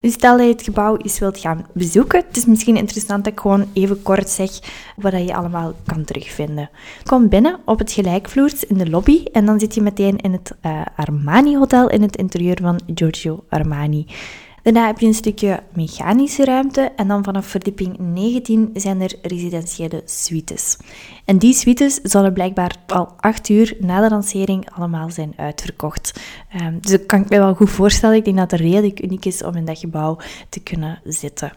Dus 0.00 0.12
stel 0.12 0.36
dat 0.36 0.46
je 0.46 0.52
het 0.52 0.62
gebouw 0.62 0.96
eens 0.96 1.18
wilt 1.18 1.38
gaan 1.38 1.66
bezoeken. 1.72 2.24
Het 2.26 2.36
is 2.36 2.46
misschien 2.46 2.76
interessant 2.76 3.24
dat 3.24 3.32
ik 3.32 3.40
gewoon 3.40 3.66
even 3.72 4.02
kort 4.02 4.28
zeg 4.28 4.50
wat 4.96 5.12
je 5.12 5.34
allemaal 5.34 5.74
kan 5.86 6.04
terugvinden. 6.04 6.70
Kom 7.04 7.28
binnen 7.28 7.58
op 7.64 7.78
het 7.78 7.92
gelijkvloers 7.92 8.64
in 8.64 8.78
de 8.78 8.90
lobby 8.90 9.24
en 9.32 9.46
dan 9.46 9.60
zit 9.60 9.74
je 9.74 9.82
meteen 9.82 10.16
in 10.16 10.32
het 10.32 10.56
uh, 10.66 10.82
Armani 10.96 11.56
Hotel 11.56 11.90
in 11.90 12.02
het 12.02 12.16
interieur 12.16 12.58
van 12.62 12.80
Giorgio 12.94 13.44
Armani. 13.48 14.06
Daarna 14.66 14.86
heb 14.86 14.98
je 14.98 15.06
een 15.06 15.14
stukje 15.14 15.62
mechanische 15.72 16.44
ruimte 16.44 16.92
en 16.96 17.08
dan 17.08 17.24
vanaf 17.24 17.46
verdieping 17.46 17.98
19 17.98 18.70
zijn 18.74 19.00
er 19.00 19.14
residentiële 19.22 20.02
suites. 20.04 20.76
En 21.24 21.38
die 21.38 21.54
suites 21.54 21.94
zullen 22.02 22.32
blijkbaar 22.32 22.76
al 22.86 23.12
acht 23.16 23.48
uur 23.48 23.76
na 23.80 24.00
de 24.00 24.08
lancering 24.08 24.70
allemaal 24.70 25.10
zijn 25.10 25.32
uitverkocht. 25.36 26.20
Um, 26.62 26.78
dus 26.80 26.90
dat 26.90 27.06
kan 27.06 27.20
ik 27.20 27.28
me 27.28 27.38
wel 27.38 27.54
goed 27.54 27.70
voorstellen. 27.70 28.16
Ik 28.16 28.24
denk 28.24 28.36
dat 28.36 28.50
het 28.50 28.60
redelijk 28.60 29.02
uniek 29.02 29.24
is 29.24 29.42
om 29.42 29.54
in 29.54 29.64
dat 29.64 29.78
gebouw 29.78 30.18
te 30.48 30.60
kunnen 30.60 31.00
zitten. 31.04 31.52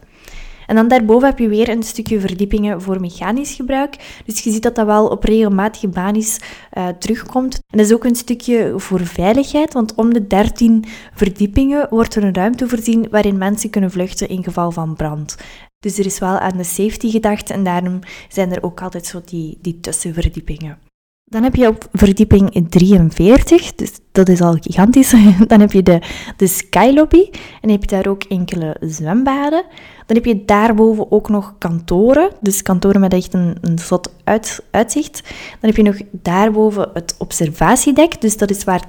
En 0.70 0.76
dan 0.76 0.88
daarboven 0.88 1.28
heb 1.28 1.38
je 1.38 1.48
weer 1.48 1.68
een 1.68 1.82
stukje 1.82 2.20
verdiepingen 2.20 2.82
voor 2.82 3.00
mechanisch 3.00 3.54
gebruik. 3.54 4.22
Dus 4.24 4.40
je 4.40 4.50
ziet 4.50 4.62
dat 4.62 4.74
dat 4.74 4.86
wel 4.86 5.06
op 5.06 5.24
regelmatige 5.24 5.88
basis 5.88 6.40
uh, 6.72 6.88
terugkomt. 6.88 7.54
En 7.54 7.78
dat 7.78 7.86
is 7.86 7.92
ook 7.92 8.04
een 8.04 8.14
stukje 8.14 8.72
voor 8.76 9.06
veiligheid, 9.06 9.72
want 9.72 9.94
om 9.94 10.12
de 10.14 10.26
13 10.26 10.84
verdiepingen 11.14 11.86
wordt 11.90 12.14
er 12.14 12.24
een 12.24 12.34
ruimte 12.34 12.68
voorzien 12.68 13.08
waarin 13.10 13.38
mensen 13.38 13.70
kunnen 13.70 13.90
vluchten 13.90 14.28
in 14.28 14.44
geval 14.44 14.70
van 14.70 14.94
brand. 14.94 15.36
Dus 15.78 15.98
er 15.98 16.06
is 16.06 16.18
wel 16.18 16.38
aan 16.38 16.56
de 16.56 16.64
safety 16.64 17.10
gedacht 17.10 17.50
en 17.50 17.64
daarom 17.64 17.98
zijn 18.28 18.52
er 18.52 18.62
ook 18.62 18.82
altijd 18.82 19.06
zo 19.06 19.20
die, 19.24 19.58
die 19.60 19.80
tussenverdiepingen. 19.80 20.89
Dan 21.30 21.42
heb 21.42 21.54
je 21.54 21.68
op 21.68 21.88
verdieping 21.92 22.66
43, 22.68 23.74
dus 23.74 23.90
dat 24.12 24.28
is 24.28 24.40
al 24.40 24.56
gigantisch. 24.60 25.14
Dan 25.46 25.60
heb 25.60 25.72
je 25.72 25.82
de, 25.82 26.02
de 26.36 26.46
Sky 26.46 26.90
Lobby 26.94 27.30
en 27.60 27.70
heb 27.70 27.80
je 27.80 27.86
daar 27.86 28.06
ook 28.06 28.22
enkele 28.22 28.76
zwembaden. 28.80 29.64
Dan 30.06 30.16
heb 30.16 30.24
je 30.24 30.44
daarboven 30.44 31.10
ook 31.10 31.28
nog 31.28 31.54
kantoren, 31.58 32.30
dus 32.40 32.62
kantoren 32.62 33.00
met 33.00 33.12
echt 33.12 33.34
een, 33.34 33.56
een 33.60 33.78
zot 33.78 34.12
uit, 34.24 34.64
uitzicht. 34.70 35.22
Dan 35.60 35.70
heb 35.70 35.76
je 35.76 35.82
nog 35.82 35.96
daarboven 36.10 36.90
het 36.94 37.14
observatiedek, 37.18 38.20
dus 38.20 38.36
dat 38.36 38.50
is 38.50 38.64
waar 38.64 38.88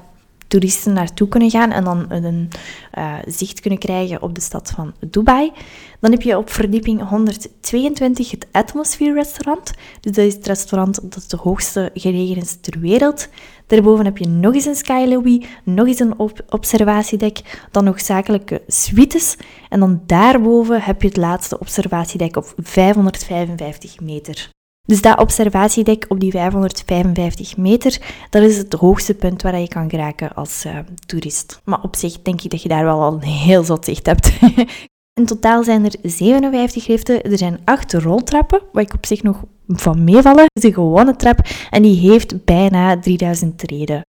toeristen 0.51 0.93
naartoe 0.93 1.27
kunnen 1.27 1.49
gaan 1.49 1.71
en 1.71 1.83
dan 1.83 2.05
een 2.09 2.49
uh, 2.97 3.15
zicht 3.25 3.59
kunnen 3.59 3.79
krijgen 3.79 4.21
op 4.21 4.35
de 4.35 4.41
stad 4.41 4.71
van 4.75 4.93
Dubai. 4.99 5.51
Dan 5.99 6.11
heb 6.11 6.21
je 6.21 6.37
op 6.37 6.49
verdieping 6.49 7.07
122 7.09 8.31
het 8.31 8.47
Atmosphere 8.51 9.13
Restaurant. 9.13 9.73
Dus 9.99 10.11
dat 10.11 10.25
is 10.25 10.33
het 10.33 10.47
restaurant 10.47 11.11
dat 11.13 11.29
de 11.29 11.37
hoogste 11.37 11.89
gelegen 11.93 12.41
is 12.41 12.57
ter 12.61 12.79
wereld. 12.79 13.29
Daarboven 13.67 14.05
heb 14.05 14.17
je 14.17 14.27
nog 14.27 14.53
eens 14.53 14.65
een 14.65 14.75
sky 14.75 15.05
lobby, 15.07 15.45
nog 15.63 15.87
eens 15.87 15.99
een 15.99 16.19
observatiedek, 16.49 17.67
dan 17.71 17.83
nog 17.83 18.01
zakelijke 18.01 18.61
suites. 18.67 19.37
En 19.69 19.79
dan 19.79 20.01
daarboven 20.05 20.81
heb 20.81 21.01
je 21.01 21.07
het 21.07 21.17
laatste 21.17 21.59
observatiedek 21.59 22.35
op 22.35 22.53
555 22.57 23.99
meter. 23.99 24.49
Dus 24.81 25.01
dat 25.01 25.19
observatiedek 25.19 26.05
op 26.07 26.19
die 26.19 26.31
555 26.31 27.57
meter, 27.57 27.97
dat 28.29 28.43
is 28.43 28.57
het 28.57 28.73
hoogste 28.73 29.13
punt 29.13 29.41
waar 29.41 29.59
je 29.59 29.67
kan 29.67 29.89
geraken 29.89 30.33
als 30.33 30.65
uh, 30.65 30.77
toerist. 31.05 31.61
Maar 31.63 31.81
op 31.81 31.95
zich 31.95 32.21
denk 32.21 32.41
ik 32.41 32.51
dat 32.51 32.61
je 32.61 32.69
daar 32.69 32.83
wel 32.83 33.01
al 33.01 33.13
een 33.13 33.21
heel 33.21 33.63
zot 33.63 33.85
zicht 33.85 34.05
hebt. 34.05 34.31
In 35.19 35.25
totaal 35.25 35.63
zijn 35.63 35.85
er 35.85 35.95
57 36.01 36.87
liften, 36.87 37.23
er 37.23 37.37
zijn 37.37 37.59
8 37.65 37.93
roltrappen, 37.93 38.61
wat 38.71 38.83
ik 38.83 38.93
op 38.93 39.05
zich 39.05 39.23
nog 39.23 39.43
van 39.67 40.03
meevallen. 40.03 40.43
Het 40.43 40.63
is 40.63 40.63
een 40.63 40.73
gewone 40.73 41.15
trap 41.15 41.39
en 41.69 41.81
die 41.81 42.09
heeft 42.09 42.45
bijna 42.45 42.99
3000 42.99 43.57
treden. 43.57 44.01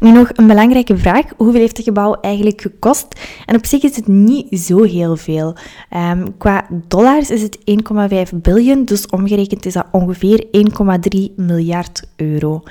Nu 0.00 0.10
nog 0.10 0.30
een 0.32 0.46
belangrijke 0.46 0.96
vraag. 0.96 1.24
Hoeveel 1.36 1.60
heeft 1.60 1.76
het 1.76 1.86
gebouw 1.86 2.14
eigenlijk 2.20 2.60
gekost? 2.60 3.06
En 3.46 3.56
op 3.56 3.66
zich 3.66 3.82
is 3.82 3.96
het 3.96 4.06
niet 4.06 4.58
zo 4.60 4.82
heel 4.82 5.16
veel. 5.16 5.56
Um, 5.90 6.36
qua 6.36 6.66
dollars 6.88 7.30
is 7.30 7.42
het 7.42 7.58
1,5 8.32 8.36
biljoen, 8.42 8.84
dus 8.84 9.06
omgerekend 9.06 9.66
is 9.66 9.72
dat 9.72 9.86
ongeveer 9.90 10.46
1,3 11.16 11.34
miljard 11.36 12.02
euro. 12.16 12.62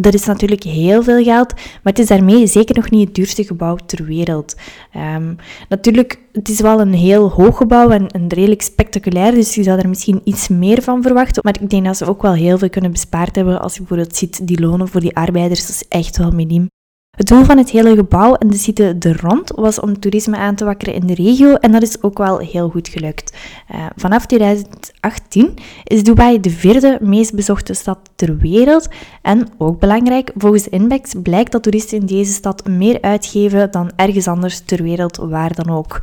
Dat 0.00 0.14
is 0.14 0.24
natuurlijk 0.24 0.62
heel 0.62 1.02
veel 1.02 1.22
geld, 1.22 1.54
maar 1.54 1.92
het 1.92 1.98
is 1.98 2.06
daarmee 2.06 2.46
zeker 2.46 2.74
nog 2.74 2.90
niet 2.90 3.06
het 3.06 3.14
duurste 3.14 3.44
gebouw 3.44 3.76
ter 3.86 4.04
wereld. 4.04 4.56
Um, 4.96 5.36
natuurlijk, 5.68 6.18
het 6.32 6.48
is 6.48 6.60
wel 6.60 6.80
een 6.80 6.94
heel 6.94 7.30
hoog 7.30 7.56
gebouw 7.56 7.90
en, 7.90 8.06
en, 8.06 8.28
redelijk 8.28 8.62
spectaculair, 8.62 9.34
dus 9.34 9.54
je 9.54 9.62
zou 9.62 9.78
er 9.78 9.88
misschien 9.88 10.20
iets 10.24 10.48
meer 10.48 10.82
van 10.82 11.02
verwachten. 11.02 11.42
Maar 11.44 11.56
ik 11.60 11.70
denk 11.70 11.84
dat 11.84 11.96
ze 11.96 12.06
ook 12.06 12.22
wel 12.22 12.32
heel 12.32 12.58
veel 12.58 12.70
kunnen 12.70 12.90
bespaard 12.90 13.36
hebben 13.36 13.60
als 13.60 13.72
je 13.72 13.78
bijvoorbeeld 13.78 14.16
ziet, 14.16 14.46
die 14.46 14.60
lonen 14.60 14.88
voor 14.88 15.00
die 15.00 15.16
arbeiders, 15.16 15.68
is 15.68 15.84
echt 15.88 16.16
wel 16.16 16.30
miniem. 16.30 16.68
Het 17.10 17.28
doel 17.28 17.44
van 17.44 17.58
het 17.58 17.70
hele 17.70 17.94
gebouw 17.94 18.34
en 18.34 18.48
de 18.48 18.56
site 18.56 18.96
er 18.98 19.20
rond 19.20 19.52
was 19.54 19.80
om 19.80 19.98
toerisme 19.98 20.36
aan 20.36 20.54
te 20.54 20.64
wakkeren 20.64 20.94
in 20.94 21.06
de 21.06 21.14
regio 21.14 21.54
en 21.54 21.72
dat 21.72 21.82
is 21.82 22.02
ook 22.02 22.18
wel 22.18 22.38
heel 22.38 22.68
goed 22.68 22.88
gelukt. 22.88 23.36
Uh, 23.74 23.86
vanaf 23.96 24.26
2018 24.26 25.54
is 25.84 26.02
Dubai 26.02 26.40
de 26.40 26.50
vierde 26.50 26.98
meest 27.00 27.34
bezochte 27.34 27.74
stad 27.74 27.98
ter 28.14 28.36
wereld 28.36 28.88
en 29.22 29.48
ook 29.58 29.78
belangrijk, 29.78 30.32
volgens 30.36 30.68
Index 30.68 31.14
blijkt 31.22 31.52
dat 31.52 31.62
toeristen 31.62 31.98
in 31.98 32.06
deze 32.06 32.32
stad 32.32 32.66
meer 32.66 33.00
uitgeven 33.00 33.70
dan 33.70 33.90
ergens 33.96 34.28
anders 34.28 34.60
ter 34.60 34.82
wereld, 34.82 35.16
waar 35.16 35.54
dan 35.54 35.70
ook. 35.70 36.00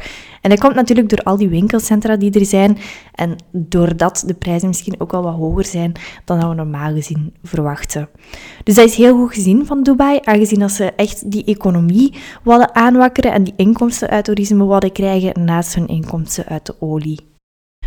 En 0.47 0.53
dat 0.53 0.61
komt 0.61 0.75
natuurlijk 0.75 1.09
door 1.09 1.23
al 1.23 1.37
die 1.37 1.49
winkelcentra 1.49 2.15
die 2.15 2.39
er 2.39 2.45
zijn 2.45 2.77
en 3.15 3.35
doordat 3.51 4.23
de 4.25 4.33
prijzen 4.33 4.67
misschien 4.67 4.99
ook 4.99 5.13
al 5.13 5.23
wat 5.23 5.35
hoger 5.35 5.65
zijn 5.65 5.91
dan 6.25 6.49
we 6.49 6.55
normaal 6.55 6.93
gezien 6.93 7.33
verwachten. 7.43 8.09
Dus 8.63 8.75
dat 8.75 8.85
is 8.85 8.95
heel 8.95 9.17
goed 9.17 9.33
gezien 9.33 9.65
van 9.65 9.83
Dubai, 9.83 10.19
aangezien 10.23 10.59
dat 10.59 10.71
ze 10.71 10.91
echt 10.95 11.31
die 11.31 11.43
economie 11.43 12.13
wilden 12.43 12.75
aanwakkeren 12.75 13.31
en 13.31 13.43
die 13.43 13.53
inkomsten 13.55 14.09
uit 14.09 14.25
toerisme 14.25 14.67
wilden 14.67 14.91
krijgen 14.91 15.43
naast 15.45 15.75
hun 15.75 15.87
inkomsten 15.87 16.45
uit 16.45 16.65
de 16.65 16.75
olie. 16.79 17.19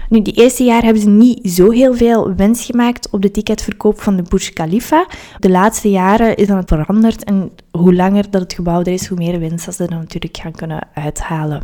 Nu, 0.08 0.22
die 0.22 0.34
eerste 0.34 0.64
jaar 0.64 0.82
hebben 0.82 1.02
ze 1.02 1.08
niet 1.08 1.50
zo 1.50 1.70
heel 1.70 1.94
veel 1.94 2.34
winst 2.34 2.64
gemaakt 2.64 3.10
op 3.10 3.22
de 3.22 3.30
ticketverkoop 3.30 4.00
van 4.00 4.16
de 4.16 4.22
Burj 4.22 4.50
Khalifa. 4.52 5.06
De 5.38 5.50
laatste 5.50 5.90
jaren 5.90 6.36
is 6.36 6.46
dat 6.46 6.68
veranderd 6.68 7.24
en 7.24 7.50
hoe 7.70 7.94
langer 7.94 8.30
dat 8.30 8.42
het 8.42 8.52
gebouw 8.52 8.80
er 8.80 8.88
is, 8.88 9.06
hoe 9.06 9.18
meer 9.18 9.38
winst 9.38 9.74
ze 9.74 9.84
er 9.84 9.90
natuurlijk 9.90 10.36
gaan 10.36 10.52
kunnen 10.52 10.88
uithalen. 10.94 11.62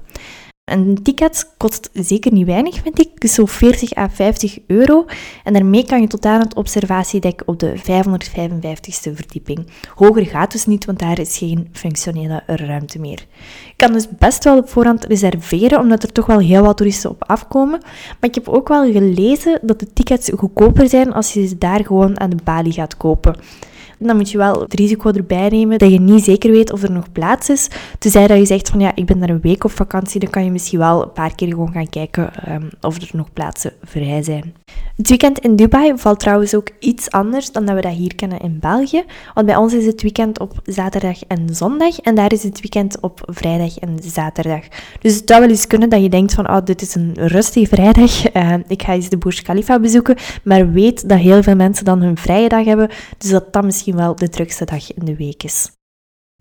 Een 0.67 1.03
ticket 1.03 1.53
kost 1.57 1.91
zeker 1.93 2.33
niet 2.33 2.47
weinig, 2.47 2.81
vind 2.83 3.01
ik. 3.01 3.21
Dus 3.21 3.35
zo 3.35 3.47
40 3.47 3.97
à 3.97 4.09
50 4.09 4.59
euro. 4.67 5.05
En 5.45 5.53
daarmee 5.53 5.85
kan 5.85 6.01
je 6.01 6.07
tot 6.07 6.25
aan 6.25 6.41
het 6.41 6.55
observatiedek 6.55 7.43
op 7.45 7.61
de 7.61 7.77
555ste 7.79 9.13
verdieping. 9.15 9.67
Hoger 9.95 10.27
gaat 10.27 10.53
dus 10.53 10.67
niet, 10.67 10.85
want 10.85 10.99
daar 10.99 11.19
is 11.19 11.39
geen 11.39 11.69
functionele 11.73 12.43
ruimte 12.47 12.99
meer. 12.99 13.27
Je 13.67 13.73
kan 13.77 13.93
dus 13.93 14.09
best 14.19 14.45
wel 14.45 14.59
op 14.59 14.69
voorhand 14.69 15.05
reserveren, 15.05 15.81
omdat 15.81 16.03
er 16.03 16.13
toch 16.13 16.27
wel 16.27 16.39
heel 16.39 16.63
wat 16.63 16.77
toeristen 16.77 17.11
op 17.11 17.25
afkomen. 17.25 17.81
Maar 17.81 18.29
ik 18.31 18.35
heb 18.35 18.49
ook 18.49 18.69
wel 18.69 18.93
gelezen 18.93 19.59
dat 19.63 19.81
de 19.81 19.93
tickets 19.93 20.31
goedkoper 20.37 20.89
zijn 20.89 21.13
als 21.13 21.33
je 21.33 21.47
ze 21.47 21.59
daar 21.59 21.85
gewoon 21.85 22.21
aan 22.21 22.31
de 22.31 22.43
balie 22.45 22.73
gaat 22.73 22.97
kopen. 22.97 23.37
Dan 23.99 24.17
moet 24.17 24.31
je 24.31 24.39
wel 24.39 24.61
het 24.61 24.75
risico 24.75 25.11
erbij 25.11 25.49
nemen 25.49 25.79
dat 25.79 25.91
je 25.91 26.01
niet 26.01 26.25
zeker 26.25 26.51
weet 26.51 26.73
of 26.73 26.83
er 26.83 26.93
nog 26.93 27.13
plaats 27.13 27.49
is. 27.49 27.69
Tenzij 27.99 28.27
dat 28.27 28.39
je 28.39 28.47
zegt 28.47 28.69
van 28.69 28.81
ja, 28.81 28.93
ik 28.95 29.07
ben 29.07 29.19
daar 29.19 29.29
een 29.29 29.41
week 29.41 29.65
op 29.65 29.71
vakantie, 29.71 30.21
dan 30.21 30.31
kan 30.31 30.45
je 30.45 30.51
misschien 30.51 30.79
wel 30.79 31.03
een 31.03 31.13
paar 31.13 31.35
keer 31.35 31.49
gewoon 31.49 31.73
gaan 31.73 31.89
kijken 31.89 32.31
um, 32.49 32.69
of 32.81 32.97
er 32.97 33.11
nog 33.13 33.33
plaatsen 33.33 33.73
vrij 33.83 34.23
zijn. 34.23 34.55
Het 34.97 35.09
weekend 35.09 35.39
in 35.39 35.57
Dubai 35.57 35.93
valt 35.97 36.21
trouwens 36.21 36.55
ook 36.55 36.71
iets 36.79 37.11
anders 37.11 37.53
dan 37.53 37.65
dat 37.67 37.75
we 37.75 37.81
dat 37.81 37.93
hier 37.93 38.15
kennen 38.15 38.41
in 38.41 38.59
België. 38.61 39.05
Want 39.35 39.47
bij 39.47 39.57
ons 39.57 39.73
is 39.73 39.87
het 39.87 40.03
weekend 40.03 40.41
op 40.41 40.53
zaterdag 40.65 41.25
en 41.25 41.55
zondag 41.55 42.01
en 42.01 42.15
daar 42.15 42.33
is 42.33 42.43
het 42.43 42.61
weekend 42.61 43.01
op 43.01 43.21
vrijdag 43.25 43.79
en 43.79 43.99
zaterdag. 44.03 44.61
Dus 45.01 45.15
het 45.15 45.29
zou 45.29 45.41
wel 45.41 45.51
eens 45.51 45.67
kunnen 45.67 45.89
dat 45.89 46.03
je 46.03 46.09
denkt 46.09 46.35
van 46.35 46.49
oh, 46.49 46.65
dit 46.65 46.83
is 46.83 46.95
een 46.95 47.13
rustige 47.15 47.67
vrijdag, 47.67 48.35
uh, 48.35 48.55
ik 48.69 48.83
ga 48.83 48.93
eens 48.93 49.09
de 49.09 49.19
Burj 49.19 49.43
Khalifa 49.43 49.81
bezoeken, 49.81 50.17
maar 50.45 50.73
weet 50.73 51.09
dat 51.09 51.19
heel 51.19 51.43
veel 51.43 51.57
mensen 51.57 51.85
dan 51.85 52.03
hun 52.03 52.17
vrije 52.17 52.49
dag 52.49 52.65
hebben, 52.65 52.89
dus 53.19 53.31
dat 53.31 53.53
dat 53.53 53.65
misschien 53.65 53.86
wel 53.95 54.17
de 54.17 54.29
drukste 54.29 54.65
dag 54.65 54.93
in 54.93 55.05
de 55.05 55.17
week 55.17 55.43
is. 55.43 55.71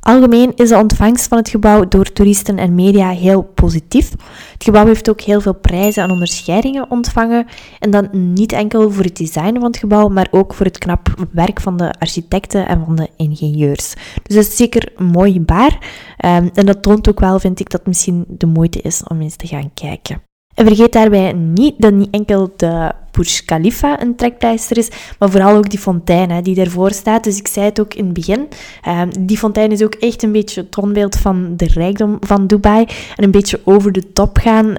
Algemeen 0.05 0.51
is 0.55 0.69
de 0.69 0.77
ontvangst 0.77 1.27
van 1.27 1.37
het 1.37 1.49
gebouw 1.49 1.87
door 1.87 2.11
toeristen 2.11 2.57
en 2.57 2.75
media 2.75 3.09
heel 3.09 3.43
positief. 3.43 4.11
Het 4.51 4.63
gebouw 4.63 4.85
heeft 4.85 5.09
ook 5.09 5.21
heel 5.21 5.41
veel 5.41 5.53
prijzen 5.53 6.03
en 6.03 6.11
onderscheidingen 6.11 6.91
ontvangen. 6.91 7.45
En 7.79 7.91
dan 7.91 8.33
niet 8.33 8.51
enkel 8.51 8.91
voor 8.91 9.03
het 9.03 9.17
design 9.17 9.53
van 9.53 9.63
het 9.63 9.77
gebouw, 9.77 10.07
maar 10.07 10.27
ook 10.31 10.53
voor 10.53 10.65
het 10.65 10.77
knap 10.77 11.27
werk 11.31 11.61
van 11.61 11.77
de 11.77 11.93
architecten 11.99 12.67
en 12.67 12.83
van 12.85 12.95
de 12.95 13.09
ingenieurs. 13.15 13.93
Dus 14.23 14.35
dat 14.35 14.45
is 14.45 14.55
zeker 14.55 14.91
een 14.95 15.05
mooi 15.05 15.41
baar. 15.41 15.77
Ehm, 16.17 16.49
en 16.53 16.65
dat 16.65 16.81
toont 16.81 17.09
ook 17.09 17.19
wel, 17.19 17.39
vind 17.39 17.59
ik, 17.59 17.69
dat 17.69 17.79
het 17.79 17.87
misschien 17.87 18.25
de 18.27 18.45
moeite 18.45 18.81
is 18.81 19.03
om 19.03 19.21
eens 19.21 19.35
te 19.35 19.47
gaan 19.47 19.73
kijken. 19.73 20.21
En 20.55 20.65
vergeet 20.65 20.93
daarbij 20.93 21.33
niet 21.33 21.81
dat 21.81 21.93
niet 21.93 22.09
enkel 22.09 22.53
de 22.55 22.91
Burj 23.15 23.41
Khalifa 23.45 24.01
een 24.01 24.15
trekpleister 24.15 24.77
is, 24.77 24.89
maar 25.19 25.29
vooral 25.29 25.55
ook 25.55 25.69
die 25.69 25.79
fontein 25.79 26.31
hè, 26.31 26.41
die 26.41 26.59
ervoor 26.59 26.91
staat. 26.91 27.23
Dus 27.23 27.37
ik 27.37 27.47
zei 27.47 27.65
het 27.65 27.79
ook 27.79 27.93
in 27.93 28.05
het 28.05 28.13
begin, 28.13 28.47
ehm, 28.81 29.09
die 29.19 29.37
fontein 29.37 29.71
is 29.71 29.83
ook 29.83 29.95
echt 29.95 30.23
een 30.23 30.31
beetje 30.31 30.61
het 30.61 30.71
toonbeeld 30.71 31.15
van 31.15 31.53
de 31.57 31.65
rijkdom 31.65 32.17
van 32.19 32.47
Dubai 32.47 32.85
en 33.15 33.23
een 33.23 33.31
beetje 33.31 33.61
over 33.63 33.91
de 33.91 34.11
top 34.13 34.37
gaan, 34.37 34.75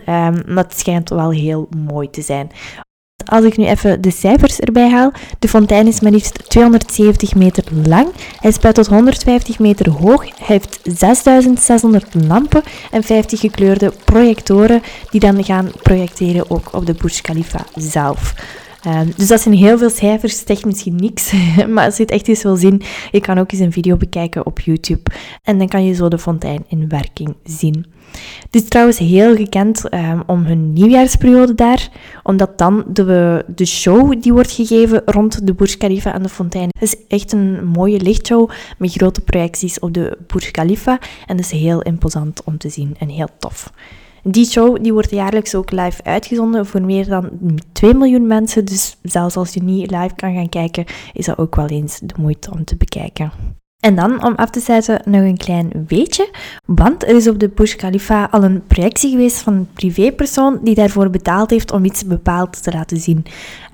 maar 0.47 0.65
het 0.65 0.79
schijnt 0.79 1.09
wel 1.09 1.31
heel 1.31 1.69
mooi 1.87 2.11
te 2.11 2.23
zijn. 2.23 2.51
Als 3.27 3.45
ik 3.45 3.57
nu 3.57 3.67
even 3.67 4.01
de 4.01 4.11
cijfers 4.11 4.59
erbij 4.61 4.91
haal. 4.91 5.13
De 5.39 5.49
fontein 5.49 5.87
is 5.87 6.01
maar 6.01 6.13
liefst 6.13 6.49
270 6.49 7.35
meter 7.35 7.65
lang. 7.85 8.09
Hij 8.41 8.51
spuit 8.51 8.75
tot 8.75 8.87
150 8.87 9.59
meter 9.59 9.91
hoog. 9.91 10.25
Hij 10.25 10.33
heeft 10.47 10.81
6600 10.83 12.07
lampen 12.27 12.63
en 12.91 13.03
50 13.03 13.41
gekleurde 13.41 13.93
projectoren 14.05 14.83
die 15.11 15.21
dan 15.21 15.45
gaan 15.45 15.73
projecteren 15.83 16.51
ook 16.51 16.69
op 16.73 16.87
de 16.87 16.95
Burj 16.95 17.21
Khalifa 17.21 17.65
zelf. 17.75 18.35
Ehm, 18.87 19.09
dus 19.17 19.29
dat 19.29 19.41
zijn 19.41 19.55
heel 19.55 19.79
veel 19.79 19.91
cijfers, 19.91 20.45
zegt 20.47 20.65
misschien 20.65 20.97
niks, 20.97 21.33
maar 21.73 21.85
als 21.85 21.97
je 21.97 22.03
het 22.03 22.13
echt 22.13 22.29
eens 22.29 22.43
wil 22.43 22.57
zien, 22.57 22.83
je 23.11 23.21
kan 23.21 23.39
ook 23.39 23.53
eens 23.53 23.61
een 23.61 23.73
video 23.73 23.97
bekijken 23.97 24.47
op 24.47 24.61
YouTube 24.61 25.11
en 25.43 25.59
dan 25.59 25.69
kan 25.69 25.85
je 25.85 25.95
zo 25.95 26.09
de 26.09 26.19
fontein 26.19 26.65
in 26.69 26.89
werking 26.89 27.35
zien. 27.45 27.87
Het 28.43 28.55
is 28.55 28.69
trouwens 28.69 28.99
heel 28.99 29.37
gekend 29.37 29.95
um, 29.95 30.23
om 30.27 30.45
hun 30.45 30.73
nieuwjaarsperiode 30.73 31.55
daar, 31.55 31.89
omdat 32.23 32.59
dan 32.59 32.85
de, 32.89 33.45
de 33.47 33.65
show 33.65 34.23
die 34.23 34.33
wordt 34.33 34.53
gegeven 34.53 35.03
rond 35.05 35.47
de 35.47 35.55
Burj 35.55 35.77
Khalifa 35.77 36.15
en 36.15 36.23
de 36.23 36.29
fontein 36.29 36.69
is 36.81 36.97
echt 37.09 37.33
een 37.33 37.67
mooie 37.67 38.01
lichtshow 38.01 38.51
met 38.79 38.93
grote 38.93 39.21
projecties 39.21 39.79
op 39.79 39.95
de 39.95 40.19
Burj 40.27 40.51
Khalifa 40.51 40.99
en 41.27 41.37
dat 41.37 41.45
is 41.45 41.61
heel 41.61 41.83
imposant 41.83 42.45
om 42.45 42.59
te 42.59 42.69
zien 42.69 42.97
en 42.99 43.09
heel 43.09 43.29
tof. 43.39 43.73
Die 44.29 44.47
show 44.47 44.83
die 44.83 44.93
wordt 44.93 45.11
jaarlijks 45.11 45.55
ook 45.55 45.71
live 45.71 46.03
uitgezonden 46.03 46.67
voor 46.67 46.83
meer 46.83 47.09
dan 47.09 47.31
2 47.73 47.95
miljoen 47.95 48.27
mensen. 48.27 48.65
Dus 48.65 48.97
zelfs 49.03 49.37
als 49.37 49.55
je 49.55 49.63
niet 49.63 49.91
live 49.91 50.15
kan 50.15 50.35
gaan 50.35 50.49
kijken, 50.49 50.85
is 51.13 51.27
dat 51.27 51.39
ook 51.39 51.57
wel 51.57 51.67
eens 51.67 51.99
de 52.03 52.15
moeite 52.19 52.51
om 52.51 52.65
te 52.65 52.77
bekijken. 52.77 53.33
En 53.81 53.95
dan, 53.95 54.25
om 54.25 54.35
af 54.35 54.51
te 54.51 54.61
sluiten, 54.61 55.01
nog 55.05 55.23
een 55.23 55.37
klein 55.37 55.71
weetje. 55.89 56.31
Want 56.65 57.03
er 57.03 57.17
is 57.17 57.29
op 57.29 57.39
de 57.39 57.49
Burj 57.49 57.77
Khalifa 57.77 58.29
al 58.31 58.45
een 58.45 58.63
projectie 58.67 59.11
geweest 59.11 59.39
van 59.39 59.55
een 59.55 59.69
privépersoon 59.73 60.59
die 60.63 60.75
daarvoor 60.75 61.11
betaald 61.11 61.51
heeft 61.51 61.73
om 61.73 61.85
iets 61.85 62.05
bepaald 62.05 62.63
te 62.63 62.73
laten 62.73 62.97
zien. 62.97 63.25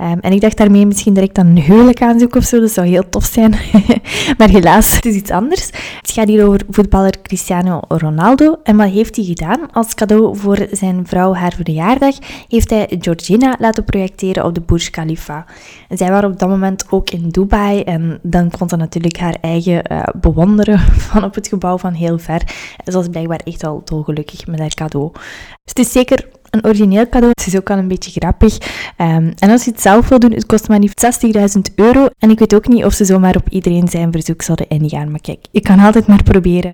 Um, 0.01 0.19
en 0.21 0.33
ik 0.33 0.41
dacht 0.41 0.57
daarmee 0.57 0.87
misschien 0.87 1.15
direct 1.15 1.39
aan 1.39 1.47
een 1.47 1.59
huwelijk 1.59 2.03
aanzoek 2.03 2.35
of 2.35 2.45
zo, 2.45 2.61
dat 2.61 2.71
zou 2.71 2.87
heel 2.87 3.09
tof 3.09 3.25
zijn. 3.25 3.51
maar 4.39 4.49
helaas, 4.49 4.95
het 4.95 5.05
is 5.05 5.15
iets 5.15 5.31
anders. 5.31 5.67
Het 6.01 6.11
gaat 6.11 6.29
hier 6.29 6.47
over 6.47 6.61
voetballer 6.71 7.23
Cristiano 7.23 7.81
Ronaldo. 7.89 8.57
En 8.63 8.77
wat 8.77 8.91
heeft 8.91 9.17
hij 9.17 9.25
gedaan? 9.25 9.73
Als 9.73 9.95
cadeau 9.95 10.37
voor 10.37 10.67
zijn 10.71 11.07
vrouw 11.07 11.35
haar 11.35 11.53
verjaardag 11.57 12.15
heeft 12.49 12.71
hij 12.71 12.97
Georgina 13.01 13.57
laten 13.59 13.85
projecteren 13.85 14.45
op 14.45 14.55
de 14.55 14.61
Burj 14.61 14.91
Khalifa. 14.91 15.45
En 15.89 15.97
zij 15.97 16.11
waren 16.11 16.31
op 16.31 16.39
dat 16.39 16.49
moment 16.49 16.85
ook 16.91 17.11
in 17.11 17.29
Dubai 17.29 17.81
en 17.83 18.19
dan 18.23 18.51
kon 18.59 18.69
ze 18.69 18.77
natuurlijk 18.77 19.19
haar 19.19 19.37
eigen 19.41 19.83
uh, 19.93 20.03
bewonderen 20.21 20.79
van 21.09 21.25
op 21.25 21.35
het 21.35 21.49
gebouw 21.49 21.79
van 21.79 21.93
heel 21.93 22.19
ver. 22.19 22.41
En 22.85 22.93
ze 22.93 22.99
was 22.99 23.09
blijkbaar 23.09 23.41
echt 23.45 23.63
wel 23.63 23.83
dolgelukkig 23.85 24.47
met 24.47 24.59
haar 24.59 24.75
cadeau. 24.75 25.11
Dus 25.13 25.21
het 25.65 25.79
is 25.79 25.93
zeker 25.93 26.29
een 26.51 26.67
origineel 26.67 27.09
cadeau. 27.09 27.33
Het 27.37 27.47
is 27.47 27.57
ook 27.57 27.69
wel 27.69 27.79
een 27.79 27.89
beetje 27.89 28.21
grappig. 28.21 28.59
Um, 28.99 29.33
en 29.39 29.51
als 29.51 29.65
je 29.65 29.71
het 29.71 29.81
zelf 29.81 30.09
wil 30.09 30.19
doen, 30.19 30.33
het 30.33 30.47
kost 30.47 30.69
maar 30.69 30.79
niet 30.79 31.23
60.000 31.57 31.75
euro. 31.75 32.09
En 32.19 32.31
ik 32.31 32.39
weet 32.39 32.55
ook 32.55 32.69
niet 32.69 32.85
of 32.85 32.93
ze 32.93 33.05
zomaar 33.05 33.37
op 33.37 33.49
iedereen 33.49 33.89
zijn 33.89 34.13
verzoek 34.13 34.43
zouden 34.43 34.69
ingaan. 34.69 35.11
Maar 35.11 35.21
kijk, 35.21 35.45
je 35.51 35.61
kan 35.61 35.79
altijd 35.79 36.07
maar 36.07 36.23
proberen. 36.23 36.73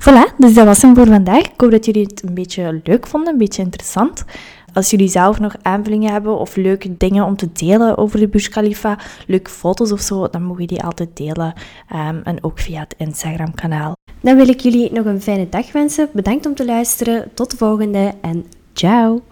Voilà, 0.00 0.36
dus 0.38 0.54
dat 0.54 0.66
was 0.66 0.82
hem 0.82 0.94
voor 0.94 1.06
vandaag. 1.06 1.44
Ik 1.44 1.60
hoop 1.60 1.70
dat 1.70 1.84
jullie 1.84 2.02
het 2.02 2.22
een 2.22 2.34
beetje 2.34 2.80
leuk 2.84 3.06
vonden, 3.06 3.32
een 3.32 3.38
beetje 3.38 3.62
interessant. 3.62 4.24
Als 4.72 4.90
jullie 4.90 5.08
zelf 5.08 5.38
nog 5.38 5.54
aanvullingen 5.62 6.12
hebben 6.12 6.38
of 6.38 6.56
leuke 6.56 6.96
dingen 6.96 7.24
om 7.24 7.36
te 7.36 7.52
delen 7.52 7.96
over 7.96 8.18
de 8.18 8.28
Burj 8.28 8.48
Khalifa, 8.48 8.98
leuke 9.26 9.50
foto's 9.50 9.92
of 9.92 10.00
zo, 10.00 10.28
dan 10.28 10.42
mogen 10.42 10.60
je 10.60 10.66
die 10.66 10.82
altijd 10.82 11.16
delen. 11.16 11.54
Um, 11.92 12.20
en 12.22 12.44
ook 12.44 12.58
via 12.58 12.80
het 12.80 12.94
Instagram-kanaal. 12.96 13.96
Dan 14.20 14.36
wil 14.36 14.48
ik 14.48 14.60
jullie 14.60 14.92
nog 14.92 15.04
een 15.04 15.22
fijne 15.22 15.48
dag 15.48 15.72
wensen. 15.72 16.08
Bedankt 16.12 16.46
om 16.46 16.54
te 16.54 16.64
luisteren. 16.64 17.30
Tot 17.34 17.50
de 17.50 17.56
volgende 17.56 18.14
en 18.20 18.44
ciao! 18.72 19.22